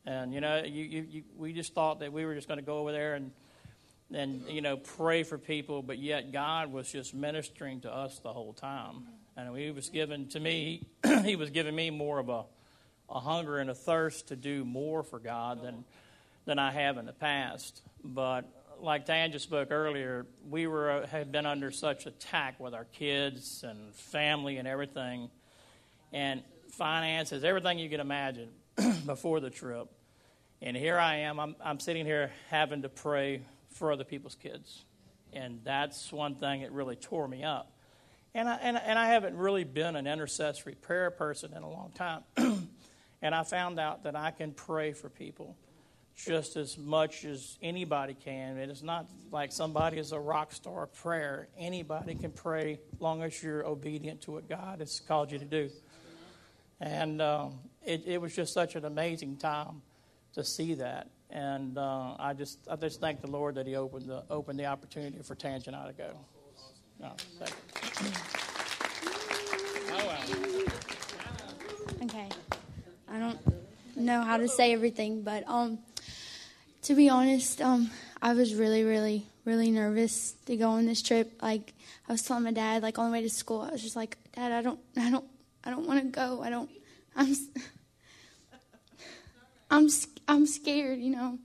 And, 0.07 0.33
you 0.33 0.41
know, 0.41 0.63
you, 0.65 0.85
you, 0.85 1.07
you, 1.09 1.23
we 1.37 1.53
just 1.53 1.75
thought 1.75 2.01
that 2.01 2.13
we 2.13 2.25
were 2.25 2.35
just 2.35 2.49
going 2.49 2.59
to 2.59 2.65
go 2.65 2.79
over 2.79 2.93
there 2.93 3.15
and, 3.15 3.31
and, 4.13 4.43
you 4.49 4.63
know, 4.63 4.77
pray 4.77 5.23
for 5.23 5.37
people. 5.37 5.83
But 5.83 5.99
yet 5.99 6.33
God 6.33 6.73
was 6.73 6.91
just 6.91 7.15
ministering 7.15 7.81
to 7.83 7.95
us 7.95 8.19
the 8.21 8.33
whole 8.33 8.53
time. 8.53 9.03
And 9.37 9.57
he 9.57 9.71
was 9.71 9.89
given 9.91 10.29
to 10.29 10.41
me, 10.41 10.87
he 11.25 11.37
was 11.37 11.51
giving 11.51 11.75
me 11.75 11.91
more 11.91 12.19
of 12.19 12.29
a, 12.29 12.45
a 13.11 13.21
hunger 13.21 13.59
and 13.59 13.71
a 13.71 13.75
thirst 13.75 14.29
to 14.29 14.37
do 14.37 14.65
more 14.65 15.03
for 15.03 15.19
God 15.19 15.63
than, 15.63 15.85
than 16.45 16.59
I 16.59 16.71
have 16.71 16.97
in 16.99 17.07
the 17.07 17.13
past. 17.13 17.83
But 18.03 18.43
like 18.81 19.07
Tanja 19.07 19.41
spoke 19.41 19.71
earlier, 19.71 20.27
we 20.49 20.67
were 20.67 21.07
had 21.11 21.33
been 21.33 21.47
under 21.47 21.71
such 21.71 22.07
attack 22.07 22.59
with 22.61 22.75
our 22.75 22.85
kids 22.85 23.65
and 23.67 23.95
family 23.95 24.59
and 24.59 24.69
everything, 24.69 25.31
and 26.13 26.43
finances, 26.71 27.45
everything 27.45 27.79
you 27.79 27.91
can 27.91 28.01
imagine 28.01 28.51
before 29.07 29.41
the 29.41 29.51
trip. 29.51 29.89
And 30.61 30.77
here 30.77 30.99
I 30.99 31.17
am. 31.17 31.39
I'm, 31.39 31.57
I'm 31.65 31.81
sitting 31.81 32.05
here 32.05 32.33
having 32.51 32.83
to 32.83 32.89
pray 32.89 33.43
for 33.71 33.93
other 33.93 34.05
people's 34.05 34.35
kids, 34.35 34.85
and 35.33 35.61
that's 35.65 36.13
one 36.13 36.37
thing 36.37 36.63
that 36.63 36.73
really 36.73 36.97
tore 36.97 37.29
me 37.29 37.45
up 37.45 37.73
and 38.35 38.49
I, 38.49 38.55
and, 38.57 38.77
and 38.77 38.99
I 38.99 39.07
haven't 39.09 39.37
really 39.37 39.65
been 39.65 39.97
an 39.97 40.07
intercessory 40.07 40.75
prayer 40.75 41.11
person 41.11 41.53
in 41.55 41.63
a 41.63 41.69
long 41.69 41.91
time. 41.95 42.23
and 43.23 43.35
I 43.35 43.43
found 43.43 43.81
out 43.81 44.05
that 44.05 44.15
I 44.15 44.31
can 44.31 44.53
pray 44.53 44.93
for 44.93 45.09
people 45.09 45.57
just 46.25 46.57
as 46.57 46.77
much 46.77 47.25
as 47.25 47.57
anybody 47.63 48.13
can. 48.13 48.59
It 48.59 48.71
is 48.71 48.83
not 48.83 49.07
like 49.31 49.53
somebody 49.53 49.99
is 49.99 50.13
a 50.13 50.19
rock 50.19 50.53
star 50.53 50.87
prayer. 50.87 51.49
Anybody 51.57 52.17
can 52.17 52.33
pray 52.33 52.81
long 52.99 53.23
as 53.23 53.41
you're 53.43 53.65
obedient 53.65 54.23
to 54.23 54.33
what 54.33 54.49
God 54.49 54.81
has 54.81 55.01
called 55.01 55.31
you 55.31 55.39
to 55.39 55.45
do. 55.45 55.71
And 56.81 57.23
um, 57.23 57.61
it, 57.85 58.03
it, 58.07 58.21
was 58.21 58.35
just 58.35 58.53
such 58.53 58.75
an 58.75 58.85
amazing 58.85 59.37
time 59.37 59.83
to 60.35 60.45
see 60.45 60.75
that. 60.75 61.09
And 61.31 61.79
uh, 61.79 62.15
I 62.19 62.35
just 62.35 62.59
I 62.71 62.77
just 62.77 63.01
thank 63.01 63.21
the 63.21 63.31
Lord 63.31 63.55
that 63.57 63.67
He 63.67 63.77
opened 63.77 64.07
the 64.07 64.25
opened 64.31 64.59
the 64.59 64.67
opportunity 64.67 65.19
for 65.23 65.35
Tanja 65.35 65.69
and 65.69 65.77
I 65.77 65.87
to 65.89 65.93
go. 65.93 66.19
No, 67.01 67.13
Okay. 72.03 72.29
I 73.09 73.19
don't 73.19 73.39
know 73.97 74.23
how 74.23 74.37
to 74.37 74.49
say 74.49 74.73
everything, 74.73 75.23
but 75.23 75.45
um, 75.47 75.79
to 76.89 76.95
be 76.95 77.11
honest, 77.11 77.61
um, 77.61 77.91
I 78.23 78.33
was 78.33 78.55
really, 78.55 78.83
really, 78.83 79.27
really 79.45 79.71
nervous 79.71 80.33
to 80.47 80.57
go 80.57 80.71
on 80.71 80.87
this 80.87 81.03
trip. 81.03 81.31
Like 81.43 81.75
I 82.09 82.13
was 82.13 82.23
telling 82.23 82.45
my 82.45 82.51
dad, 82.51 82.83
like 82.83 82.99
on 82.99 83.11
the 83.11 83.13
way 83.13 83.21
to 83.21 83.29
school, 83.29 83.61
I 83.61 83.73
was 83.73 83.83
just 83.83 83.95
like, 83.95 84.17
Dad, 84.35 84.53
I 84.53 84.63
don't, 84.63 84.81
I 84.97 85.11
don't, 85.11 85.27
I 85.65 85.69
don't 85.69 85.87
want 85.87 86.01
to 86.01 86.07
go. 86.07 86.41
I 86.43 86.49
don't. 86.49 86.71
I'm, 87.15 87.37
I'm, 89.71 89.89
I'm 90.27 90.47
scared, 90.47 90.99
you 91.01 91.11
know. 91.11 91.39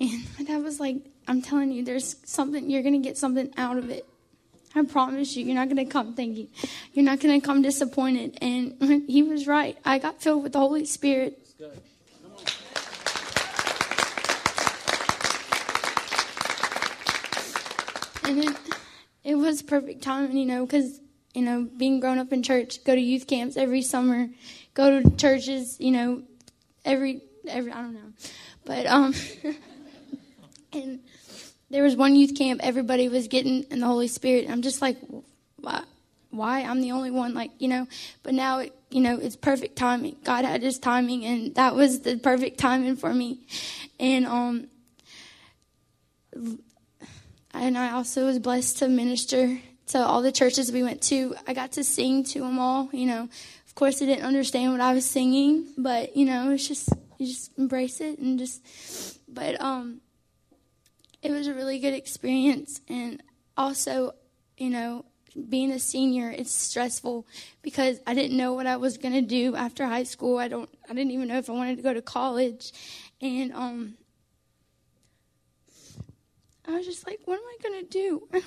And 0.00 0.24
my 0.36 0.44
dad 0.44 0.64
was 0.64 0.80
like, 0.80 0.96
I'm 1.28 1.40
telling 1.40 1.70
you, 1.70 1.84
there's 1.84 2.16
something. 2.24 2.68
You're 2.68 2.82
gonna 2.82 2.98
get 2.98 3.16
something 3.16 3.54
out 3.56 3.78
of 3.78 3.90
it. 3.90 4.04
I 4.74 4.82
promise 4.82 5.36
you, 5.36 5.44
you're 5.44 5.54
not 5.54 5.68
going 5.68 5.76
to 5.76 5.84
come 5.84 6.14
thinking, 6.14 6.48
you're 6.94 7.04
not 7.04 7.20
going 7.20 7.40
to 7.40 7.46
come 7.46 7.62
disappointed. 7.62 8.36
And 8.42 9.04
he 9.06 9.22
was 9.22 9.46
right. 9.46 9.78
I 9.84 10.00
got 10.00 10.20
filled 10.20 10.42
with 10.42 10.52
the 10.52 10.58
Holy 10.58 10.84
Spirit. 10.84 11.38
And 18.24 18.44
it, 18.44 18.56
it 19.22 19.34
was 19.34 19.62
perfect 19.62 20.02
timing, 20.02 20.36
you 20.36 20.46
know, 20.46 20.66
because, 20.66 21.00
you 21.34 21.42
know, 21.42 21.68
being 21.76 22.00
grown 22.00 22.18
up 22.18 22.32
in 22.32 22.42
church, 22.42 22.82
go 22.84 22.94
to 22.94 23.00
youth 23.00 23.26
camps 23.26 23.56
every 23.56 23.82
summer, 23.82 24.28
go 24.74 25.00
to 25.00 25.10
churches, 25.16 25.78
you 25.78 25.90
know, 25.90 26.22
every, 26.84 27.20
every, 27.46 27.72
I 27.72 27.82
don't 27.82 27.94
know. 27.94 28.12
But, 28.64 28.86
um, 28.86 29.14
and, 30.72 31.00
there 31.74 31.82
was 31.82 31.96
one 31.96 32.14
youth 32.14 32.36
camp, 32.36 32.60
everybody 32.62 33.08
was 33.08 33.26
getting 33.26 33.64
in 33.64 33.80
the 33.80 33.86
Holy 33.86 34.06
Spirit. 34.06 34.48
I'm 34.48 34.62
just 34.62 34.80
like, 34.80 34.96
why? 35.56 35.82
Why? 36.30 36.60
I'm 36.60 36.80
the 36.80 36.92
only 36.92 37.10
one, 37.10 37.34
like, 37.34 37.50
you 37.58 37.66
know. 37.66 37.88
But 38.22 38.34
now, 38.34 38.60
it, 38.60 38.72
you 38.90 39.00
know, 39.00 39.18
it's 39.18 39.34
perfect 39.34 39.74
timing. 39.74 40.14
God 40.22 40.44
had 40.44 40.62
his 40.62 40.78
timing, 40.78 41.24
and 41.24 41.52
that 41.56 41.74
was 41.74 42.02
the 42.02 42.16
perfect 42.16 42.58
timing 42.58 42.94
for 42.94 43.12
me. 43.12 43.40
And, 43.98 44.24
um, 44.24 44.68
and 47.60 47.78
I 47.78 47.92
also 47.92 48.26
was 48.26 48.38
blessed 48.38 48.78
to 48.78 48.88
minister 48.88 49.58
to 49.88 49.98
all 49.98 50.22
the 50.22 50.32
churches 50.32 50.72
we 50.72 50.82
went 50.82 51.02
to. 51.02 51.34
I 51.46 51.54
got 51.54 51.72
to 51.72 51.84
sing 51.84 52.24
to 52.24 52.40
them 52.40 52.58
all, 52.58 52.88
you 52.92 53.06
know. 53.06 53.28
Of 53.66 53.74
course, 53.74 54.00
I 54.00 54.06
didn't 54.06 54.24
understand 54.24 54.72
what 54.72 54.80
I 54.80 54.94
was 54.94 55.04
singing, 55.04 55.66
but, 55.76 56.16
you 56.16 56.26
know, 56.26 56.50
it's 56.50 56.68
just, 56.68 56.88
you 57.18 57.26
just 57.26 57.56
embrace 57.58 58.00
it 58.00 58.18
and 58.18 58.38
just, 58.38 59.18
but, 59.32 59.60
um, 59.60 60.00
it 61.22 61.30
was 61.30 61.46
a 61.46 61.54
really 61.54 61.78
good 61.78 61.94
experience. 61.94 62.80
And 62.88 63.22
also, 63.56 64.12
you 64.56 64.70
know, 64.70 65.04
being 65.48 65.72
a 65.72 65.78
senior, 65.78 66.30
it's 66.30 66.52
stressful 66.52 67.26
because 67.62 67.98
I 68.06 68.14
didn't 68.14 68.36
know 68.36 68.52
what 68.52 68.66
I 68.66 68.76
was 68.76 68.98
going 68.98 69.14
to 69.14 69.22
do 69.22 69.56
after 69.56 69.86
high 69.86 70.04
school. 70.04 70.38
I 70.38 70.48
don't, 70.48 70.70
I 70.88 70.94
didn't 70.94 71.10
even 71.10 71.28
know 71.28 71.38
if 71.38 71.50
I 71.50 71.52
wanted 71.52 71.76
to 71.76 71.82
go 71.82 71.92
to 71.92 72.02
college. 72.02 72.72
And, 73.20 73.52
um, 73.52 73.94
I 76.66 76.72
was 76.72 76.86
just 76.86 77.06
like, 77.06 77.20
what 77.24 77.38
am 77.38 77.44
I 77.44 77.56
going 77.62 77.84
to 77.84 77.90
do? 77.90 78.26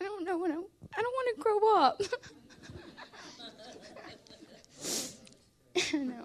I 0.00 0.04
don't 0.04 0.24
know 0.24 0.38
what 0.38 0.50
I, 0.50 0.54
I 0.54 1.02
don't 1.02 1.14
want 1.14 1.36
to 1.36 1.42
grow 1.42 1.76
up. 1.76 2.00
I 5.92 5.98
know. 5.98 6.24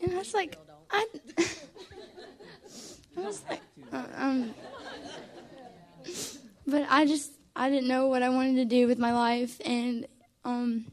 And 0.00 0.12
I 0.12 0.18
was 0.18 0.34
like, 0.34 0.56
I, 0.90 1.06
I 3.16 3.20
was 3.20 3.42
like, 3.48 3.60
uh, 3.92 4.04
um, 4.16 4.54
but 6.66 6.86
I 6.88 7.06
just 7.06 7.32
I 7.56 7.70
didn't 7.70 7.88
know 7.88 8.08
what 8.08 8.22
I 8.22 8.28
wanted 8.28 8.56
to 8.56 8.64
do 8.64 8.86
with 8.86 8.98
my 8.98 9.12
life, 9.12 9.60
and 9.64 10.06
um, 10.44 10.86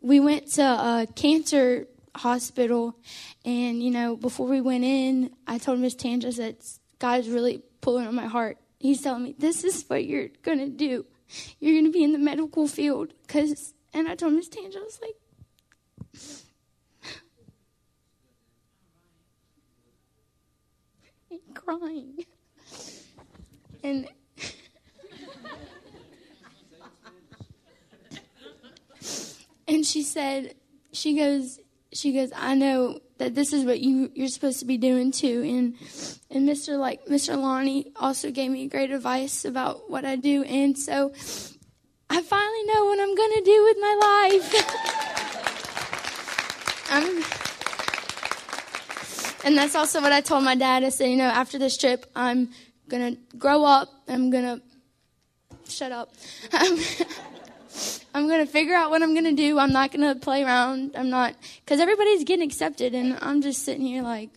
we 0.00 0.20
went 0.20 0.52
to 0.54 0.62
a 0.62 1.06
cancer 1.14 1.86
hospital, 2.16 2.96
and 3.44 3.82
you 3.82 3.90
know 3.90 4.16
before 4.16 4.46
we 4.46 4.60
went 4.60 4.84
in, 4.84 5.30
I 5.46 5.58
told 5.58 5.78
Miss 5.78 5.94
Tanja 5.94 6.34
that 6.36 6.64
God's 6.98 7.28
really 7.28 7.62
pulling 7.88 8.06
on 8.06 8.14
my 8.14 8.26
heart. 8.26 8.58
He's 8.78 9.00
telling 9.00 9.22
me 9.22 9.34
this 9.38 9.64
is 9.64 9.82
what 9.86 10.04
you're 10.04 10.28
gonna 10.42 10.68
do. 10.68 11.06
You're 11.58 11.80
gonna 11.80 11.90
be 11.90 12.04
in 12.04 12.12
the 12.12 12.18
medical 12.18 12.68
field, 12.68 13.14
cause. 13.26 13.72
And 13.94 14.06
I 14.06 14.14
told 14.14 14.34
Miss 14.34 14.50
Tanja, 14.50 14.76
I 14.76 14.80
was 14.80 15.00
like. 15.00 15.14
crying. 21.54 22.18
And 23.82 24.06
and 29.66 29.86
she 29.86 30.02
said 30.02 30.56
she 30.92 31.16
goes 31.16 31.58
she 31.92 32.12
goes 32.12 32.30
I 32.36 32.54
know 32.54 33.00
that 33.18 33.34
this 33.34 33.52
is 33.52 33.64
what 33.64 33.80
you 33.80 34.10
you're 34.14 34.28
supposed 34.28 34.60
to 34.60 34.64
be 34.64 34.76
doing 34.76 35.10
too 35.12 35.42
and 35.42 35.74
and 36.30 36.48
Mr. 36.48 36.78
like 36.78 37.04
Mr. 37.06 37.36
Lonnie 37.36 37.92
also 37.96 38.30
gave 38.30 38.50
me 38.50 38.66
great 38.68 38.90
advice 38.90 39.44
about 39.44 39.90
what 39.90 40.04
I 40.04 40.16
do 40.16 40.42
and 40.44 40.78
so 40.78 41.12
I 42.10 42.22
finally 42.22 42.64
know 42.64 42.84
what 42.86 43.00
I'm 43.00 43.14
to 43.14 43.42
do 43.44 43.64
with 43.64 43.76
my 43.80 43.94
life. 44.00 44.54
I'm 46.90 47.22
and 49.44 49.56
that's 49.56 49.74
also 49.74 50.00
what 50.00 50.12
I 50.12 50.20
told 50.20 50.44
my 50.44 50.54
dad. 50.54 50.84
I 50.84 50.88
said, 50.88 51.06
you 51.06 51.16
know, 51.16 51.24
after 51.24 51.58
this 51.58 51.76
trip, 51.76 52.06
I'm 52.14 52.50
going 52.88 53.14
to 53.14 53.36
grow 53.36 53.64
up. 53.64 53.88
I'm 54.08 54.30
going 54.30 54.44
to 54.44 54.62
shut 55.70 55.92
up. 55.92 56.12
I'm, 58.14 58.28
going 58.28 58.44
to 58.44 58.50
figure 58.50 58.74
out 58.74 58.90
what 58.90 59.02
I'm 59.02 59.12
going 59.12 59.24
to 59.24 59.32
do. 59.32 59.58
I'm 59.58 59.72
not 59.72 59.92
going 59.92 60.06
to 60.06 60.18
play 60.18 60.44
around. 60.44 60.94
I'm 60.96 61.10
not, 61.10 61.34
because 61.64 61.80
everybody's 61.80 62.24
getting 62.24 62.46
accepted, 62.46 62.94
and 62.94 63.18
I'm 63.20 63.42
just 63.42 63.64
sitting 63.64 63.86
here 63.86 64.02
like, 64.02 64.30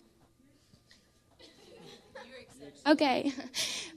okay. 2.86 3.32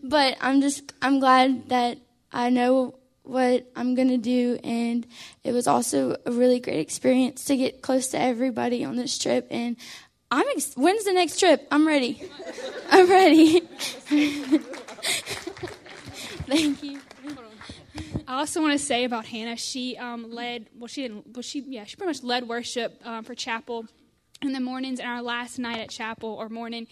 But 0.07 0.37
I'm 0.39 0.61
just, 0.61 0.93
I'm 1.01 1.19
glad 1.19 1.69
that 1.69 1.97
I 2.31 2.51
know 2.51 2.93
what 3.23 3.65
I'm 3.75 3.95
going 3.95 4.09
to 4.09 4.17
do. 4.17 4.59
And 4.63 5.07
it 5.43 5.51
was 5.51 5.67
also 5.67 6.15
a 6.25 6.31
really 6.31 6.59
great 6.59 6.79
experience 6.79 7.45
to 7.45 7.57
get 7.57 7.81
close 7.81 8.09
to 8.09 8.19
everybody 8.19 8.85
on 8.85 8.95
this 8.95 9.17
trip. 9.17 9.47
And 9.49 9.77
I'm 10.31 10.45
ex- 10.55 10.75
when's 10.75 11.05
the 11.05 11.13
next 11.13 11.39
trip? 11.39 11.67
I'm 11.71 11.87
ready. 11.87 12.21
I'm 12.91 13.09
ready. 13.09 13.61
Thank 16.47 16.83
you. 16.83 17.01
I 18.27 18.39
also 18.39 18.61
want 18.61 18.73
to 18.73 18.83
say 18.83 19.03
about 19.03 19.25
Hannah. 19.25 19.57
She 19.57 19.97
um, 19.97 20.31
led. 20.31 20.67
Well, 20.77 20.87
she 20.87 21.03
didn't. 21.03 21.27
Well, 21.33 21.41
she 21.43 21.61
yeah. 21.61 21.85
She 21.85 21.95
pretty 21.95 22.09
much 22.09 22.23
led 22.23 22.47
worship 22.47 23.01
um, 23.05 23.23
for 23.23 23.35
chapel 23.35 23.85
in 24.41 24.53
the 24.53 24.59
mornings. 24.59 24.99
And 24.99 25.09
our 25.09 25.21
last 25.21 25.59
night 25.59 25.79
at 25.79 25.89
chapel 25.89 26.29
or 26.29 26.49
morning, 26.49 26.87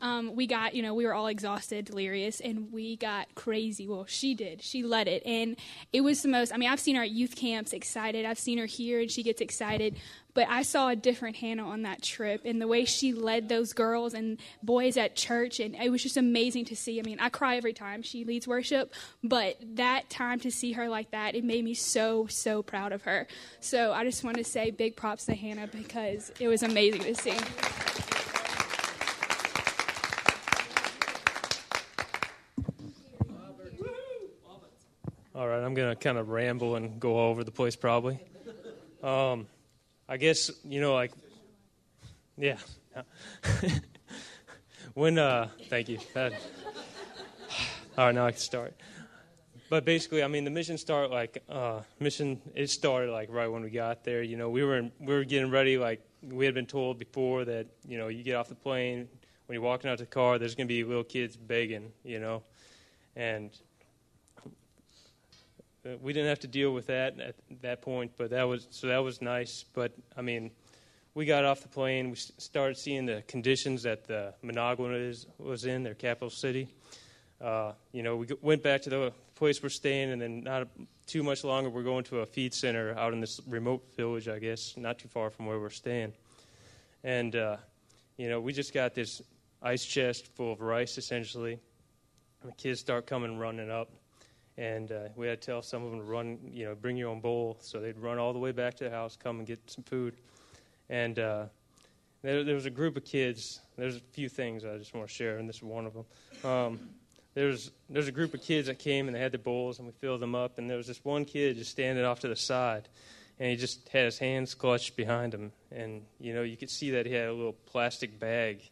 um, 0.00 0.36
we 0.36 0.46
got, 0.46 0.74
you 0.74 0.82
know, 0.82 0.92
we 0.92 1.06
were 1.06 1.14
all 1.14 1.26
exhausted, 1.26 1.86
delirious, 1.86 2.40
and 2.40 2.70
we 2.70 2.96
got 2.96 3.34
crazy. 3.34 3.88
Well, 3.88 4.04
she 4.06 4.34
did. 4.34 4.62
She 4.62 4.82
led 4.82 5.08
it. 5.08 5.22
And 5.24 5.56
it 5.92 6.02
was 6.02 6.20
the 6.20 6.28
most, 6.28 6.52
I 6.52 6.58
mean, 6.58 6.68
I've 6.68 6.80
seen 6.80 6.96
her 6.96 7.02
at 7.02 7.10
youth 7.10 7.34
camps 7.34 7.72
excited. 7.72 8.26
I've 8.26 8.38
seen 8.38 8.58
her 8.58 8.66
here 8.66 9.00
and 9.00 9.10
she 9.10 9.22
gets 9.22 9.40
excited. 9.40 9.96
But 10.34 10.48
I 10.50 10.62
saw 10.62 10.88
a 10.88 10.96
different 10.96 11.36
Hannah 11.36 11.66
on 11.66 11.82
that 11.82 12.02
trip 12.02 12.42
and 12.44 12.60
the 12.60 12.66
way 12.66 12.84
she 12.84 13.14
led 13.14 13.48
those 13.48 13.72
girls 13.72 14.12
and 14.12 14.36
boys 14.62 14.98
at 14.98 15.16
church. 15.16 15.60
And 15.60 15.74
it 15.74 15.88
was 15.88 16.02
just 16.02 16.18
amazing 16.18 16.66
to 16.66 16.76
see. 16.76 17.00
I 17.00 17.02
mean, 17.02 17.18
I 17.18 17.30
cry 17.30 17.56
every 17.56 17.72
time 17.72 18.02
she 18.02 18.24
leads 18.24 18.46
worship, 18.46 18.92
but 19.24 19.56
that 19.76 20.10
time 20.10 20.40
to 20.40 20.50
see 20.50 20.72
her 20.72 20.90
like 20.90 21.12
that, 21.12 21.34
it 21.34 21.42
made 21.42 21.64
me 21.64 21.72
so, 21.72 22.26
so 22.26 22.62
proud 22.62 22.92
of 22.92 23.00
her. 23.02 23.26
So 23.60 23.94
I 23.94 24.04
just 24.04 24.24
want 24.24 24.36
to 24.36 24.44
say 24.44 24.70
big 24.70 24.94
props 24.94 25.24
to 25.24 25.34
Hannah 25.34 25.68
because 25.68 26.30
it 26.38 26.48
was 26.48 26.62
amazing 26.62 27.00
to 27.04 27.14
see. 27.14 28.15
All 35.36 35.46
right, 35.46 35.62
I'm 35.62 35.74
going 35.74 35.90
to 35.90 35.96
kind 35.96 36.16
of 36.16 36.30
ramble 36.30 36.76
and 36.76 36.98
go 36.98 37.18
all 37.18 37.28
over 37.28 37.44
the 37.44 37.50
place 37.50 37.76
probably. 37.76 38.18
Um, 39.02 39.46
I 40.08 40.16
guess, 40.16 40.50
you 40.64 40.80
know, 40.80 40.94
like, 40.94 41.12
yeah. 42.38 42.56
when, 44.94 45.18
uh, 45.18 45.48
thank 45.68 45.90
you. 45.90 45.98
That, 46.14 46.32
all 47.98 48.06
right, 48.06 48.14
now 48.14 48.24
I 48.24 48.30
can 48.30 48.40
start. 48.40 48.74
But 49.68 49.84
basically, 49.84 50.22
I 50.22 50.28
mean, 50.28 50.44
the 50.44 50.50
mission 50.50 50.78
start 50.78 51.10
like 51.10 51.42
uh, 51.50 51.82
mission. 52.00 52.40
It 52.54 52.70
started 52.70 53.12
like 53.12 53.28
right 53.30 53.48
when 53.48 53.62
we 53.62 53.68
got 53.68 54.04
there. 54.04 54.22
You 54.22 54.38
know, 54.38 54.48
we 54.48 54.64
were 54.64 54.78
in, 54.78 54.92
we 54.98 55.12
were 55.12 55.24
getting 55.24 55.50
ready. 55.50 55.76
Like 55.76 56.00
we 56.22 56.46
had 56.46 56.54
been 56.54 56.64
told 56.64 56.98
before 56.98 57.44
that 57.44 57.66
you 57.86 57.98
know 57.98 58.08
you 58.08 58.22
get 58.22 58.36
off 58.36 58.48
the 58.48 58.54
plane 58.54 59.06
when 59.46 59.54
you're 59.54 59.62
walking 59.62 59.90
out 59.90 59.98
to 59.98 60.04
the 60.04 60.10
car, 60.10 60.38
there's 60.38 60.54
going 60.54 60.66
to 60.66 60.72
be 60.72 60.82
little 60.82 61.04
kids 61.04 61.36
begging. 61.36 61.92
You 62.04 62.20
know, 62.20 62.42
and 63.16 63.50
we 66.00 66.12
didn't 66.12 66.28
have 66.28 66.40
to 66.40 66.48
deal 66.48 66.72
with 66.72 66.86
that 66.86 67.18
at 67.20 67.34
that 67.62 67.82
point, 67.82 68.12
but 68.16 68.30
that 68.30 68.44
was 68.44 68.66
so 68.70 68.88
that 68.88 68.98
was 68.98 69.20
nice. 69.20 69.64
But 69.72 69.92
I 70.16 70.22
mean, 70.22 70.50
we 71.14 71.26
got 71.26 71.44
off 71.44 71.60
the 71.62 71.68
plane. 71.68 72.10
We 72.10 72.16
started 72.16 72.76
seeing 72.76 73.06
the 73.06 73.22
conditions 73.26 73.82
that 73.84 74.06
the 74.06 74.34
Managua 74.42 74.90
is, 74.90 75.26
was 75.38 75.64
in, 75.64 75.82
their 75.82 75.94
capital 75.94 76.30
city. 76.30 76.68
Uh, 77.40 77.72
you 77.92 78.02
know, 78.02 78.16
we 78.16 78.26
went 78.40 78.62
back 78.62 78.82
to 78.82 78.90
the 78.90 79.12
place 79.34 79.62
we're 79.62 79.68
staying, 79.68 80.10
and 80.12 80.20
then 80.20 80.40
not 80.40 80.68
too 81.06 81.22
much 81.22 81.44
longer, 81.44 81.70
we're 81.70 81.82
going 81.82 82.04
to 82.04 82.20
a 82.20 82.26
feed 82.26 82.52
center 82.52 82.96
out 82.98 83.12
in 83.12 83.20
this 83.20 83.40
remote 83.46 83.84
village, 83.96 84.28
I 84.28 84.38
guess, 84.38 84.74
not 84.76 84.98
too 84.98 85.08
far 85.08 85.30
from 85.30 85.46
where 85.46 85.60
we're 85.60 85.70
staying. 85.70 86.12
And 87.04 87.36
uh, 87.36 87.56
you 88.16 88.28
know, 88.28 88.40
we 88.40 88.52
just 88.52 88.72
got 88.72 88.94
this 88.94 89.22
ice 89.62 89.84
chest 89.84 90.28
full 90.34 90.52
of 90.52 90.60
rice, 90.60 90.98
essentially. 90.98 91.58
The 92.44 92.52
kids 92.52 92.80
start 92.80 93.06
coming 93.06 93.38
running 93.38 93.70
up 93.70 93.90
and 94.58 94.90
uh, 94.90 95.08
we 95.16 95.26
had 95.26 95.40
to 95.40 95.46
tell 95.46 95.62
some 95.62 95.84
of 95.84 95.90
them 95.90 96.00
to 96.00 96.06
run, 96.06 96.38
you 96.50 96.64
know, 96.64 96.74
bring 96.74 96.96
your 96.96 97.10
own 97.10 97.20
bowl. 97.20 97.58
So 97.60 97.80
they'd 97.80 97.98
run 97.98 98.18
all 98.18 98.32
the 98.32 98.38
way 98.38 98.52
back 98.52 98.74
to 98.76 98.84
the 98.84 98.90
house, 98.90 99.16
come 99.16 99.38
and 99.38 99.46
get 99.46 99.60
some 99.70 99.84
food. 99.84 100.16
And 100.88 101.18
uh, 101.18 101.46
there, 102.22 102.44
there, 102.44 102.54
was 102.54 102.66
a 102.66 102.70
group 102.70 102.96
of 102.96 103.04
kids. 103.04 103.60
There's 103.76 103.96
a 103.96 104.00
few 104.12 104.28
things 104.28 104.64
I 104.64 104.78
just 104.78 104.94
want 104.94 105.08
to 105.08 105.14
share, 105.14 105.38
and 105.38 105.48
this 105.48 105.56
is 105.56 105.62
one 105.62 105.86
of 105.86 105.94
them. 105.94 106.50
Um, 106.50 106.80
there's 107.34 107.70
there's 107.90 108.08
a 108.08 108.12
group 108.12 108.32
of 108.32 108.42
kids 108.42 108.68
that 108.68 108.78
came 108.78 109.08
and 109.08 109.14
they 109.14 109.20
had 109.20 109.32
their 109.32 109.38
bowls, 109.38 109.78
and 109.78 109.86
we 109.86 109.92
filled 109.92 110.20
them 110.20 110.34
up. 110.34 110.58
And 110.58 110.70
there 110.70 110.78
was 110.78 110.86
this 110.86 111.04
one 111.04 111.24
kid 111.24 111.56
just 111.56 111.70
standing 111.70 112.04
off 112.04 112.20
to 112.20 112.28
the 112.28 112.36
side, 112.36 112.88
and 113.38 113.50
he 113.50 113.56
just 113.56 113.88
had 113.90 114.06
his 114.06 114.18
hands 114.18 114.54
clutched 114.54 114.96
behind 114.96 115.34
him, 115.34 115.52
and 115.70 116.02
you 116.18 116.32
know 116.32 116.42
you 116.42 116.56
could 116.56 116.70
see 116.70 116.92
that 116.92 117.04
he 117.04 117.12
had 117.12 117.28
a 117.28 117.32
little 117.34 117.52
plastic 117.52 118.18
bag 118.18 118.62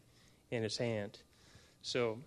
in 0.51 0.63
his 0.63 0.79
hand. 0.79 1.19
So 1.83 2.19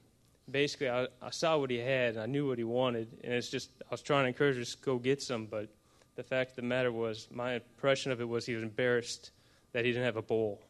basically 0.50 0.90
I, 0.90 1.08
I 1.22 1.30
saw 1.32 1.58
what 1.58 1.70
he 1.70 1.78
had 1.78 2.14
and 2.14 2.20
I 2.20 2.26
knew 2.26 2.48
what 2.48 2.58
he 2.58 2.64
wanted, 2.64 3.08
and 3.24 3.34
it's 3.34 3.50
just 3.50 3.70
I 3.84 3.92
was 3.92 4.02
trying 4.02 4.24
to 4.24 4.28
encourage 4.28 4.58
him 4.58 4.64
to 4.64 4.78
go 4.82 4.98
get 4.98 5.22
some, 5.22 5.46
but 5.46 5.70
the 6.16 6.24
fact 6.24 6.52
of 6.52 6.56
the 6.58 6.62
matter 6.64 6.92
was 6.92 7.28
my 7.32 7.56
impression 7.56 8.12
of 8.12 8.22
it 8.22 8.28
was 8.28 8.46
he 8.46 8.54
was 8.54 8.64
embarrassed 8.64 9.32
that 9.74 9.86
he 9.86 9.92
didn't 9.92 10.06
have 10.06 10.18
a 10.18 10.22
bowl, 10.22 10.62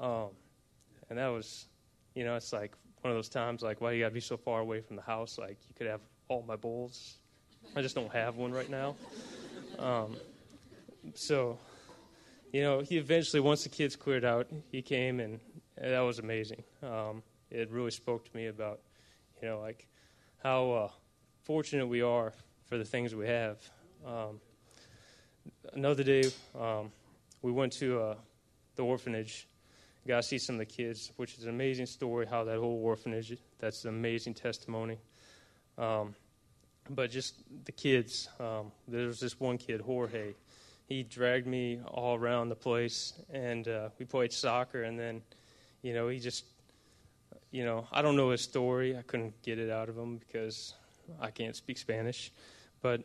um, 0.00 0.28
and 1.10 1.18
that 1.18 1.28
was, 1.28 1.66
you 2.14 2.24
know, 2.24 2.36
it's 2.36 2.52
like 2.52 2.72
one 3.02 3.10
of 3.10 3.16
those 3.16 3.28
times 3.28 3.62
like 3.62 3.80
why 3.80 3.90
do 3.90 3.96
you 3.96 4.02
got 4.04 4.08
to 4.08 4.14
be 4.14 4.20
so 4.20 4.36
far 4.36 4.60
away 4.60 4.80
from 4.80 4.96
the 4.96 5.02
house? 5.02 5.38
Like 5.38 5.58
you 5.68 5.74
could 5.76 5.86
have 5.86 6.00
all 6.28 6.44
my 6.46 6.56
bowls. 6.56 7.18
I 7.74 7.82
just 7.82 7.94
don't 7.94 8.12
have 8.12 8.36
one 8.36 8.52
right 8.52 8.70
now. 8.70 8.96
Um, 9.78 10.16
so, 11.14 11.58
you 12.52 12.62
know, 12.62 12.80
he 12.80 12.96
eventually 12.96 13.40
once 13.40 13.62
the 13.62 13.68
kids 13.68 13.96
cleared 13.96 14.24
out, 14.24 14.46
he 14.70 14.82
came 14.82 15.20
and, 15.20 15.40
and 15.78 15.92
that 15.92 16.00
was 16.00 16.18
amazing. 16.18 16.62
Um, 16.82 17.22
it 17.50 17.70
really 17.70 17.90
spoke 17.90 18.28
to 18.30 18.36
me 18.36 18.46
about 18.46 18.80
you 19.40 19.48
know, 19.48 19.60
like 19.60 19.86
how 20.42 20.70
uh, 20.70 20.90
fortunate 21.42 21.86
we 21.86 22.02
are 22.02 22.32
for 22.66 22.78
the 22.78 22.84
things 22.84 23.14
we 23.14 23.26
have. 23.26 23.58
Um, 24.06 24.40
another 25.74 26.02
day, 26.02 26.24
um, 26.58 26.90
we 27.42 27.52
went 27.52 27.72
to 27.74 28.00
uh, 28.00 28.14
the 28.76 28.82
orphanage, 28.82 29.46
got 30.06 30.16
to 30.16 30.22
see 30.22 30.38
some 30.38 30.56
of 30.56 30.60
the 30.60 30.66
kids, 30.66 31.12
which 31.16 31.36
is 31.36 31.44
an 31.44 31.50
amazing 31.50 31.86
story. 31.86 32.26
How 32.26 32.44
that 32.44 32.58
whole 32.58 32.80
orphanage, 32.82 33.36
that's 33.58 33.84
an 33.84 33.90
amazing 33.90 34.34
testimony. 34.34 34.98
Um, 35.78 36.14
but 36.90 37.10
just 37.10 37.42
the 37.64 37.72
kids, 37.72 38.28
um, 38.38 38.70
there 38.86 39.06
was 39.06 39.20
this 39.20 39.40
one 39.40 39.58
kid, 39.58 39.80
Jorge. 39.80 40.34
He 40.86 41.02
dragged 41.02 41.48
me 41.48 41.80
all 41.84 42.16
around 42.16 42.48
the 42.48 42.54
place, 42.54 43.14
and 43.32 43.66
uh, 43.66 43.88
we 43.98 44.04
played 44.04 44.32
soccer, 44.32 44.84
and 44.84 44.98
then, 44.98 45.22
you 45.82 45.92
know, 45.94 46.08
he 46.08 46.20
just 46.20 46.44
you 47.56 47.64
know, 47.64 47.86
I 47.90 48.02
don't 48.02 48.16
know 48.16 48.28
his 48.28 48.42
story. 48.42 48.98
I 48.98 49.00
couldn't 49.00 49.40
get 49.40 49.58
it 49.58 49.70
out 49.70 49.88
of 49.88 49.96
him 49.96 50.18
because 50.18 50.74
I 51.18 51.30
can't 51.30 51.56
speak 51.56 51.78
Spanish. 51.78 52.30
But 52.82 53.02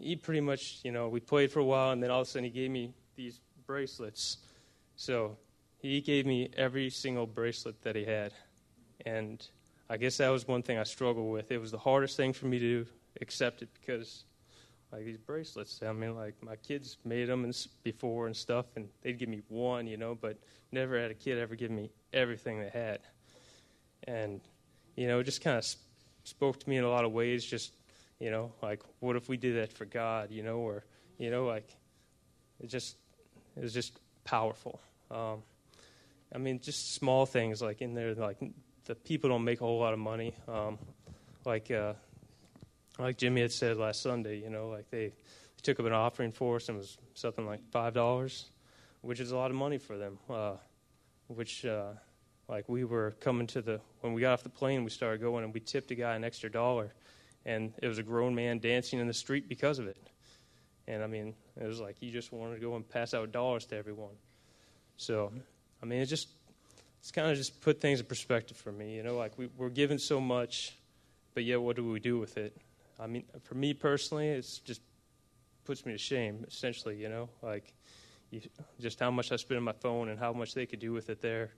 he 0.00 0.16
pretty 0.16 0.40
much, 0.40 0.80
you 0.82 0.90
know, 0.90 1.10
we 1.10 1.20
played 1.20 1.52
for 1.52 1.60
a 1.60 1.64
while, 1.64 1.90
and 1.90 2.02
then 2.02 2.10
all 2.10 2.22
of 2.22 2.26
a 2.26 2.30
sudden 2.30 2.44
he 2.44 2.50
gave 2.50 2.70
me 2.70 2.94
these 3.14 3.40
bracelets. 3.66 4.38
So 4.96 5.36
he 5.76 6.00
gave 6.00 6.24
me 6.24 6.48
every 6.56 6.88
single 6.88 7.26
bracelet 7.26 7.82
that 7.82 7.94
he 7.94 8.06
had. 8.06 8.32
And 9.04 9.46
I 9.90 9.98
guess 9.98 10.16
that 10.16 10.30
was 10.30 10.48
one 10.48 10.62
thing 10.62 10.78
I 10.78 10.84
struggled 10.84 11.30
with. 11.30 11.50
It 11.50 11.58
was 11.58 11.70
the 11.70 11.78
hardest 11.78 12.16
thing 12.16 12.32
for 12.32 12.46
me 12.46 12.58
to 12.58 12.86
accept 13.20 13.60
it 13.60 13.68
because, 13.78 14.24
like, 14.92 15.04
these 15.04 15.18
bracelets, 15.18 15.82
I 15.86 15.92
mean, 15.92 16.16
like, 16.16 16.42
my 16.42 16.56
kids 16.56 16.96
made 17.04 17.26
them 17.26 17.52
before 17.82 18.28
and 18.28 18.34
stuff, 18.34 18.64
and 18.76 18.88
they'd 19.02 19.18
give 19.18 19.28
me 19.28 19.42
one, 19.48 19.86
you 19.86 19.98
know, 19.98 20.14
but 20.14 20.38
never 20.72 20.98
had 20.98 21.10
a 21.10 21.14
kid 21.14 21.36
ever 21.36 21.54
give 21.54 21.70
me 21.70 21.90
everything 22.14 22.60
they 22.60 22.70
had 22.70 23.00
and 24.04 24.40
you 24.96 25.06
know, 25.06 25.20
it 25.20 25.24
just 25.24 25.42
kind 25.42 25.58
of 25.58 25.64
sp- 25.64 25.80
spoke 26.24 26.58
to 26.60 26.68
me 26.68 26.76
in 26.76 26.84
a 26.84 26.88
lot 26.90 27.04
of 27.04 27.12
ways. 27.12 27.44
Just 27.44 27.72
you 28.18 28.30
know, 28.30 28.52
like 28.62 28.82
what 29.00 29.16
if 29.16 29.28
we 29.28 29.36
did 29.36 29.56
that 29.56 29.72
for 29.72 29.84
God? 29.84 30.30
You 30.30 30.42
know, 30.42 30.58
or 30.58 30.84
you 31.18 31.30
know, 31.30 31.46
like 31.46 31.68
it 32.60 32.68
just 32.68 32.96
it 33.56 33.62
was 33.62 33.72
just 33.74 33.98
powerful. 34.24 34.80
Um, 35.10 35.42
I 36.32 36.38
mean, 36.38 36.60
just 36.60 36.94
small 36.94 37.26
things 37.26 37.60
like 37.60 37.82
in 37.82 37.94
there, 37.94 38.14
like 38.14 38.38
the 38.84 38.94
people 38.94 39.30
don't 39.30 39.44
make 39.44 39.60
a 39.60 39.64
whole 39.64 39.80
lot 39.80 39.92
of 39.92 39.98
money. 39.98 40.34
Um, 40.46 40.78
like 41.44 41.70
uh, 41.70 41.94
like 42.98 43.16
Jimmy 43.16 43.40
had 43.40 43.52
said 43.52 43.76
last 43.76 44.02
Sunday, 44.02 44.38
you 44.38 44.50
know, 44.50 44.68
like 44.68 44.90
they, 44.90 45.08
they 45.08 45.62
took 45.62 45.80
up 45.80 45.86
an 45.86 45.92
offering 45.92 46.32
for 46.32 46.56
us 46.56 46.68
and 46.68 46.76
it 46.76 46.80
was 46.80 46.98
something 47.14 47.46
like 47.46 47.60
five 47.70 47.94
dollars, 47.94 48.50
which 49.00 49.20
is 49.20 49.32
a 49.32 49.36
lot 49.36 49.50
of 49.50 49.56
money 49.56 49.78
for 49.78 49.96
them. 49.96 50.18
Uh, 50.28 50.54
which 51.28 51.64
uh, 51.64 51.92
like 52.50 52.68
we 52.68 52.84
were 52.84 53.12
coming 53.20 53.46
to 53.46 53.62
the 53.62 53.80
when 54.00 54.12
we 54.12 54.20
got 54.20 54.32
off 54.32 54.42
the 54.42 54.48
plane, 54.48 54.82
we 54.82 54.90
started 54.90 55.20
going 55.20 55.44
and 55.44 55.54
we 55.54 55.60
tipped 55.60 55.90
a 55.92 55.94
guy 55.94 56.16
an 56.16 56.24
extra 56.24 56.50
dollar, 56.50 56.92
and 57.46 57.72
it 57.80 57.86
was 57.86 57.98
a 57.98 58.02
grown 58.02 58.34
man 58.34 58.58
dancing 58.58 58.98
in 58.98 59.06
the 59.06 59.14
street 59.14 59.48
because 59.48 59.78
of 59.78 59.86
it. 59.86 59.96
And 60.88 61.02
I 61.02 61.06
mean, 61.06 61.34
it 61.58 61.66
was 61.66 61.80
like 61.80 61.96
he 61.96 62.10
just 62.10 62.32
wanted 62.32 62.56
to 62.56 62.60
go 62.60 62.74
and 62.74 62.86
pass 62.86 63.14
out 63.14 63.30
dollars 63.30 63.66
to 63.66 63.76
everyone. 63.76 64.16
So, 64.96 65.32
I 65.80 65.86
mean, 65.86 66.00
it 66.00 66.06
just 66.06 66.28
it's 66.98 67.12
kind 67.12 67.30
of 67.30 67.36
just 67.36 67.60
put 67.60 67.80
things 67.80 68.00
in 68.00 68.06
perspective 68.06 68.56
for 68.56 68.72
me. 68.72 68.96
You 68.96 69.04
know, 69.04 69.16
like 69.16 69.38
we, 69.38 69.48
we're 69.56 69.70
given 69.70 69.98
so 69.98 70.20
much, 70.20 70.76
but 71.34 71.44
yet 71.44 71.60
what 71.60 71.76
do 71.76 71.88
we 71.88 72.00
do 72.00 72.18
with 72.18 72.36
it? 72.36 72.56
I 72.98 73.06
mean, 73.06 73.22
for 73.44 73.54
me 73.54 73.74
personally, 73.74 74.28
it's 74.28 74.58
just 74.58 74.82
puts 75.64 75.86
me 75.86 75.92
to 75.92 75.98
shame. 75.98 76.44
Essentially, 76.48 76.96
you 76.96 77.08
know, 77.08 77.28
like 77.42 77.72
you, 78.32 78.40
just 78.80 78.98
how 78.98 79.12
much 79.12 79.30
I 79.30 79.36
spend 79.36 79.58
on 79.58 79.64
my 79.64 79.72
phone 79.72 80.08
and 80.08 80.18
how 80.18 80.32
much 80.32 80.52
they 80.52 80.66
could 80.66 80.80
do 80.80 80.92
with 80.92 81.10
it 81.10 81.22
there. 81.22 81.52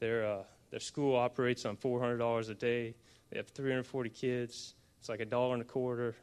Their, 0.00 0.26
uh, 0.26 0.42
their 0.70 0.80
school 0.80 1.16
operates 1.16 1.64
on 1.64 1.76
$400 1.76 2.50
a 2.50 2.54
day. 2.54 2.94
They 3.30 3.36
have 3.36 3.48
340 3.48 4.10
kids. 4.10 4.74
It's 4.98 5.08
like 5.08 5.20
a 5.20 5.24
dollar 5.24 5.54
and 5.54 5.62
a 5.62 5.66
quarter 5.66 6.14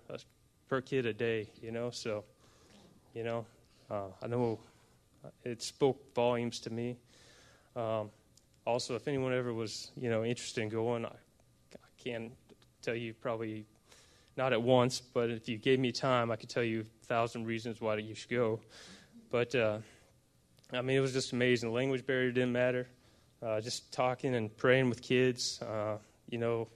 per 0.67 0.81
kid 0.81 1.05
a 1.05 1.13
day, 1.13 1.49
you 1.61 1.71
know. 1.71 1.89
So, 1.89 2.23
you 3.13 3.23
know, 3.23 3.45
uh, 3.89 4.07
I 4.21 4.27
know 4.27 4.59
it 5.43 5.61
spoke 5.61 6.13
volumes 6.13 6.59
to 6.61 6.69
me. 6.69 6.97
Um, 7.75 8.09
also, 8.65 8.95
if 8.95 9.07
anyone 9.07 9.33
ever 9.33 9.53
was, 9.53 9.91
you 9.95 10.09
know, 10.09 10.23
interested 10.23 10.61
in 10.61 10.69
going, 10.69 11.05
I, 11.05 11.09
I 11.09 12.03
can 12.03 12.31
tell 12.81 12.95
you 12.95 13.13
probably 13.13 13.65
not 14.37 14.53
at 14.53 14.61
once, 14.61 14.99
but 15.01 15.29
if 15.29 15.47
you 15.47 15.57
gave 15.57 15.79
me 15.79 15.91
time, 15.91 16.31
I 16.31 16.35
could 16.35 16.49
tell 16.49 16.63
you 16.63 16.81
a 16.81 17.05
thousand 17.05 17.45
reasons 17.45 17.79
why 17.79 17.97
you 17.97 18.15
should 18.15 18.29
go. 18.29 18.59
But 19.29 19.55
uh, 19.55 19.79
I 20.73 20.81
mean, 20.81 20.97
it 20.97 21.01
was 21.01 21.13
just 21.13 21.31
amazing. 21.31 21.69
The 21.69 21.75
language 21.75 22.05
barrier 22.05 22.31
didn't 22.31 22.51
matter. 22.51 22.87
Uh, 23.45 23.61
just 23.61 23.91
talking 23.91 24.33
and 24.33 24.57
praying 24.57 24.89
with 24.89 25.03
kids. 25.03 25.61
Uh, 25.61 25.97
you 26.31 26.39
know, 26.39 26.67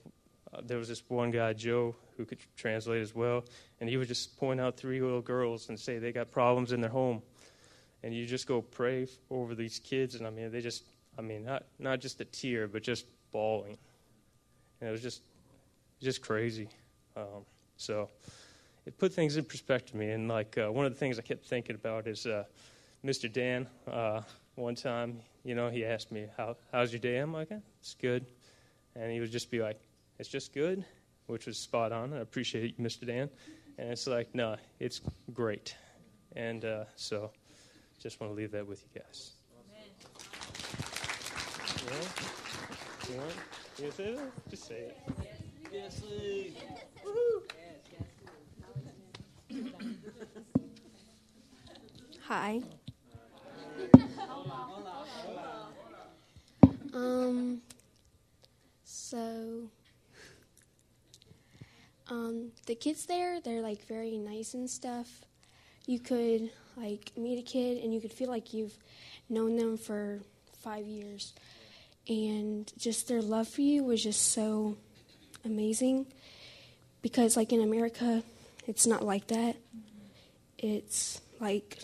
uh, 0.54 0.60
there 0.64 0.78
was 0.78 0.86
this 0.86 1.02
one 1.08 1.32
guy, 1.32 1.52
Joe, 1.52 1.96
who 2.16 2.24
could 2.24 2.38
translate 2.56 3.02
as 3.02 3.12
well, 3.12 3.44
and 3.80 3.90
he 3.90 3.96
would 3.96 4.06
just 4.06 4.36
point 4.38 4.60
out 4.60 4.76
three 4.76 5.00
little 5.00 5.20
girls 5.20 5.68
and 5.68 5.80
say 5.80 5.98
they 5.98 6.12
got 6.12 6.30
problems 6.30 6.70
in 6.70 6.80
their 6.80 6.90
home, 6.90 7.22
and 8.04 8.14
you 8.14 8.24
just 8.24 8.46
go 8.46 8.62
pray 8.62 9.08
over 9.30 9.56
these 9.56 9.80
kids, 9.80 10.14
and 10.14 10.24
I 10.24 10.30
mean, 10.30 10.52
they 10.52 10.60
just, 10.60 10.84
I 11.18 11.22
mean, 11.22 11.44
not 11.44 11.64
not 11.80 11.98
just 11.98 12.20
a 12.20 12.24
tear, 12.24 12.68
but 12.68 12.84
just 12.84 13.04
bawling, 13.32 13.76
and 14.80 14.88
it 14.88 14.92
was 14.92 15.02
just 15.02 15.22
just 16.00 16.22
crazy. 16.22 16.68
Um, 17.16 17.44
so 17.78 18.10
it 18.86 18.96
put 18.96 19.12
things 19.12 19.36
in 19.36 19.44
perspective 19.44 19.90
to 19.90 19.96
me, 19.96 20.10
and 20.12 20.28
like 20.28 20.56
uh, 20.56 20.70
one 20.70 20.86
of 20.86 20.92
the 20.92 20.98
things 21.00 21.18
I 21.18 21.22
kept 21.22 21.44
thinking 21.46 21.74
about 21.74 22.06
is 22.06 22.26
uh, 22.26 22.44
Mr. 23.04 23.32
Dan. 23.32 23.66
One 24.60 24.74
time, 24.74 25.22
you 25.42 25.54
know, 25.54 25.70
he 25.70 25.86
asked 25.86 26.12
me, 26.12 26.26
How, 26.36 26.54
"How's 26.70 26.92
your 26.92 27.00
day?" 27.00 27.16
I'm 27.16 27.32
like, 27.32 27.50
"It's 27.80 27.94
good," 27.94 28.26
and 28.94 29.10
he 29.10 29.18
would 29.18 29.30
just 29.30 29.50
be 29.50 29.62
like, 29.62 29.80
"It's 30.18 30.28
just 30.28 30.52
good," 30.52 30.84
which 31.28 31.46
was 31.46 31.56
spot 31.56 31.92
on. 31.92 32.12
I 32.12 32.18
appreciate 32.18 32.74
you, 32.76 32.84
Mr. 32.84 33.06
Dan. 33.06 33.30
And 33.78 33.90
it's 33.90 34.06
like, 34.06 34.34
no, 34.34 34.56
it's 34.78 35.00
great, 35.32 35.74
and 36.36 36.62
uh, 36.66 36.84
so 36.94 37.30
just 37.98 38.20
want 38.20 38.32
to 38.32 38.36
leave 38.36 38.50
that 38.50 38.66
with 38.66 38.84
you 38.84 39.00
guys. 39.00 39.32
Yeah? 41.86 41.94
You 43.08 43.16
want? 43.16 43.34
You 43.78 43.84
want 43.84 43.96
to 43.96 44.02
say 44.02 44.14
that? 44.14 44.50
Just 44.50 44.68
say 44.68 44.74
it. 44.74 44.98
Yes, 45.72 46.00
please. 46.00 46.54
Hi. 52.28 52.60
Um, 56.92 57.60
so, 58.84 59.68
um, 62.08 62.50
the 62.66 62.74
kids 62.74 63.06
there, 63.06 63.40
they're 63.40 63.62
like 63.62 63.86
very 63.86 64.18
nice 64.18 64.54
and 64.54 64.68
stuff. 64.68 65.06
You 65.86 66.00
could 66.00 66.50
like 66.76 67.12
meet 67.16 67.38
a 67.38 67.42
kid 67.42 67.82
and 67.82 67.94
you 67.94 68.00
could 68.00 68.12
feel 68.12 68.28
like 68.28 68.52
you've 68.52 68.76
known 69.28 69.56
them 69.56 69.76
for 69.76 70.20
five 70.62 70.86
years. 70.86 71.32
And 72.08 72.70
just 72.76 73.08
their 73.08 73.22
love 73.22 73.46
for 73.46 73.60
you 73.60 73.84
was 73.84 74.02
just 74.02 74.32
so 74.32 74.76
amazing 75.44 76.06
because, 77.02 77.36
like 77.36 77.52
in 77.52 77.62
America, 77.62 78.22
it's 78.66 78.86
not 78.86 79.04
like 79.04 79.28
that. 79.28 79.56
It's 80.58 81.20
like 81.38 81.78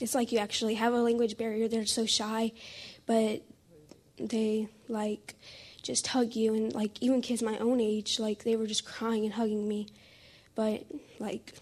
it's 0.00 0.14
like 0.14 0.32
you 0.32 0.38
actually 0.38 0.74
have 0.74 0.92
a 0.92 1.02
language 1.02 1.36
barrier. 1.36 1.68
They're 1.68 1.86
so 1.86 2.06
shy, 2.06 2.52
but 3.06 3.42
they 4.18 4.68
like 4.88 5.34
just 5.82 6.06
hug 6.08 6.34
you 6.34 6.54
and 6.54 6.72
like 6.74 7.02
even 7.02 7.20
kids 7.20 7.42
my 7.42 7.58
own 7.58 7.80
age, 7.80 8.18
like 8.18 8.44
they 8.44 8.56
were 8.56 8.66
just 8.66 8.84
crying 8.84 9.24
and 9.24 9.34
hugging 9.34 9.68
me. 9.68 9.88
But 10.54 10.84
like 11.18 11.54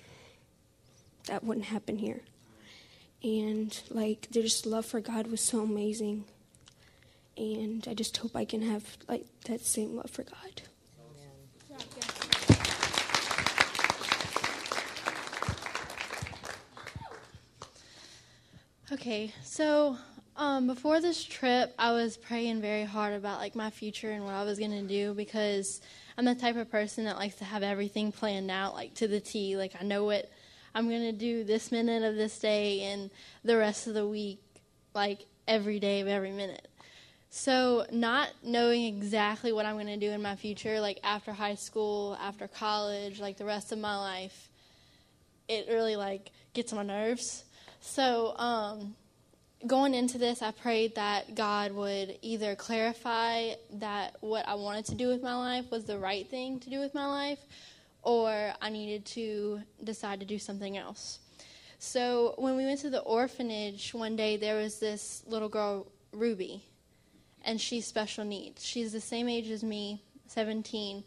that 1.27 1.45
wouldn't 1.45 1.67
happen 1.67 1.97
here. 1.97 2.21
And 3.23 3.79
like 3.91 4.29
their 4.31 4.43
just 4.43 4.67
love 4.67 4.87
for 4.87 5.01
God 5.01 5.27
was 5.29 5.41
so 5.41 5.61
amazing. 5.61 6.25
And 7.37 7.87
I 7.89 7.95
just 7.95 8.17
hope 8.17 8.37
I 8.37 8.45
can 8.45 8.63
have 8.63 8.97
like 9.09 9.27
that 9.47 9.61
same 9.61 9.97
love 9.97 10.11
for 10.11 10.23
God. 10.23 10.63
Okay, 18.93 19.33
so 19.43 19.97
um, 20.37 20.67
before 20.67 21.01
this 21.01 21.25
trip, 21.25 21.75
I 21.79 21.93
was 21.93 22.19
praying 22.19 22.61
very 22.61 22.85
hard 22.85 23.15
about 23.15 23.39
like 23.39 23.55
my 23.55 23.71
future 23.71 24.11
and 24.11 24.23
what 24.23 24.35
I 24.35 24.45
was 24.45 24.59
gonna 24.59 24.83
do 24.83 25.15
because 25.15 25.81
I'm 26.19 26.27
the 26.27 26.35
type 26.35 26.57
of 26.57 26.71
person 26.71 27.07
that 27.07 27.17
likes 27.17 27.37
to 27.37 27.45
have 27.45 27.63
everything 27.63 28.13
planned 28.13 28.51
out 28.51 28.75
like 28.75 28.93
to 28.97 29.09
the 29.09 29.19
T. 29.19 29.57
Like 29.57 29.73
I 29.81 29.85
know 29.85 30.05
what 30.05 30.31
I'm 30.75 30.91
gonna 30.91 31.13
do 31.13 31.43
this 31.43 31.73
minute 31.73 32.03
of 32.03 32.17
this 32.17 32.39
day 32.39 32.83
and 32.83 33.09
the 33.43 33.57
rest 33.57 33.87
of 33.87 33.95
the 33.95 34.07
week, 34.07 34.43
like 34.93 35.21
every 35.49 35.81
day 35.81 36.03
of 36.03 36.09
every 36.09 36.33
minute. 36.33 36.69
So 37.31 37.87
not 37.91 38.29
knowing 38.45 38.85
exactly 38.85 39.55
what 39.55 39.65
I'm 39.65 39.79
gonna 39.79 39.97
do 39.97 40.11
in 40.11 40.21
my 40.21 40.37
future, 40.37 40.83
like 40.83 41.01
after 41.03 41.33
high 41.33 41.55
school, 41.55 42.19
after 42.21 42.47
college, 42.47 43.21
like 43.21 43.39
the 43.39 43.47
rest 43.47 43.73
of 43.73 43.79
my 43.79 43.97
life, 43.97 44.51
it 45.49 45.69
really 45.71 45.97
like 45.97 46.31
gets 46.53 46.75
on 46.75 46.77
my 46.77 46.83
nerves. 46.83 47.45
So, 47.85 48.37
um, 48.39 48.95
going 49.67 49.93
into 49.93 50.17
this, 50.17 50.41
I 50.41 50.53
prayed 50.53 50.95
that 50.95 51.35
God 51.35 51.73
would 51.73 52.17
either 52.23 52.55
clarify 52.55 53.55
that 53.73 54.17
what 54.21 54.47
I 54.47 54.55
wanted 54.55 54.85
to 54.87 54.95
do 54.95 55.09
with 55.09 55.21
my 55.21 55.35
life 55.35 55.69
was 55.69 55.85
the 55.85 55.99
right 55.99 56.27
thing 56.31 56.61
to 56.61 56.71
do 56.71 56.79
with 56.79 56.95
my 56.95 57.07
life, 57.07 57.41
or 58.05 58.53
I 58.63 58.71
needed 58.71 59.05
to 59.07 59.63
decide 59.83 60.21
to 60.21 60.27
do 60.27 60.39
something 60.39 60.79
else. 60.79 61.19
So, 61.81 62.37
when 62.39 62.57
we 62.57 62.65
went 62.65 62.79
to 62.81 62.89
the 62.89 63.01
orphanage 63.01 63.93
one 63.93 64.15
day, 64.15 64.37
there 64.37 64.57
was 64.57 64.79
this 64.79 65.25
little 65.27 65.49
girl, 65.49 65.89
Ruby, 66.13 66.65
and 67.45 67.61
she's 67.61 67.85
special 67.85 68.25
needs. 68.25 68.65
She's 68.65 68.93
the 68.93 69.01
same 69.01 69.29
age 69.29 69.51
as 69.51 69.65
me, 69.65 70.05
17, 70.29 71.03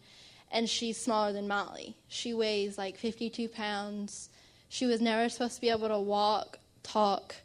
and 0.52 0.70
she's 0.70 0.98
smaller 0.98 1.32
than 1.32 1.48
Molly. 1.48 1.96
She 2.10 2.34
weighs 2.34 2.78
like 2.78 2.98
52 2.98 3.48
pounds. 3.48 4.30
She 4.68 4.86
was 4.86 5.00
never 5.00 5.30
supposed 5.30 5.56
to 5.56 5.62
be 5.62 5.70
able 5.70 5.88
to 5.88 6.00
walk 6.00 6.60
talk. 6.86 7.36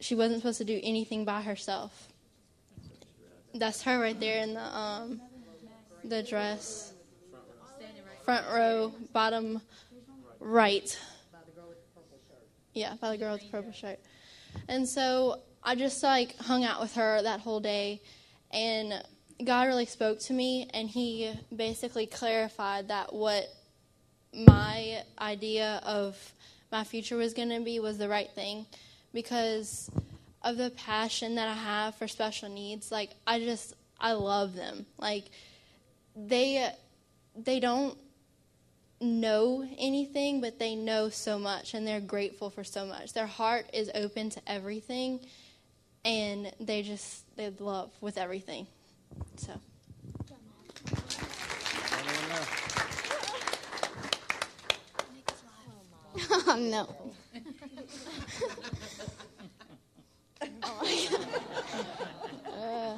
She 0.00 0.14
wasn't 0.14 0.40
supposed 0.40 0.58
to 0.58 0.64
do 0.64 0.80
anything 0.82 1.24
by 1.24 1.42
herself. 1.42 2.08
That's 3.54 3.82
her 3.82 3.98
right 3.98 4.18
there 4.18 4.42
in 4.42 4.54
the 4.54 4.76
um, 4.76 5.20
the 6.04 6.22
dress, 6.22 6.92
front 8.24 8.46
row, 8.52 8.92
bottom 9.12 9.60
right. 10.40 10.98
Yeah, 12.74 12.94
by 13.00 13.12
the 13.12 13.18
girl 13.18 13.32
with 13.32 13.42
the 13.42 13.48
purple 13.48 13.72
shirt. 13.72 14.00
And 14.68 14.88
so 14.88 15.40
I 15.62 15.76
just 15.76 16.02
like 16.02 16.36
hung 16.38 16.64
out 16.64 16.80
with 16.80 16.94
her 16.94 17.22
that 17.22 17.40
whole 17.40 17.60
day, 17.60 18.02
and 18.52 19.02
God 19.44 19.68
really 19.68 19.86
spoke 19.86 20.18
to 20.20 20.32
me, 20.32 20.68
and 20.74 20.88
He 20.88 21.32
basically 21.54 22.06
clarified 22.06 22.88
that 22.88 23.12
what 23.12 23.48
my 24.34 25.02
idea 25.18 25.80
of 25.84 26.16
my 26.74 26.82
future 26.82 27.16
was 27.16 27.34
going 27.34 27.50
to 27.50 27.60
be 27.60 27.78
was 27.78 27.98
the 27.98 28.08
right 28.08 28.30
thing 28.32 28.66
because 29.12 29.88
of 30.42 30.56
the 30.56 30.70
passion 30.70 31.36
that 31.36 31.46
I 31.46 31.54
have 31.54 31.94
for 31.94 32.08
special 32.08 32.48
needs. 32.48 32.90
Like 32.90 33.10
I 33.24 33.38
just 33.38 33.74
I 34.00 34.14
love 34.14 34.56
them. 34.56 34.84
Like 34.98 35.26
they 36.16 36.68
they 37.36 37.60
don't 37.60 37.96
know 39.00 39.64
anything, 39.78 40.40
but 40.40 40.58
they 40.58 40.74
know 40.74 41.10
so 41.10 41.38
much 41.38 41.74
and 41.74 41.86
they're 41.86 42.00
grateful 42.00 42.50
for 42.50 42.64
so 42.64 42.84
much. 42.84 43.12
Their 43.12 43.28
heart 43.28 43.66
is 43.72 43.88
open 43.94 44.30
to 44.30 44.42
everything 44.44 45.20
and 46.04 46.52
they 46.58 46.82
just 46.82 47.24
they 47.36 47.50
love 47.60 47.92
with 48.00 48.18
everything. 48.18 48.66
So 49.36 49.52
oh 56.16 56.56
no. 56.58 56.88
oh 60.62 60.78
my 60.82 61.08
god. 61.10 61.26
Uh, 62.46 62.96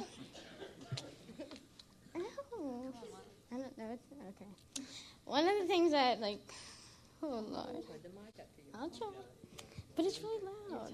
oh, 2.53 2.83
I 3.51 3.55
don't 3.55 3.77
know. 3.77 3.85
It's, 3.93 4.03
okay. 4.29 4.85
One 5.25 5.47
of 5.47 5.57
the 5.59 5.65
things 5.65 5.91
that, 5.91 6.21
like, 6.21 6.39
oh 7.23 7.43
lord. 7.49 7.83
I'll 8.79 8.89
try. 8.89 9.07
But 9.95 10.05
it's 10.05 10.19
really 10.21 10.43
loud. 10.71 10.93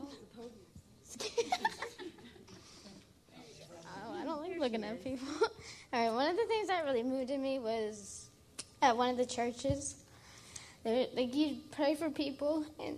oh, 4.05 4.13
I 4.13 4.24
don't 4.24 4.41
like 4.41 4.59
looking 4.59 4.84
at 4.86 5.03
people. 5.03 5.28
All 5.93 6.05
right, 6.05 6.13
one 6.13 6.30
of 6.30 6.38
the 6.38 6.45
things 6.45 6.69
that 6.69 6.86
really 6.86 7.03
moved 7.03 7.30
in 7.30 7.41
me 7.41 7.59
was 7.59 8.30
at 8.82 8.95
one 8.95 9.09
of 9.09 9.17
the 9.17 9.26
churches 9.26 10.02
they 10.84 11.09
like 11.15 11.34
you 11.34 11.57
pray 11.71 11.95
for 11.95 12.09
people 12.09 12.65
and. 12.79 12.97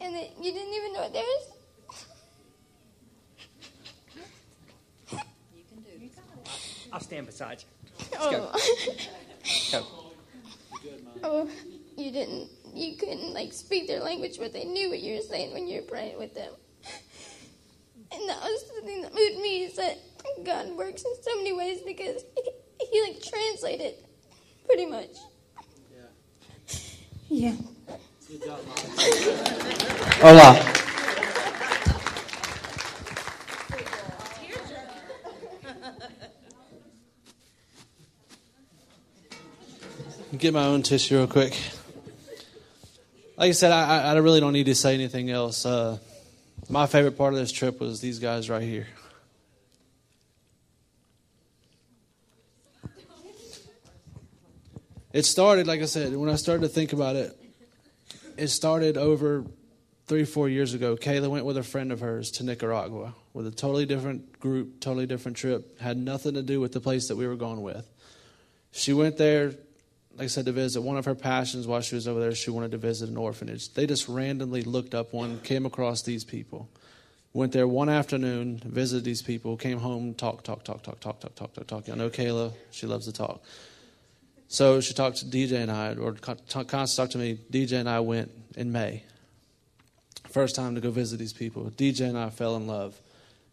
And 0.00 0.14
then 0.14 0.28
you 0.40 0.52
didn't 0.52 0.74
even 0.74 0.92
know 0.92 1.00
what 1.00 1.12
there 1.12 1.24
is. 1.40 1.46
I'll 6.92 7.00
stand 7.00 7.26
beside 7.26 7.62
you. 7.62 7.68
Let's 8.12 8.24
oh. 8.24 8.30
go. 9.70 9.78
Go. 9.78 9.86
oh, 11.24 11.50
you 11.96 12.10
didn't. 12.10 12.48
You 12.74 12.96
couldn't 12.96 13.34
like 13.34 13.52
speak 13.52 13.88
their 13.88 14.00
language, 14.00 14.38
but 14.38 14.52
they 14.52 14.64
knew 14.64 14.90
what 14.90 15.00
you 15.00 15.16
were 15.16 15.22
saying 15.22 15.52
when 15.52 15.66
you 15.66 15.80
were 15.80 15.86
praying 15.86 16.18
with 16.18 16.34
them. 16.34 16.52
And 18.10 18.26
that 18.26 18.40
was 18.40 18.64
the 18.74 18.86
thing 18.86 19.02
that 19.02 19.14
moved 19.14 19.38
me 19.38 19.64
is 19.64 19.76
that 19.76 19.98
God 20.44 20.76
works 20.76 21.02
in 21.02 21.14
so 21.22 21.36
many 21.36 21.52
ways 21.52 21.80
because 21.84 22.24
he, 22.36 22.86
he 22.90 23.02
like 23.02 23.22
translated 23.22 23.94
pretty 24.66 24.86
much. 24.86 25.16
Yeah. 27.28 27.52
Hola. 30.20 30.74
Get 40.36 40.52
my 40.54 40.64
own 40.64 40.82
tissue 40.82 41.16
real 41.16 41.26
quick. 41.26 41.58
Like 43.36 43.48
I 43.48 43.52
said, 43.52 43.72
I, 43.72 44.12
I 44.12 44.16
really 44.18 44.40
don't 44.40 44.52
need 44.52 44.66
to 44.66 44.74
say 44.74 44.94
anything 44.94 45.30
else. 45.30 45.64
Uh, 45.64 45.98
my 46.68 46.86
favorite 46.86 47.16
part 47.16 47.32
of 47.32 47.40
this 47.40 47.50
trip 47.50 47.80
was 47.80 48.00
these 48.00 48.18
guys 48.18 48.50
right 48.50 48.62
here. 48.62 48.86
It 55.12 55.24
started, 55.24 55.66
like 55.66 55.80
I 55.80 55.86
said, 55.86 56.14
when 56.14 56.28
I 56.28 56.36
started 56.36 56.62
to 56.62 56.68
think 56.68 56.92
about 56.92 57.16
it, 57.16 57.34
it 58.36 58.48
started 58.48 58.96
over 58.96 59.44
three, 60.06 60.24
four 60.24 60.48
years 60.48 60.74
ago. 60.74 60.96
Kayla 60.96 61.28
went 61.28 61.44
with 61.44 61.56
a 61.56 61.62
friend 61.62 61.92
of 61.92 62.00
hers 62.00 62.30
to 62.32 62.44
Nicaragua 62.44 63.14
with 63.32 63.46
a 63.46 63.50
totally 63.50 63.86
different 63.86 64.38
group, 64.40 64.80
totally 64.80 65.06
different 65.06 65.36
trip. 65.36 65.80
Had 65.80 65.96
nothing 65.96 66.34
to 66.34 66.42
do 66.42 66.60
with 66.60 66.72
the 66.72 66.80
place 66.80 67.08
that 67.08 67.16
we 67.16 67.26
were 67.26 67.36
going 67.36 67.62
with. 67.62 67.88
She 68.70 68.92
went 68.92 69.16
there, 69.16 69.54
like 70.14 70.24
I 70.24 70.26
said, 70.26 70.46
to 70.46 70.52
visit. 70.52 70.82
One 70.82 70.96
of 70.96 71.06
her 71.06 71.14
passions 71.14 71.66
while 71.66 71.80
she 71.80 71.94
was 71.94 72.06
over 72.06 72.20
there, 72.20 72.34
she 72.34 72.50
wanted 72.50 72.70
to 72.72 72.78
visit 72.78 73.08
an 73.08 73.16
orphanage. 73.16 73.72
They 73.72 73.86
just 73.86 74.08
randomly 74.08 74.62
looked 74.62 74.94
up 74.94 75.12
one, 75.12 75.40
came 75.40 75.64
across 75.64 76.02
these 76.02 76.24
people. 76.24 76.68
Went 77.32 77.52
there 77.52 77.68
one 77.68 77.88
afternoon, 77.88 78.62
visited 78.64 79.04
these 79.04 79.22
people, 79.22 79.56
came 79.56 79.78
home, 79.78 80.14
talk, 80.14 80.42
talk, 80.42 80.64
talk, 80.64 80.82
talk, 80.82 81.00
talk, 81.00 81.20
talk, 81.20 81.34
talk, 81.34 81.54
talk, 81.54 81.66
talk. 81.66 81.88
Know 81.96 82.10
Kayla, 82.10 82.52
she 82.70 82.86
loves 82.86 83.06
to 83.06 83.12
talk. 83.12 83.42
So 84.48 84.80
she 84.80 84.94
talked 84.94 85.18
to 85.18 85.26
DJ 85.26 85.62
and 85.62 85.70
I, 85.70 85.94
or 85.94 86.14
Constance 86.14 86.96
talked 86.96 87.12
to 87.12 87.18
me. 87.18 87.38
DJ 87.52 87.74
and 87.80 87.88
I 87.88 88.00
went 88.00 88.30
in 88.56 88.72
May. 88.72 89.04
First 90.30 90.56
time 90.56 90.74
to 90.74 90.80
go 90.80 90.90
visit 90.90 91.18
these 91.18 91.34
people. 91.34 91.70
DJ 91.70 92.08
and 92.08 92.18
I 92.18 92.30
fell 92.30 92.56
in 92.56 92.66
love. 92.66 92.98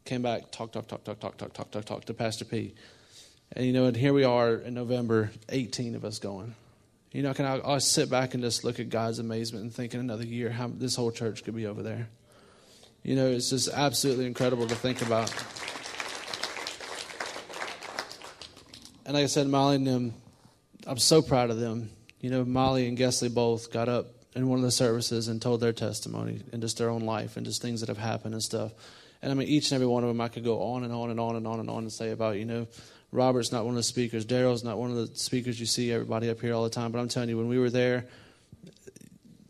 Came 0.06 0.22
back, 0.22 0.52
talk, 0.52 0.72
talk, 0.72 0.88
talk, 0.88 1.04
talk, 1.04 1.20
talk, 1.20 1.38
talk, 1.38 1.54
talk, 1.54 1.72
talk, 1.72 1.86
talk 1.86 2.06
to 2.06 2.14
Pastor 2.14 2.46
P. 2.46 2.74
And 3.52 3.66
you 3.66 3.74
know, 3.74 3.86
and 3.86 3.96
here 3.96 4.14
we 4.14 4.24
are 4.24 4.54
in 4.56 4.74
November, 4.74 5.32
18 5.50 5.96
of 5.96 6.06
us 6.06 6.20
going. 6.20 6.56
You 7.12 7.24
know, 7.24 7.34
can 7.34 7.46
I, 7.46 7.74
I 7.76 7.78
sit 7.80 8.10
back 8.10 8.34
and 8.34 8.44
just 8.44 8.64
look 8.64 8.80
at 8.80 8.90
God's 8.90 9.20
amazement 9.20 9.64
and 9.64 9.74
think 9.74 9.94
in 9.94 10.00
another 10.00 10.26
year 10.26 10.50
how 10.50 10.70
this 10.74 10.96
whole 10.96 11.12
church 11.12 11.44
could 11.44 11.56
be 11.56 11.66
over 11.66 11.84
there. 11.84 12.08
You 13.04 13.16
know, 13.16 13.28
it's 13.28 13.50
just 13.50 13.70
absolutely 13.70 14.28
incredible 14.28 14.68
to 14.68 14.76
think 14.76 15.02
about. 15.02 15.34
And 19.06 19.14
like 19.14 19.24
I 19.24 19.28
said, 19.28 19.48
Molly 19.48 19.76
and 19.76 19.88
them, 19.88 20.14
I'm 20.86 20.98
so 20.98 21.22
proud 21.22 21.50
of 21.50 21.60
them. 21.60 21.90
You 22.20 22.30
know, 22.30 22.46
Molly 22.46 22.88
and 22.88 22.98
Gesley 22.98 23.34
both 23.34 23.72
got 23.72 23.90
up 23.90 24.08
in 24.36 24.48
one 24.48 24.60
of 24.60 24.64
the 24.64 24.72
services 24.72 25.28
and 25.28 25.42
told 25.42 25.62
their 25.62 25.74
testimony 25.74 26.42
and 26.52 26.62
just 26.62 26.78
their 26.78 26.90
own 26.90 27.02
life 27.02 27.38
and 27.38 27.46
just 27.46 27.62
things 27.62 27.80
that 27.80 27.90
have 27.90 27.98
happened 27.98 28.34
and 28.34 28.44
stuff. 28.44 28.72
And 29.22 29.32
I 29.32 29.36
mean, 29.36 29.48
each 29.48 29.72
and 29.72 29.76
every 29.76 29.88
one 29.88 30.04
of 30.04 30.10
them, 30.10 30.22
I 30.22 30.28
could 30.28 30.44
go 30.44 30.62
on 30.62 30.84
and 30.84 30.94
on 30.94 31.10
and 31.10 31.20
on 31.20 31.36
and 31.36 31.48
on 31.48 31.60
and 31.60 31.70
on 31.70 31.80
and 31.80 31.92
say 31.92 32.12
about, 32.12 32.38
you 32.38 32.46
know, 32.46 32.68
Robert's 33.12 33.52
not 33.52 33.64
one 33.64 33.72
of 33.72 33.78
the 33.78 33.84
speakers. 33.84 34.26
Daryl's 34.26 34.64
not 34.64 34.78
one 34.78 34.92
of 34.92 34.98
the 34.98 35.16
speakers 35.16 35.60
you 35.60 35.66
see 35.66 35.92
everybody 35.92 36.30
up 36.30 36.42
here 36.42 36.54
all 36.54 36.64
the 36.64 36.70
time. 36.70 36.92
But 36.92 37.00
I'm 37.00 37.08
telling 37.08 37.30
you, 37.30 37.38
when 37.38 37.48
we 37.48 37.58
were 37.58 37.70
there, 37.70 38.06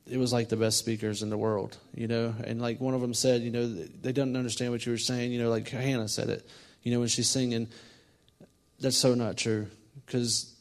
it 0.09 0.17
was 0.17 0.31
like 0.31 0.49
the 0.49 0.55
best 0.55 0.77
speakers 0.77 1.23
in 1.23 1.29
the 1.29 1.38
world, 1.38 1.75
you 1.93 2.07
know. 2.07 2.33
And 2.43 2.61
like 2.61 2.79
one 2.79 2.93
of 2.93 3.01
them 3.01 3.13
said, 3.13 3.41
you 3.41 3.49
know, 3.49 3.67
they 3.67 4.11
didn't 4.11 4.38
understand 4.38 4.71
what 4.71 4.86
you 4.86 4.91
were 4.91 4.97
saying. 4.97 5.31
You 5.31 5.41
know, 5.41 5.49
like 5.49 5.67
Hannah 5.67 6.07
said 6.07 6.29
it, 6.29 6.47
you 6.83 6.93
know, 6.93 6.99
when 6.99 7.07
she's 7.09 7.29
singing. 7.29 7.67
That's 8.79 8.97
so 8.97 9.15
not 9.15 9.36
true 9.36 9.67
because 10.05 10.55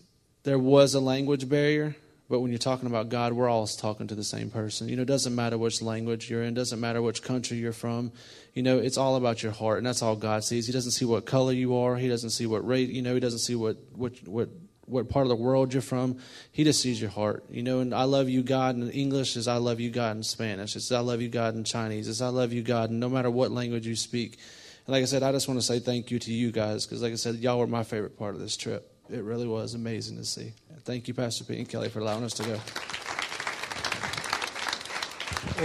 there 0.44 0.58
was 0.58 0.94
a 0.94 1.00
language 1.00 1.48
barrier, 1.48 1.96
but 2.28 2.40
when 2.40 2.50
you're 2.50 2.58
talking 2.58 2.86
about 2.86 3.08
God, 3.08 3.32
we're 3.32 3.48
all 3.48 3.66
talking 3.66 4.06
to 4.06 4.14
the 4.14 4.24
same 4.24 4.50
person. 4.50 4.88
You 4.88 4.96
know, 4.96 5.02
it 5.02 5.08
doesn't 5.08 5.34
matter 5.34 5.58
which 5.58 5.82
language 5.82 6.30
you're 6.30 6.42
in, 6.42 6.54
doesn't 6.54 6.80
matter 6.80 7.02
which 7.02 7.22
country 7.22 7.56
you're 7.56 7.72
from. 7.72 8.12
You 8.54 8.62
know, 8.62 8.78
it's 8.78 8.96
all 8.96 9.16
about 9.16 9.42
your 9.42 9.52
heart, 9.52 9.78
and 9.78 9.86
that's 9.86 10.02
all 10.02 10.16
God 10.16 10.44
sees. 10.44 10.66
He 10.66 10.72
doesn't 10.72 10.92
see 10.92 11.04
what 11.04 11.26
color 11.26 11.52
you 11.52 11.76
are. 11.76 11.96
He 11.96 12.08
doesn't 12.08 12.30
see 12.30 12.46
what 12.46 12.66
rate. 12.66 12.90
You 12.90 13.02
know, 13.02 13.14
he 13.14 13.20
doesn't 13.20 13.40
see 13.40 13.54
what 13.54 13.76
what 13.94 14.26
what 14.26 14.48
what 14.86 15.08
part 15.08 15.24
of 15.24 15.30
the 15.30 15.36
world 15.36 15.72
you're 15.72 15.82
from. 15.82 16.18
He 16.52 16.62
just 16.62 16.82
sees 16.82 17.00
your 17.00 17.10
heart. 17.10 17.44
You 17.50 17.62
know, 17.62 17.80
and 17.80 17.94
I 17.94 18.04
love 18.04 18.28
you, 18.28 18.42
God, 18.42 18.76
in 18.76 18.90
English 18.90 19.36
is 19.36 19.48
I 19.48 19.56
love 19.56 19.80
you, 19.80 19.90
God, 19.90 20.16
in 20.16 20.22
Spanish. 20.22 20.76
It's 20.76 20.92
I 20.92 21.00
love 21.00 21.22
you, 21.22 21.28
God, 21.28 21.54
in 21.54 21.64
Chinese. 21.64 22.08
It's 22.08 22.20
I 22.20 22.28
love 22.28 22.52
you, 22.52 22.62
God, 22.62 22.90
no 22.90 23.08
matter 23.08 23.30
what 23.30 23.50
language 23.50 23.86
you 23.86 23.96
speak. 23.96 24.38
And 24.86 24.92
like 24.92 25.02
I 25.02 25.06
said, 25.06 25.22
I 25.22 25.32
just 25.32 25.48
want 25.48 25.58
to 25.58 25.66
say 25.66 25.78
thank 25.78 26.10
you 26.10 26.18
to 26.18 26.32
you 26.32 26.52
guys 26.52 26.84
because, 26.84 27.02
like 27.02 27.12
I 27.12 27.16
said, 27.16 27.36
y'all 27.36 27.58
were 27.58 27.66
my 27.66 27.84
favorite 27.84 28.18
part 28.18 28.34
of 28.34 28.40
this 28.40 28.56
trip. 28.56 28.93
It 29.10 29.22
really 29.22 29.46
was 29.46 29.74
amazing 29.74 30.16
to 30.16 30.24
see. 30.24 30.54
Thank 30.84 31.08
you, 31.08 31.14
Pastor 31.14 31.44
Pete 31.44 31.58
and 31.58 31.68
Kelly, 31.68 31.90
for 31.90 32.00
allowing 32.00 32.24
us 32.24 32.32
to 32.34 32.42
go. 32.42 32.60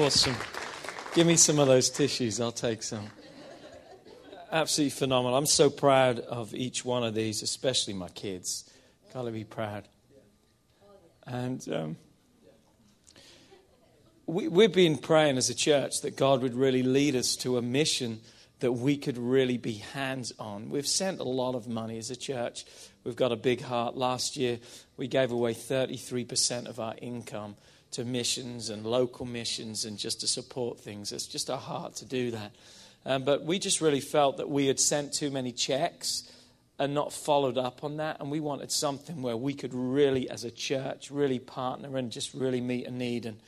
Awesome. 0.03 0.35
Give 1.15 1.25
me 1.25 1.37
some 1.37 1.57
of 1.57 1.67
those 1.67 1.89
tissues. 1.89 2.41
I'll 2.41 2.51
take 2.51 2.83
some. 2.83 3.07
Absolutely 4.51 4.91
phenomenal. 4.91 5.37
I'm 5.37 5.45
so 5.45 5.69
proud 5.69 6.19
of 6.19 6.53
each 6.53 6.83
one 6.83 7.03
of 7.03 7.13
these, 7.15 7.41
especially 7.41 7.93
my 7.93 8.09
kids. 8.09 8.69
Gotta 9.13 9.31
be 9.31 9.45
proud. 9.45 9.87
And 11.25 11.65
um, 11.71 11.97
we, 14.25 14.47
we've 14.47 14.73
been 14.73 14.97
praying 14.97 15.37
as 15.37 15.49
a 15.49 15.55
church 15.55 16.01
that 16.01 16.17
God 16.17 16.41
would 16.41 16.55
really 16.55 16.83
lead 16.83 17.15
us 17.15 17.35
to 17.37 17.57
a 17.57 17.61
mission 17.61 18.19
that 18.59 18.73
we 18.73 18.97
could 18.97 19.17
really 19.17 19.57
be 19.57 19.73
hands 19.73 20.33
on. 20.37 20.69
We've 20.69 20.87
sent 20.87 21.19
a 21.19 21.23
lot 21.23 21.55
of 21.55 21.67
money 21.67 21.97
as 21.97 22.11
a 22.11 22.15
church. 22.15 22.65
We've 23.09 23.15
got 23.15 23.31
a 23.31 23.37
big 23.37 23.61
heart. 23.61 23.97
Last 23.97 24.37
year, 24.37 24.59
we 24.95 25.07
gave 25.07 25.31
away 25.31 25.55
33% 25.55 26.67
of 26.67 26.79
our 26.79 26.93
income 27.01 27.55
to 27.89 28.05
missions 28.05 28.69
and 28.69 28.85
local 28.85 29.25
missions 29.25 29.83
and 29.83 29.97
just 29.97 30.19
to 30.19 30.27
support 30.27 30.79
things. 30.79 31.11
It's 31.11 31.25
just 31.25 31.49
our 31.49 31.57
heart 31.57 31.95
to 31.95 32.05
do 32.05 32.29
that. 32.29 32.51
Um, 33.07 33.23
but 33.23 33.43
we 33.43 33.57
just 33.57 33.81
really 33.81 33.99
felt 33.99 34.37
that 34.37 34.47
we 34.47 34.67
had 34.67 34.79
sent 34.79 35.11
too 35.11 35.31
many 35.31 35.51
checks 35.51 36.31
and 36.77 36.93
not 36.93 37.11
followed 37.11 37.57
up 37.57 37.83
on 37.83 37.97
that. 37.97 38.17
And 38.19 38.29
we 38.29 38.41
wanted 38.41 38.71
something 38.71 39.23
where 39.23 39.35
we 39.35 39.55
could 39.55 39.73
really, 39.73 40.29
as 40.29 40.43
a 40.43 40.51
church, 40.51 41.09
really 41.09 41.39
partner 41.39 41.97
and 41.97 42.11
just 42.11 42.35
really 42.35 42.61
meet 42.61 42.85
a 42.85 42.91
need. 42.91 43.25
And 43.25 43.39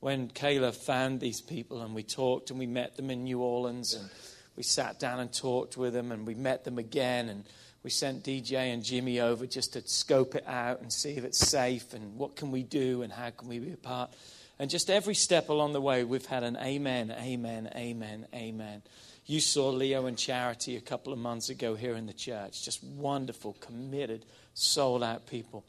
when 0.00 0.28
Kayla 0.28 0.74
found 0.74 1.20
these 1.20 1.40
people 1.40 1.80
and 1.80 1.94
we 1.94 2.02
talked 2.02 2.50
and 2.50 2.58
we 2.58 2.66
met 2.66 2.96
them 2.96 3.10
in 3.10 3.24
New 3.24 3.40
Orleans 3.40 3.94
and 3.94 4.10
we 4.56 4.62
sat 4.62 5.00
down 5.00 5.20
and 5.20 5.32
talked 5.32 5.78
with 5.78 5.94
them 5.94 6.12
and 6.12 6.26
we 6.26 6.34
met 6.34 6.64
them 6.64 6.76
again 6.76 7.30
and 7.30 7.46
we 7.86 7.90
sent 7.90 8.24
DJ 8.24 8.74
and 8.74 8.82
Jimmy 8.82 9.20
over 9.20 9.46
just 9.46 9.74
to 9.74 9.82
scope 9.86 10.34
it 10.34 10.42
out 10.48 10.80
and 10.80 10.92
see 10.92 11.10
if 11.10 11.22
it's 11.22 11.38
safe 11.38 11.94
and 11.94 12.16
what 12.18 12.34
can 12.34 12.50
we 12.50 12.64
do 12.64 13.02
and 13.02 13.12
how 13.12 13.30
can 13.30 13.46
we 13.46 13.60
be 13.60 13.72
a 13.74 13.76
part. 13.76 14.12
And 14.58 14.68
just 14.68 14.90
every 14.90 15.14
step 15.14 15.50
along 15.50 15.72
the 15.72 15.80
way, 15.80 16.02
we've 16.02 16.26
had 16.26 16.42
an 16.42 16.56
amen, 16.56 17.14
amen, 17.16 17.70
amen, 17.76 18.26
amen. 18.34 18.82
You 19.26 19.38
saw 19.38 19.68
Leo 19.68 20.06
and 20.06 20.18
Charity 20.18 20.74
a 20.76 20.80
couple 20.80 21.12
of 21.12 21.20
months 21.20 21.48
ago 21.48 21.76
here 21.76 21.94
in 21.94 22.06
the 22.06 22.12
church. 22.12 22.64
Just 22.64 22.82
wonderful, 22.82 23.52
committed, 23.60 24.24
sold 24.52 25.04
out 25.04 25.28
people. 25.28 25.62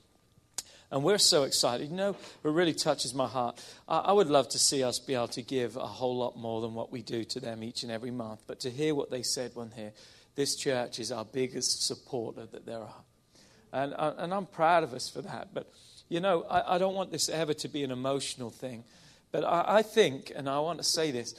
And 0.89 1.03
we're 1.03 1.20
so 1.20 1.43
excited. 1.43 1.91
You 1.91 1.97
know, 1.97 2.15
it 2.43 2.49
really 2.49 2.74
touches 2.74 3.13
my 3.13 3.28
heart. 3.28 3.63
I 3.88 4.11
would 4.11 4.32
love 4.32 4.49
to 4.49 4.57
see 4.57 4.84
us 4.84 4.97
be 4.97 5.13
able 5.13 5.28
to 5.28 5.43
give 5.43 5.76
a 5.76 5.86
whole 5.86 6.18
lot 6.18 6.36
more 6.36 6.61
than 6.61 6.74
what 6.74 6.91
we 6.91 7.03
do 7.03 7.24
to 7.26 7.39
them 7.39 7.61
each 7.61 7.84
and 7.84 7.91
every 7.91 8.09
month. 8.09 8.41
But 8.47 8.61
to 8.61 8.72
hear 8.72 8.95
what 8.95 9.11
they 9.11 9.22
said 9.22 9.51
when 9.53 9.70
here, 9.70 9.91
this 10.38 10.55
church 10.55 10.99
is 10.99 11.11
our 11.11 11.25
biggest 11.25 11.85
supporter 11.85 12.45
that 12.45 12.65
there 12.65 12.79
are. 12.79 13.03
And, 13.73 13.93
uh, 13.97 14.13
and 14.19 14.33
I'm 14.33 14.45
proud 14.45 14.83
of 14.83 14.93
us 14.93 15.09
for 15.09 15.21
that. 15.23 15.49
But, 15.51 15.69
you 16.09 16.19
know, 16.19 16.43
I, 16.43 16.75
I 16.75 16.77
don't 16.77 16.93
want 16.93 17.11
this 17.11 17.27
ever 17.27 17.55
to 17.55 17.67
be 17.67 17.83
an 17.83 17.89
emotional 17.91 18.51
thing. 18.51 18.83
But 19.31 19.43
I, 19.43 19.79
I 19.79 19.81
think, 19.81 20.31
and 20.35 20.47
I 20.47 20.59
want 20.59 20.77
to 20.77 20.83
say 20.83 21.09
this, 21.09 21.33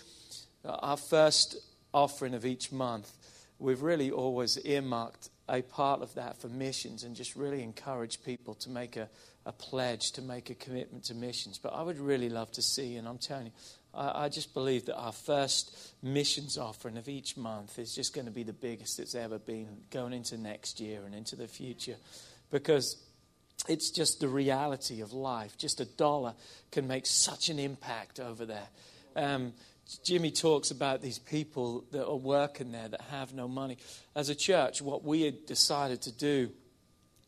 our 0.65 0.97
first 0.97 1.57
offering 1.95 2.35
of 2.35 2.45
each 2.45 2.73
month, 2.73 3.13
we've 3.61 3.83
really 3.83 4.11
always 4.11 4.59
earmarked 4.65 5.31
a 5.49 5.63
part 5.63 6.03
of 6.03 6.15
that 6.15 6.37
for 6.37 6.49
missions 6.49 7.05
and 7.05 7.15
just 7.15 7.37
really 7.37 7.63
encourage 7.63 8.23
people 8.25 8.55
to 8.55 8.69
make 8.69 8.97
a, 8.97 9.09
a 9.47 9.53
pledge, 9.53 10.11
to 10.13 10.23
make 10.23 10.51
a 10.51 10.55
commitment 10.57 11.05
to 11.05 11.15
missions. 11.15 11.57
But 11.57 11.73
I 11.73 11.83
would 11.83 12.01
really 12.01 12.29
love 12.29 12.51
to 12.53 12.63
see, 12.63 12.97
and 12.97 13.07
I'm 13.07 13.19
telling 13.19 13.47
you, 13.47 13.53
I, 13.95 14.25
I 14.25 14.29
just 14.29 14.55
believe 14.55 14.87
that 14.87 14.97
our 14.97 15.13
first 15.13 15.95
missions 16.03 16.59
offering 16.59 16.97
of 16.97 17.09
each 17.09 17.37
month 17.37 17.79
is 17.79 17.95
just 17.95 18.15
going 18.15 18.27
to 18.27 18.31
be 18.33 18.43
the 18.43 18.53
biggest 18.53 18.99
it's 18.99 19.15
ever 19.15 19.39
been 19.39 19.69
going 19.91 20.13
into 20.13 20.37
next 20.37 20.81
year 20.81 21.03
and 21.05 21.15
into 21.15 21.37
the 21.37 21.49
future 21.49 21.97
because 22.51 22.97
it's 23.69 23.91
just 23.91 24.21
the 24.21 24.29
reality 24.29 25.01
of 25.01 25.13
life. 25.13 25.57
Just 25.59 25.81
a 25.81 25.85
dollar 25.85 26.35
can 26.71 26.87
make 26.87 27.07
such 27.07 27.49
an 27.49 27.59
impact 27.59 28.21
over 28.21 28.47
there. 28.47 28.69
Um, 29.17 29.53
Jimmy 30.05 30.31
talks 30.31 30.71
about 30.71 31.01
these 31.01 31.19
people 31.19 31.85
that 31.93 32.07
are 32.07 32.17
working 32.17 32.73
there 32.73 32.89
that 32.89 33.01
have 33.11 33.33
no 33.33 33.49
money. 33.49 33.79
As 34.15 34.29
a 34.29 34.35
church, 34.35 34.83
what 34.83 35.03
we 35.03 35.23
had 35.23 35.47
decided 35.47 36.03
to 36.03 36.13
do 36.13 36.51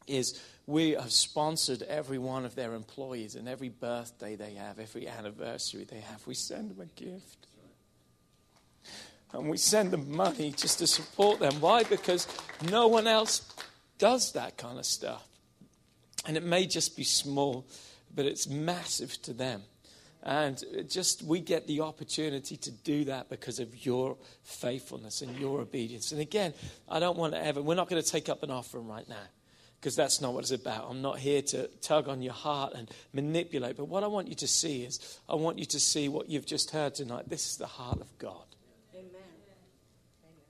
is 0.07 0.41
we 0.71 0.93
have 0.93 1.13
sponsored 1.13 1.83
every 1.83 2.19
one 2.19 2.45
of 2.45 2.55
their 2.55 2.75
employees, 2.75 3.35
and 3.35 3.49
every 3.49 3.69
birthday 3.69 4.37
they 4.37 4.55
have, 4.55 4.79
every 4.79 5.09
anniversary 5.09 5.85
they 5.85 6.01
have, 6.01 6.27
we 6.27 6.35
send 6.35 6.71
them 6.71 6.81
a 6.81 7.01
gift. 7.01 7.47
and 9.33 9.49
we 9.49 9.57
send 9.57 9.91
them 9.91 10.11
money 10.11 10.53
just 10.57 10.79
to 10.79 10.87
support 10.87 11.41
them. 11.41 11.61
Why? 11.61 11.83
Because 11.85 12.27
no 12.71 12.89
one 12.89 13.07
else 13.07 13.53
does 13.99 14.33
that 14.33 14.57
kind 14.57 14.79
of 14.79 14.87
stuff. 14.87 15.27
And 16.27 16.37
it 16.37 16.43
may 16.43 16.67
just 16.67 16.97
be 16.97 17.05
small, 17.05 17.67
but 18.15 18.27
it's 18.27 18.49
massive 18.49 19.21
to 19.23 19.33
them. 19.33 19.63
And 20.23 20.63
just 20.89 21.23
we 21.23 21.41
get 21.41 21.67
the 21.67 21.81
opportunity 21.81 22.57
to 22.59 22.71
do 22.71 23.05
that 23.05 23.31
because 23.31 23.59
of 23.59 23.87
your 23.87 24.19
faithfulness 24.43 25.23
and 25.23 25.35
your 25.39 25.61
obedience. 25.61 26.13
And 26.13 26.21
again, 26.21 26.53
I 26.89 26.99
don't 26.99 27.17
want 27.17 27.33
to 27.33 27.43
ever, 27.43 27.63
we're 27.63 27.75
not 27.75 27.89
going 27.89 28.03
to 28.03 28.09
take 28.09 28.29
up 28.29 28.43
an 28.43 28.51
offering 28.51 28.87
right 28.87 29.09
now 29.09 29.29
because 29.81 29.97
that's 29.97 30.21
not 30.21 30.35
what 30.35 30.41
it's 30.41 30.51
about. 30.51 30.89
I'm 30.91 31.01
not 31.01 31.19
here 31.19 31.41
to 31.41 31.67
tug 31.81 32.07
on 32.07 32.21
your 32.21 32.35
heart 32.35 32.75
and 32.75 32.91
manipulate. 33.15 33.79
But 33.79 33.87
what 33.87 34.05
I 34.05 34.09
want 34.09 34.29
you 34.29 34.35
to 34.35 34.47
see 34.47 34.83
is, 34.83 35.19
I 35.27 35.37
want 35.37 35.59
you 35.59 35.65
to 35.65 35.81
see 35.81 36.09
what 36.09 36.29
you've 36.29 36.45
just 36.45 36.71
heard 36.71 36.95
tonight. 36.95 37.31
This 37.31 37.51
is 37.51 37.57
the 37.57 37.67
heart 37.67 37.99
of 37.99 38.19
God. 38.19 38.45
Amen. 38.95 39.11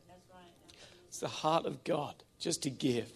That's 0.08 0.26
right. 0.34 0.82
It's 1.06 1.20
the 1.20 1.28
heart 1.28 1.64
of 1.64 1.84
God 1.84 2.14
just 2.40 2.64
to 2.64 2.70
give. 2.70 3.08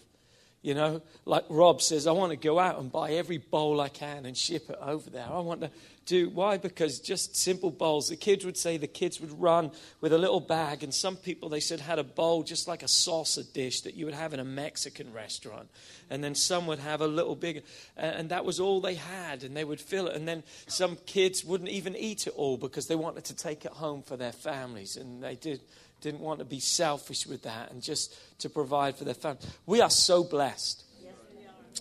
You 0.65 0.73
know, 0.73 1.03
like 1.25 1.45
Rob 1.47 1.79
says, 1.79 2.07
I 2.07 2.11
want 2.11 2.31
to 2.31 2.35
go 2.35 2.57
out 2.57 2.79
and 2.79 2.91
buy 2.91 3.11
every 3.11 3.37
bowl 3.37 3.79
I 3.79 3.87
can 3.87 4.25
and 4.25 4.35
ship 4.35 4.67
it 4.67 4.79
over 4.81 5.07
there. 5.11 5.27
I 5.29 5.39
want 5.41 5.61
to 5.61 5.69
do, 6.07 6.27
why? 6.29 6.57
Because 6.57 6.99
just 6.99 7.35
simple 7.35 7.69
bowls. 7.69 8.09
The 8.09 8.15
kids 8.15 8.43
would 8.45 8.57
say 8.57 8.77
the 8.77 8.87
kids 8.87 9.21
would 9.21 9.39
run 9.39 9.69
with 10.01 10.11
a 10.11 10.17
little 10.17 10.39
bag, 10.39 10.81
and 10.81 10.91
some 10.91 11.17
people, 11.17 11.49
they 11.49 11.59
said, 11.59 11.79
had 11.79 11.99
a 11.99 12.03
bowl 12.03 12.41
just 12.41 12.67
like 12.67 12.81
a 12.81 12.87
salsa 12.87 13.43
dish 13.53 13.81
that 13.81 13.93
you 13.93 14.05
would 14.05 14.15
have 14.15 14.33
in 14.33 14.39
a 14.39 14.43
Mexican 14.43 15.13
restaurant. 15.13 15.69
And 16.09 16.23
then 16.23 16.33
some 16.33 16.65
would 16.65 16.79
have 16.79 17.01
a 17.01 17.07
little 17.07 17.35
bigger, 17.35 17.61
and 17.95 18.29
that 18.29 18.43
was 18.43 18.59
all 18.59 18.81
they 18.81 18.95
had, 18.95 19.43
and 19.43 19.55
they 19.55 19.63
would 19.63 19.79
fill 19.79 20.07
it. 20.07 20.15
And 20.15 20.27
then 20.27 20.41
some 20.65 20.97
kids 21.05 21.45
wouldn't 21.45 21.69
even 21.69 21.95
eat 21.95 22.25
it 22.25 22.33
all 22.35 22.57
because 22.57 22.87
they 22.87 22.95
wanted 22.95 23.25
to 23.25 23.35
take 23.35 23.65
it 23.65 23.71
home 23.71 24.01
for 24.01 24.17
their 24.17 24.31
families, 24.31 24.97
and 24.97 25.21
they 25.21 25.35
did 25.35 25.61
didn't 26.05 26.21
want 26.21 26.37
to 26.37 26.45
be 26.45 26.59
selfish 26.59 27.25
with 27.25 27.41
that 27.41 27.71
and 27.71 27.81
just 27.81 28.13
to 28.39 28.47
provide 28.47 28.95
for 28.95 29.05
their 29.05 29.15
family. 29.15 29.39
We 29.65 29.81
are 29.81 29.89
so 29.89 30.23
blessed. 30.23 30.83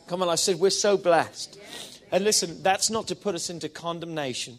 Come 0.07 0.23
on, 0.23 0.31
I 0.31 0.35
said 0.37 0.59
we're 0.59 0.71
so 0.71 0.97
blessed. 0.97 1.59
And 2.11 2.25
listen, 2.25 2.63
that's 2.63 2.89
not 2.89 3.07
to 3.09 3.17
put 3.17 3.35
us 3.35 3.51
into 3.51 3.69
condemnation 3.69 4.59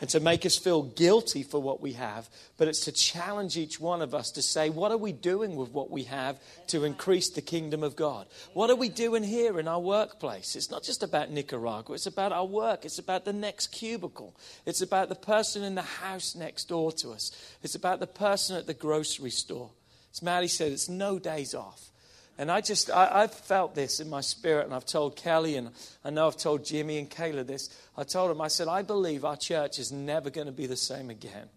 and 0.00 0.08
to 0.10 0.20
make 0.20 0.46
us 0.46 0.56
feel 0.56 0.82
guilty 0.82 1.42
for 1.42 1.60
what 1.60 1.80
we 1.80 1.92
have, 1.92 2.28
but 2.56 2.68
it's 2.68 2.80
to 2.80 2.92
challenge 2.92 3.56
each 3.56 3.78
one 3.78 4.00
of 4.02 4.14
us 4.14 4.30
to 4.32 4.42
say, 4.42 4.70
what 4.70 4.90
are 4.90 4.96
we 4.96 5.12
doing 5.12 5.56
with 5.56 5.70
what 5.70 5.90
we 5.90 6.04
have 6.04 6.38
to 6.68 6.84
increase 6.84 7.30
the 7.30 7.42
kingdom 7.42 7.82
of 7.82 7.96
God? 7.96 8.26
What 8.54 8.70
are 8.70 8.76
we 8.76 8.88
doing 8.88 9.22
here 9.22 9.60
in 9.60 9.68
our 9.68 9.80
workplace? 9.80 10.56
It's 10.56 10.70
not 10.70 10.82
just 10.82 11.02
about 11.02 11.30
Nicaragua, 11.30 11.94
it's 11.94 12.06
about 12.06 12.32
our 12.32 12.46
work, 12.46 12.84
it's 12.84 12.98
about 12.98 13.24
the 13.24 13.32
next 13.32 13.68
cubicle, 13.68 14.34
it's 14.64 14.82
about 14.82 15.08
the 15.08 15.14
person 15.14 15.62
in 15.62 15.74
the 15.74 15.82
house 15.82 16.34
next 16.34 16.68
door 16.68 16.92
to 16.92 17.10
us, 17.10 17.32
it's 17.62 17.74
about 17.74 18.00
the 18.00 18.06
person 18.06 18.56
at 18.56 18.66
the 18.66 18.74
grocery 18.74 19.30
store. 19.30 19.70
As 20.12 20.22
Maddie 20.22 20.48
said, 20.48 20.72
it's 20.72 20.88
no 20.88 21.18
days 21.18 21.54
off. 21.54 21.90
And 22.40 22.50
I 22.50 22.62
just, 22.62 22.90
I, 22.90 23.20
have 23.20 23.34
felt 23.34 23.74
this 23.74 24.00
in 24.00 24.08
my 24.08 24.22
spirit, 24.22 24.64
and 24.64 24.72
I've 24.72 24.86
told 24.86 25.14
Kelly, 25.14 25.56
and 25.56 25.68
I 26.02 26.08
know 26.08 26.26
I've 26.26 26.38
told 26.38 26.64
Jimmy 26.64 26.96
and 26.96 27.10
Kayla 27.10 27.46
this. 27.46 27.68
I 27.98 28.02
told 28.02 28.30
them, 28.30 28.40
I 28.40 28.48
said, 28.48 28.66
I 28.66 28.80
believe 28.80 29.26
our 29.26 29.36
church 29.36 29.78
is 29.78 29.92
never 29.92 30.30
going 30.30 30.46
to 30.46 30.52
be 30.52 30.64
the 30.64 30.74
same 30.74 31.10
again 31.10 31.50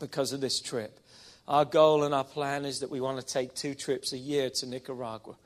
because 0.00 0.32
of 0.32 0.40
this 0.40 0.60
trip. 0.60 0.98
Our 1.46 1.64
goal 1.64 2.02
and 2.02 2.12
our 2.12 2.24
plan 2.24 2.64
is 2.64 2.80
that 2.80 2.90
we 2.90 3.00
want 3.00 3.20
to 3.20 3.24
take 3.24 3.54
two 3.54 3.76
trips 3.76 4.12
a 4.12 4.18
year 4.18 4.50
to 4.50 4.66
Nicaragua. 4.66 5.36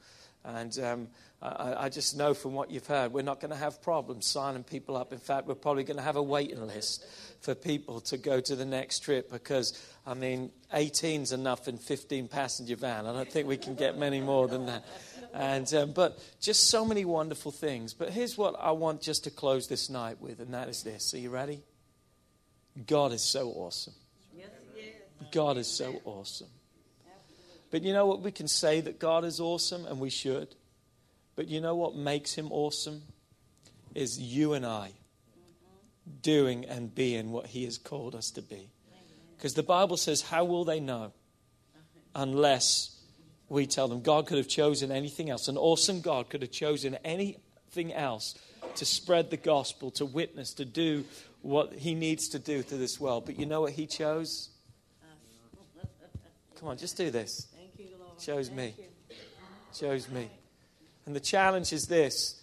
And 0.45 0.79
um, 0.79 1.09
I, 1.43 1.85
I, 1.85 1.89
just 1.91 2.17
know 2.17 2.35
from 2.35 2.55
what 2.55 2.71
you've 2.71 2.87
heard, 2.87 3.13
we're 3.13 3.23
not 3.23 3.41
going 3.41 3.51
to 3.51 3.57
have 3.57 3.83
problems 3.83 4.27
signing 4.27 4.65
people 4.65 4.97
up. 4.97 5.13
In 5.13 5.19
fact, 5.19 5.47
we're 5.47 5.57
probably 5.57 5.85
going 5.85 5.99
to 5.99 6.03
have 6.03 6.17
a 6.17 6.23
waiting 6.23 6.67
list 6.67 7.05
for 7.41 7.55
people 7.55 8.01
to 8.03 8.17
go 8.17 8.41
to 8.41 8.57
the 8.57 8.65
next 8.65 9.01
trip 9.01 9.31
because, 9.31 9.79
I 10.07 10.15
mean, 10.15 10.51
18's 10.75 11.33
enough 11.33 11.69
in 11.69 11.79
15 11.79 12.29
passenger 12.29 12.77
van. 12.77 13.07
I 13.07 13.13
don't 13.13 13.31
think 13.31 13.47
we 13.47 13.57
can 13.57 13.75
get 13.75 13.97
many 13.97 14.21
more 14.21 14.49
than 14.49 14.67
that. 14.67 14.85
And, 15.33 15.73
um, 15.75 15.93
but 15.93 16.19
just 16.41 16.69
so 16.69 16.85
many 16.85 17.05
wonderful 17.05 17.53
things. 17.53 17.95
But 17.95 18.11
here's 18.11 18.37
what 18.37 18.57
I 18.61 18.73
want 18.73 19.01
just 19.01 19.25
to 19.25 19.31
close 19.31 19.69
this 19.69 19.89
night 19.89 20.21
with, 20.21 20.41
and 20.41 20.53
that 20.55 20.69
is 20.69 20.83
this. 20.83 21.15
Are 21.15 21.19
you 21.19 21.31
ready? 21.31 21.63
God 22.87 23.13
is 23.13 23.23
so 23.23 23.49
awesome. 23.51 23.95
God 25.31 25.57
is 25.57 25.69
so 25.69 26.01
awesome. 26.05 26.49
But 27.71 27.83
you 27.83 27.93
know 27.93 28.07
what? 28.07 28.21
We 28.21 28.33
can 28.33 28.49
say 28.49 28.81
that 28.81 28.99
God 28.99 29.25
is 29.25 29.41
awesome, 29.41 29.87
and 29.87 30.01
we 30.01 30.11
should. 30.11 30.55
But 31.37 31.49
you 31.49 31.61
know 31.61 31.75
what 31.75 31.95
makes 31.95 32.35
him 32.35 32.49
awesome? 32.51 33.03
Is 33.95 34.19
you 34.19 34.53
and 34.53 34.67
I 34.67 34.93
doing 36.21 36.65
and 36.67 36.95
being 36.95 37.31
what 37.33 37.47
He 37.47 37.65
has 37.65 37.79
called 37.79 38.15
us 38.15 38.31
to 38.33 38.43
be. 38.43 38.69
Because 39.43 39.55
the 39.55 39.65
Bible 39.65 39.97
says, 39.97 40.23
How 40.23 40.45
will 40.45 40.65
they 40.65 40.79
know 40.79 41.13
unless 42.15 42.97
we 43.49 43.67
tell 43.67 43.89
them? 43.89 44.01
God 44.01 44.29
could 44.29 44.39
have 44.39 44.47
chosen 44.47 44.93
anything 44.93 45.31
else. 45.31 45.49
An 45.49 45.57
awesome 45.57 46.01
God 46.01 46.31
could 46.31 46.43
have 46.43 46.53
chosen 46.53 46.95
anything 47.05 47.93
else 47.93 48.37
to 48.77 48.85
spread 48.85 49.31
the 49.31 49.37
gospel, 49.37 49.91
to 49.93 50.07
witness, 50.07 50.55
to 50.55 50.65
do 50.65 51.05
what 51.41 51.73
He 51.73 51.97
needs 51.97 52.29
to 52.29 52.39
do 52.39 52.63
to 52.63 52.77
this 52.77 53.01
world. 53.01 53.27
But 53.27 53.37
you 53.37 53.47
know 53.47 53.63
what 53.63 53.73
He 53.73 53.85
chose? 53.85 54.51
Come 56.61 56.69
on, 56.69 56.79
just 56.79 56.97
do 56.97 57.11
this. 57.11 57.49
Chose 58.21 58.49
me. 58.49 58.77
Chose 59.77 60.09
me. 60.09 60.31
And 61.05 61.17
the 61.17 61.21
challenge 61.21 61.73
is 61.73 61.89
this 61.89 62.41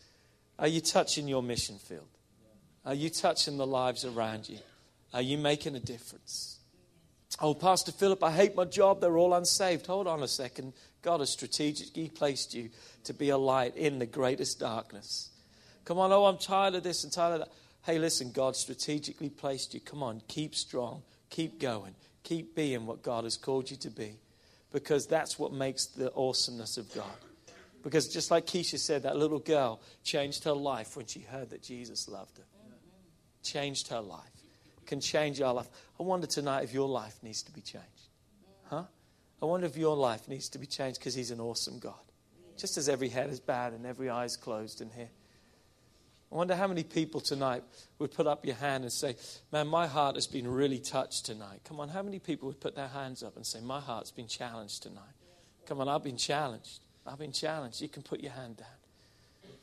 Are 0.59 0.67
you 0.67 0.81
touching 0.81 1.29
your 1.29 1.43
mission 1.43 1.77
field? 1.77 2.09
Are 2.85 2.93
you 2.93 3.09
touching 3.09 3.55
the 3.55 3.65
lives 3.65 4.03
around 4.03 4.49
you? 4.49 4.57
Are 5.13 5.21
you 5.21 5.37
making 5.37 5.77
a 5.77 5.79
difference? 5.79 6.58
Oh, 7.39 7.53
Pastor 7.53 7.91
Philip, 7.91 8.23
I 8.23 8.31
hate 8.31 8.55
my 8.55 8.65
job. 8.65 9.01
They're 9.01 9.17
all 9.17 9.33
unsaved. 9.33 9.85
Hold 9.87 10.07
on 10.07 10.23
a 10.23 10.27
second. 10.27 10.73
God 11.01 11.19
has 11.19 11.29
strategically 11.29 12.09
placed 12.09 12.53
you 12.53 12.69
to 13.03 13.13
be 13.13 13.29
a 13.29 13.37
light 13.37 13.77
in 13.77 13.99
the 13.99 14.05
greatest 14.05 14.59
darkness. 14.59 15.29
Come 15.85 15.99
on, 15.99 16.11
oh, 16.11 16.25
I'm 16.25 16.37
tired 16.37 16.75
of 16.75 16.83
this 16.83 17.03
and 17.03 17.13
tired 17.13 17.33
of 17.33 17.39
that. 17.39 17.49
Hey, 17.83 17.97
listen, 17.99 18.31
God 18.31 18.55
strategically 18.55 19.29
placed 19.29 19.73
you. 19.73 19.79
Come 19.79 20.03
on, 20.03 20.21
keep 20.27 20.53
strong, 20.55 21.01
keep 21.29 21.59
going, 21.59 21.95
keep 22.23 22.55
being 22.55 22.85
what 22.85 23.03
God 23.03 23.23
has 23.23 23.37
called 23.37 23.71
you 23.71 23.77
to 23.77 23.89
be. 23.89 24.17
Because 24.71 25.07
that's 25.07 25.39
what 25.39 25.53
makes 25.53 25.85
the 25.85 26.11
awesomeness 26.13 26.77
of 26.77 26.93
God. 26.93 27.05
Because 27.81 28.07
just 28.07 28.29
like 28.29 28.45
Keisha 28.45 28.77
said, 28.77 29.03
that 29.03 29.15
little 29.15 29.39
girl 29.39 29.79
changed 30.03 30.43
her 30.43 30.53
life 30.53 30.97
when 30.97 31.05
she 31.05 31.21
heard 31.21 31.49
that 31.51 31.63
Jesus 31.63 32.09
loved 32.09 32.37
her 32.37 32.43
changed 33.43 33.87
her 33.89 34.01
life, 34.01 34.38
can 34.89 34.99
change 34.99 35.39
our 35.39 35.53
life. 35.53 35.69
I 35.99 36.03
wonder 36.03 36.25
tonight 36.25 36.63
if 36.63 36.73
your 36.73 36.89
life 36.89 37.19
needs 37.21 37.43
to 37.43 37.51
be 37.51 37.61
changed. 37.61 38.09
Huh? 38.63 38.85
I 39.41 39.45
wonder 39.45 39.67
if 39.67 39.77
your 39.77 39.95
life 39.95 40.27
needs 40.27 40.49
to 40.49 40.57
be 40.57 40.65
changed 40.65 40.99
because 40.99 41.13
He's 41.13 41.29
an 41.31 41.39
awesome 41.39 41.77
God. 41.77 41.93
Just 42.57 42.75
as 42.75 42.89
every 42.89 43.07
head 43.07 43.29
is 43.29 43.39
bowed 43.39 43.73
and 43.73 43.85
every 43.85 44.09
eye 44.09 44.25
is 44.25 44.35
closed 44.35 44.81
in 44.81 44.89
here. 44.89 45.11
I 46.31 46.35
wonder 46.35 46.55
how 46.55 46.67
many 46.67 46.83
people 46.83 47.21
tonight 47.21 47.63
would 47.99 48.11
put 48.11 48.27
up 48.27 48.45
your 48.45 48.55
hand 48.55 48.83
and 48.83 48.91
say, 48.91 49.15
Man, 49.51 49.67
my 49.67 49.85
heart 49.85 50.15
has 50.15 50.27
been 50.27 50.47
really 50.47 50.79
touched 50.79 51.25
tonight. 51.25 51.61
Come 51.65 51.79
on, 51.79 51.89
how 51.89 52.01
many 52.01 52.17
people 52.17 52.47
would 52.47 52.59
put 52.59 52.75
their 52.75 52.87
hands 52.87 53.21
up 53.21 53.35
and 53.35 53.45
say, 53.45 53.61
My 53.61 53.79
heart's 53.79 54.11
been 54.11 54.27
challenged 54.27 54.83
tonight? 54.83 55.15
Come 55.67 55.79
on, 55.81 55.87
I've 55.87 56.03
been 56.03 56.17
challenged. 56.17 56.79
I've 57.05 57.19
been 57.19 57.31
challenged. 57.31 57.79
You 57.79 57.89
can 57.89 58.01
put 58.01 58.21
your 58.21 58.31
hand 58.31 58.57
down. 58.57 58.78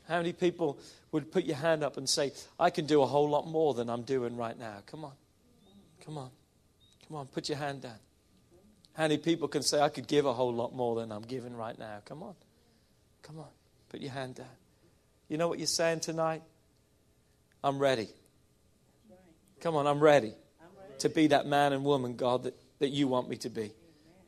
How 0.07 0.17
many 0.17 0.33
people 0.33 0.79
would 1.11 1.31
put 1.31 1.45
your 1.45 1.57
hand 1.57 1.83
up 1.83 1.97
and 1.97 2.07
say, 2.07 2.31
I 2.59 2.69
can 2.69 2.85
do 2.85 3.01
a 3.01 3.05
whole 3.05 3.29
lot 3.29 3.47
more 3.47 3.73
than 3.73 3.89
I'm 3.89 4.03
doing 4.03 4.37
right 4.37 4.57
now? 4.57 4.77
Come 4.85 5.03
on. 5.03 5.13
Come 6.05 6.17
on. 6.17 6.29
Come 7.07 7.17
on, 7.17 7.27
put 7.27 7.47
your 7.47 7.57
hand 7.57 7.81
down. 7.81 7.99
How 8.93 9.03
many 9.03 9.17
people 9.17 9.47
can 9.47 9.61
say, 9.61 9.79
I 9.79 9.89
could 9.89 10.07
give 10.07 10.25
a 10.25 10.33
whole 10.33 10.53
lot 10.53 10.75
more 10.75 10.95
than 10.95 11.11
I'm 11.11 11.21
giving 11.21 11.55
right 11.55 11.77
now? 11.77 11.99
Come 12.03 12.23
on. 12.23 12.35
Come 13.21 13.39
on. 13.39 13.47
Put 13.89 14.01
your 14.01 14.11
hand 14.11 14.35
down. 14.35 14.47
You 15.29 15.37
know 15.37 15.47
what 15.47 15.59
you're 15.59 15.67
saying 15.67 16.01
tonight? 16.01 16.41
I'm 17.63 17.79
ready. 17.79 18.09
Come 19.61 19.75
on, 19.75 19.87
I'm 19.87 19.99
ready 19.99 20.33
to 20.99 21.09
be 21.09 21.27
that 21.27 21.45
man 21.45 21.73
and 21.73 21.83
woman, 21.83 22.15
God, 22.15 22.43
that, 22.43 22.55
that 22.79 22.89
you 22.89 23.07
want 23.07 23.29
me 23.29 23.37
to 23.37 23.49
be. 23.49 23.71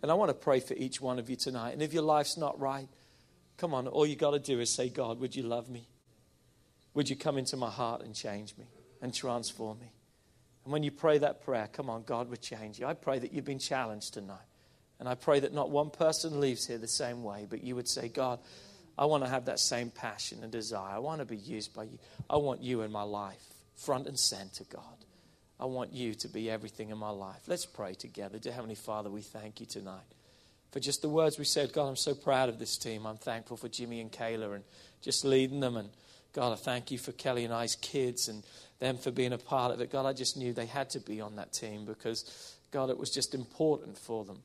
And 0.02 0.10
I 0.12 0.14
want 0.14 0.30
to 0.30 0.36
pray 0.36 0.60
for 0.60 0.74
each 0.76 1.02
one 1.02 1.20
of 1.20 1.30
you 1.30 1.36
tonight. 1.36 1.72
And 1.72 1.82
if 1.82 1.94
your 1.94 2.04
life's 2.04 2.38
not 2.38 2.60
right, 2.60 2.88
Come 3.60 3.74
on, 3.74 3.88
all 3.90 4.06
you 4.06 4.16
got 4.16 4.32
to 4.32 4.40
do 4.40 4.62
is 4.62 4.74
say, 4.74 4.88
God, 4.88 5.20
would 5.20 5.36
you 5.36 5.44
love 5.44 5.70
me? 5.70 5.86
Would 6.94 7.10
you 7.10 7.18
come 7.18 7.38
into 7.38 7.58
my 7.58 7.70
heart 7.70 8.02
and 8.02 8.16
change 8.16 8.58
me 8.58 8.64
and 9.02 9.14
transform 9.14 9.80
me? 9.80 9.92
And 10.64 10.72
when 10.72 10.82
you 10.82 10.92
pray 10.92 11.18
that 11.18 11.44
prayer, 11.44 11.68
come 11.72 11.90
on, 11.90 12.04
God 12.04 12.30
would 12.30 12.42
change 12.42 12.80
you. 12.80 12.88
I 12.88 12.94
pray 12.94 13.20
that 13.20 13.34
you've 13.34 13.44
been 13.44 13.60
challenged 13.60 14.14
tonight. 14.14 14.38
And 14.98 15.10
I 15.10 15.16
pray 15.16 15.42
that 15.42 15.54
not 15.54 15.70
one 15.72 15.90
person 15.90 16.40
leaves 16.40 16.68
here 16.68 16.78
the 16.78 16.88
same 16.88 17.22
way, 17.22 17.48
but 17.50 17.62
you 17.62 17.76
would 17.76 17.90
say, 17.90 18.08
God, 18.08 18.40
I 18.98 19.06
want 19.06 19.26
to 19.26 19.30
have 19.30 19.46
that 19.46 19.60
same 19.60 19.90
passion 19.90 20.40
and 20.42 20.52
desire. 20.52 20.96
I 20.96 21.00
want 21.00 21.20
to 21.20 21.26
be 21.26 21.38
used 21.38 21.74
by 21.74 21.84
you. 21.84 22.00
I 22.30 22.38
want 22.38 22.62
you 22.62 22.82
in 22.82 22.92
my 22.94 23.04
life, 23.04 23.44
front 23.76 24.08
and 24.08 24.18
center, 24.18 24.64
God. 24.70 25.06
I 25.60 25.66
want 25.66 25.92
you 25.92 26.14
to 26.16 26.28
be 26.30 26.50
everything 26.50 26.92
in 26.92 26.98
my 26.98 27.10
life. 27.10 27.42
Let's 27.48 27.66
pray 27.66 27.94
together. 27.94 28.40
Dear 28.40 28.54
Heavenly 28.54 28.76
Father, 28.76 29.10
we 29.10 29.22
thank 29.22 29.60
you 29.60 29.66
tonight 29.66 30.16
for 30.72 30.80
just 30.80 31.02
the 31.02 31.10
words 31.10 31.38
we 31.38 31.46
said. 31.46 31.74
God, 31.74 31.88
I'm 31.88 31.96
so 31.96 32.14
proud 32.14 32.50
of 32.50 32.60
this 32.60 32.78
team. 32.78 33.06
I'm 33.06 33.18
thankful 33.18 33.58
for 33.58 33.70
Jimmy 33.70 34.02
and 34.02 34.12
Kayla 34.12 34.56
and 34.56 34.64
just 35.02 35.26
leading 35.26 35.60
them. 35.60 35.78
And 35.78 35.90
God, 36.34 36.54
I 36.54 36.56
thank 36.56 36.92
you 36.92 36.98
for 36.98 37.12
Kelly 37.12 37.46
and 37.46 37.54
I's 37.54 37.76
kids 37.76 38.28
and 38.28 38.44
them 38.80 38.98
for 38.98 39.12
being 39.12 39.34
a 39.34 39.38
part 39.38 39.74
of 39.74 39.82
it. 39.82 39.92
God, 39.92 40.06
I 40.06 40.14
just 40.14 40.38
knew 40.38 40.54
they 40.54 40.66
had 40.66 40.90
to 40.92 41.00
be 41.00 41.22
on 41.22 41.36
that 41.36 41.54
team 41.54 41.86
because, 41.86 42.58
God, 42.72 42.90
it 42.90 42.98
was 42.98 43.10
just 43.10 43.36
important 43.36 43.98
for 43.98 44.24
them. 44.26 44.42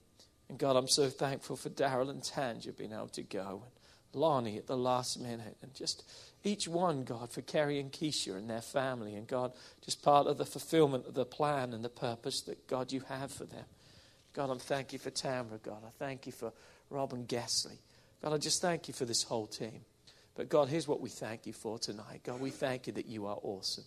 And 0.48 0.58
God, 0.58 0.76
I'm 0.76 0.88
so 0.88 1.08
thankful 1.08 1.56
for 1.56 1.70
Daryl 1.70 2.10
and 2.10 2.22
Tanja 2.22 2.76
being 2.76 2.92
able 2.92 3.08
to 3.08 3.22
go, 3.22 3.62
and 3.64 4.20
Lonnie 4.20 4.58
at 4.58 4.66
the 4.66 4.76
last 4.76 5.18
minute, 5.18 5.56
and 5.62 5.72
just 5.74 6.04
each 6.42 6.68
one, 6.68 7.04
God, 7.04 7.30
for 7.30 7.40
Kerry 7.40 7.80
and 7.80 7.90
Keisha 7.90 8.36
and 8.36 8.50
their 8.50 8.60
family, 8.60 9.14
and 9.14 9.26
God, 9.26 9.52
just 9.82 10.02
part 10.02 10.26
of 10.26 10.36
the 10.36 10.44
fulfillment 10.44 11.06
of 11.06 11.14
the 11.14 11.24
plan 11.24 11.72
and 11.72 11.82
the 11.82 11.88
purpose 11.88 12.42
that, 12.42 12.66
God, 12.66 12.92
you 12.92 13.00
have 13.08 13.32
for 13.32 13.44
them. 13.44 13.64
God, 14.34 14.50
I 14.50 14.54
thank 14.58 14.92
you 14.92 14.98
for 14.98 15.10
Tamara, 15.10 15.58
God. 15.62 15.82
I 15.86 15.90
thank 15.98 16.26
you 16.26 16.32
for 16.32 16.52
Robin 16.90 17.24
Gessley. 17.26 17.78
God, 18.22 18.32
I 18.32 18.38
just 18.38 18.60
thank 18.60 18.88
you 18.88 18.94
for 18.94 19.04
this 19.04 19.22
whole 19.22 19.46
team. 19.46 19.80
But 20.34 20.48
God, 20.48 20.68
here's 20.68 20.88
what 20.88 21.00
we 21.00 21.08
thank 21.08 21.46
you 21.46 21.52
for 21.52 21.78
tonight. 21.78 22.22
God, 22.24 22.40
we 22.40 22.50
thank 22.50 22.88
you 22.88 22.92
that 22.94 23.06
you 23.06 23.26
are 23.26 23.38
awesome. 23.42 23.84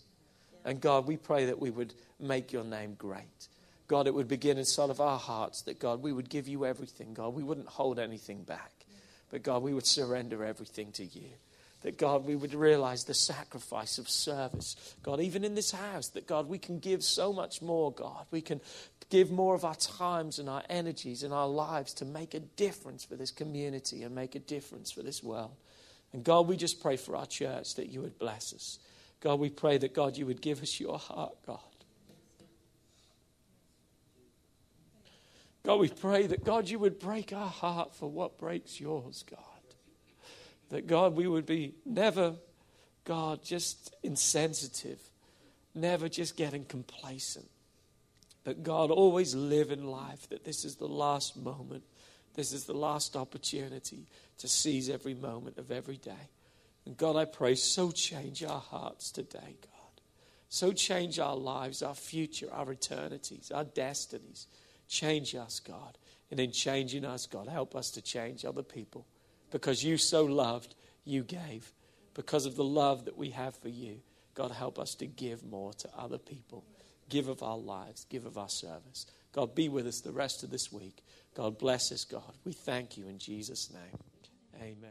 And 0.64 0.80
God, 0.80 1.06
we 1.06 1.16
pray 1.16 1.46
that 1.46 1.60
we 1.60 1.70
would 1.70 1.92
make 2.18 2.52
your 2.52 2.64
name 2.64 2.94
great. 2.98 3.48
God, 3.86 4.06
it 4.06 4.14
would 4.14 4.28
begin 4.28 4.58
inside 4.58 4.90
of 4.90 5.00
our 5.00 5.18
hearts 5.18 5.62
that, 5.62 5.78
God, 5.78 6.02
we 6.02 6.12
would 6.12 6.28
give 6.28 6.48
you 6.48 6.64
everything. 6.64 7.14
God, 7.14 7.34
we 7.34 7.42
wouldn't 7.42 7.68
hold 7.68 7.98
anything 7.98 8.42
back. 8.42 8.72
But, 9.30 9.42
God, 9.42 9.62
we 9.62 9.74
would 9.74 9.86
surrender 9.86 10.44
everything 10.44 10.92
to 10.92 11.04
you. 11.04 11.28
That, 11.82 11.96
God, 11.96 12.26
we 12.26 12.34
would 12.34 12.54
realize 12.54 13.04
the 13.04 13.14
sacrifice 13.14 13.98
of 13.98 14.08
service. 14.08 14.74
God, 15.02 15.20
even 15.20 15.44
in 15.44 15.54
this 15.54 15.70
house, 15.70 16.08
that, 16.08 16.26
God, 16.26 16.48
we 16.48 16.58
can 16.58 16.80
give 16.80 17.04
so 17.04 17.32
much 17.32 17.62
more, 17.62 17.92
God. 17.92 18.26
We 18.32 18.40
can 18.40 18.60
give 19.10 19.30
more 19.30 19.54
of 19.54 19.64
our 19.64 19.76
times 19.76 20.40
and 20.40 20.48
our 20.48 20.62
energies 20.68 21.22
and 21.22 21.32
our 21.32 21.46
lives 21.46 21.94
to 21.94 22.04
make 22.04 22.34
a 22.34 22.40
difference 22.40 23.04
for 23.04 23.14
this 23.14 23.30
community 23.30 24.02
and 24.02 24.14
make 24.14 24.34
a 24.34 24.40
difference 24.40 24.90
for 24.90 25.02
this 25.02 25.22
world. 25.22 25.54
And, 26.12 26.24
God, 26.24 26.48
we 26.48 26.56
just 26.56 26.82
pray 26.82 26.96
for 26.96 27.14
our 27.14 27.26
church 27.26 27.76
that 27.76 27.88
you 27.88 28.00
would 28.02 28.18
bless 28.18 28.52
us. 28.52 28.80
God, 29.20 29.38
we 29.38 29.50
pray 29.50 29.78
that, 29.78 29.94
God, 29.94 30.16
you 30.16 30.26
would 30.26 30.40
give 30.40 30.62
us 30.62 30.80
your 30.80 30.98
heart, 30.98 31.36
God. 31.46 31.60
God, 35.64 35.80
we 35.80 35.88
pray 35.88 36.26
that, 36.26 36.44
God, 36.44 36.68
you 36.68 36.78
would 36.78 36.98
break 36.98 37.32
our 37.32 37.48
heart 37.48 37.94
for 37.94 38.08
what 38.10 38.38
breaks 38.38 38.80
yours, 38.80 39.22
God. 39.28 39.38
That, 40.70 40.86
God, 40.86 41.16
we 41.16 41.26
would 41.26 41.46
be 41.46 41.74
never, 41.84 42.34
God, 43.04 43.42
just 43.42 43.94
insensitive, 44.02 45.00
never 45.74 46.08
just 46.08 46.36
getting 46.36 46.64
complacent. 46.64 47.48
But, 48.44 48.62
God, 48.62 48.90
always 48.90 49.34
live 49.34 49.70
in 49.70 49.86
life 49.86 50.28
that 50.28 50.44
this 50.44 50.64
is 50.64 50.76
the 50.76 50.88
last 50.88 51.36
moment, 51.36 51.84
this 52.34 52.52
is 52.52 52.64
the 52.64 52.74
last 52.74 53.16
opportunity 53.16 54.06
to 54.38 54.48
seize 54.48 54.88
every 54.88 55.14
moment 55.14 55.58
of 55.58 55.70
every 55.70 55.96
day. 55.96 56.28
And, 56.86 56.96
God, 56.96 57.16
I 57.16 57.24
pray, 57.24 57.54
so 57.54 57.90
change 57.90 58.44
our 58.44 58.60
hearts 58.60 59.10
today, 59.10 59.56
God. 59.62 59.72
So 60.48 60.72
change 60.72 61.18
our 61.18 61.36
lives, 61.36 61.82
our 61.82 61.94
future, 61.94 62.48
our 62.52 62.72
eternities, 62.72 63.50
our 63.50 63.64
destinies. 63.64 64.46
Change 64.88 65.34
us, 65.34 65.60
God. 65.60 65.98
And 66.30 66.40
in 66.40 66.52
changing 66.52 67.04
us, 67.04 67.26
God, 67.26 67.48
help 67.48 67.76
us 67.76 67.90
to 67.92 68.02
change 68.02 68.44
other 68.44 68.62
people. 68.62 69.06
Because 69.50 69.82
you 69.82 69.96
so 69.96 70.24
loved, 70.24 70.74
you 71.04 71.22
gave. 71.22 71.72
Because 72.14 72.46
of 72.46 72.56
the 72.56 72.64
love 72.64 73.04
that 73.04 73.16
we 73.16 73.30
have 73.30 73.54
for 73.56 73.68
you, 73.68 74.00
God, 74.34 74.50
help 74.50 74.78
us 74.78 74.94
to 74.96 75.06
give 75.06 75.44
more 75.44 75.72
to 75.74 75.88
other 75.96 76.18
people. 76.18 76.64
Give 77.08 77.28
of 77.28 77.42
our 77.42 77.56
lives, 77.56 78.06
give 78.08 78.26
of 78.26 78.36
our 78.36 78.48
service. 78.48 79.06
God, 79.32 79.54
be 79.54 79.68
with 79.68 79.86
us 79.86 80.00
the 80.00 80.12
rest 80.12 80.42
of 80.42 80.50
this 80.50 80.72
week. 80.72 81.02
God, 81.34 81.58
bless 81.58 81.92
us, 81.92 82.04
God. 82.04 82.32
We 82.44 82.52
thank 82.52 82.96
you 82.96 83.08
in 83.08 83.18
Jesus' 83.18 83.70
name. 83.72 83.98
Amen. 84.60 84.90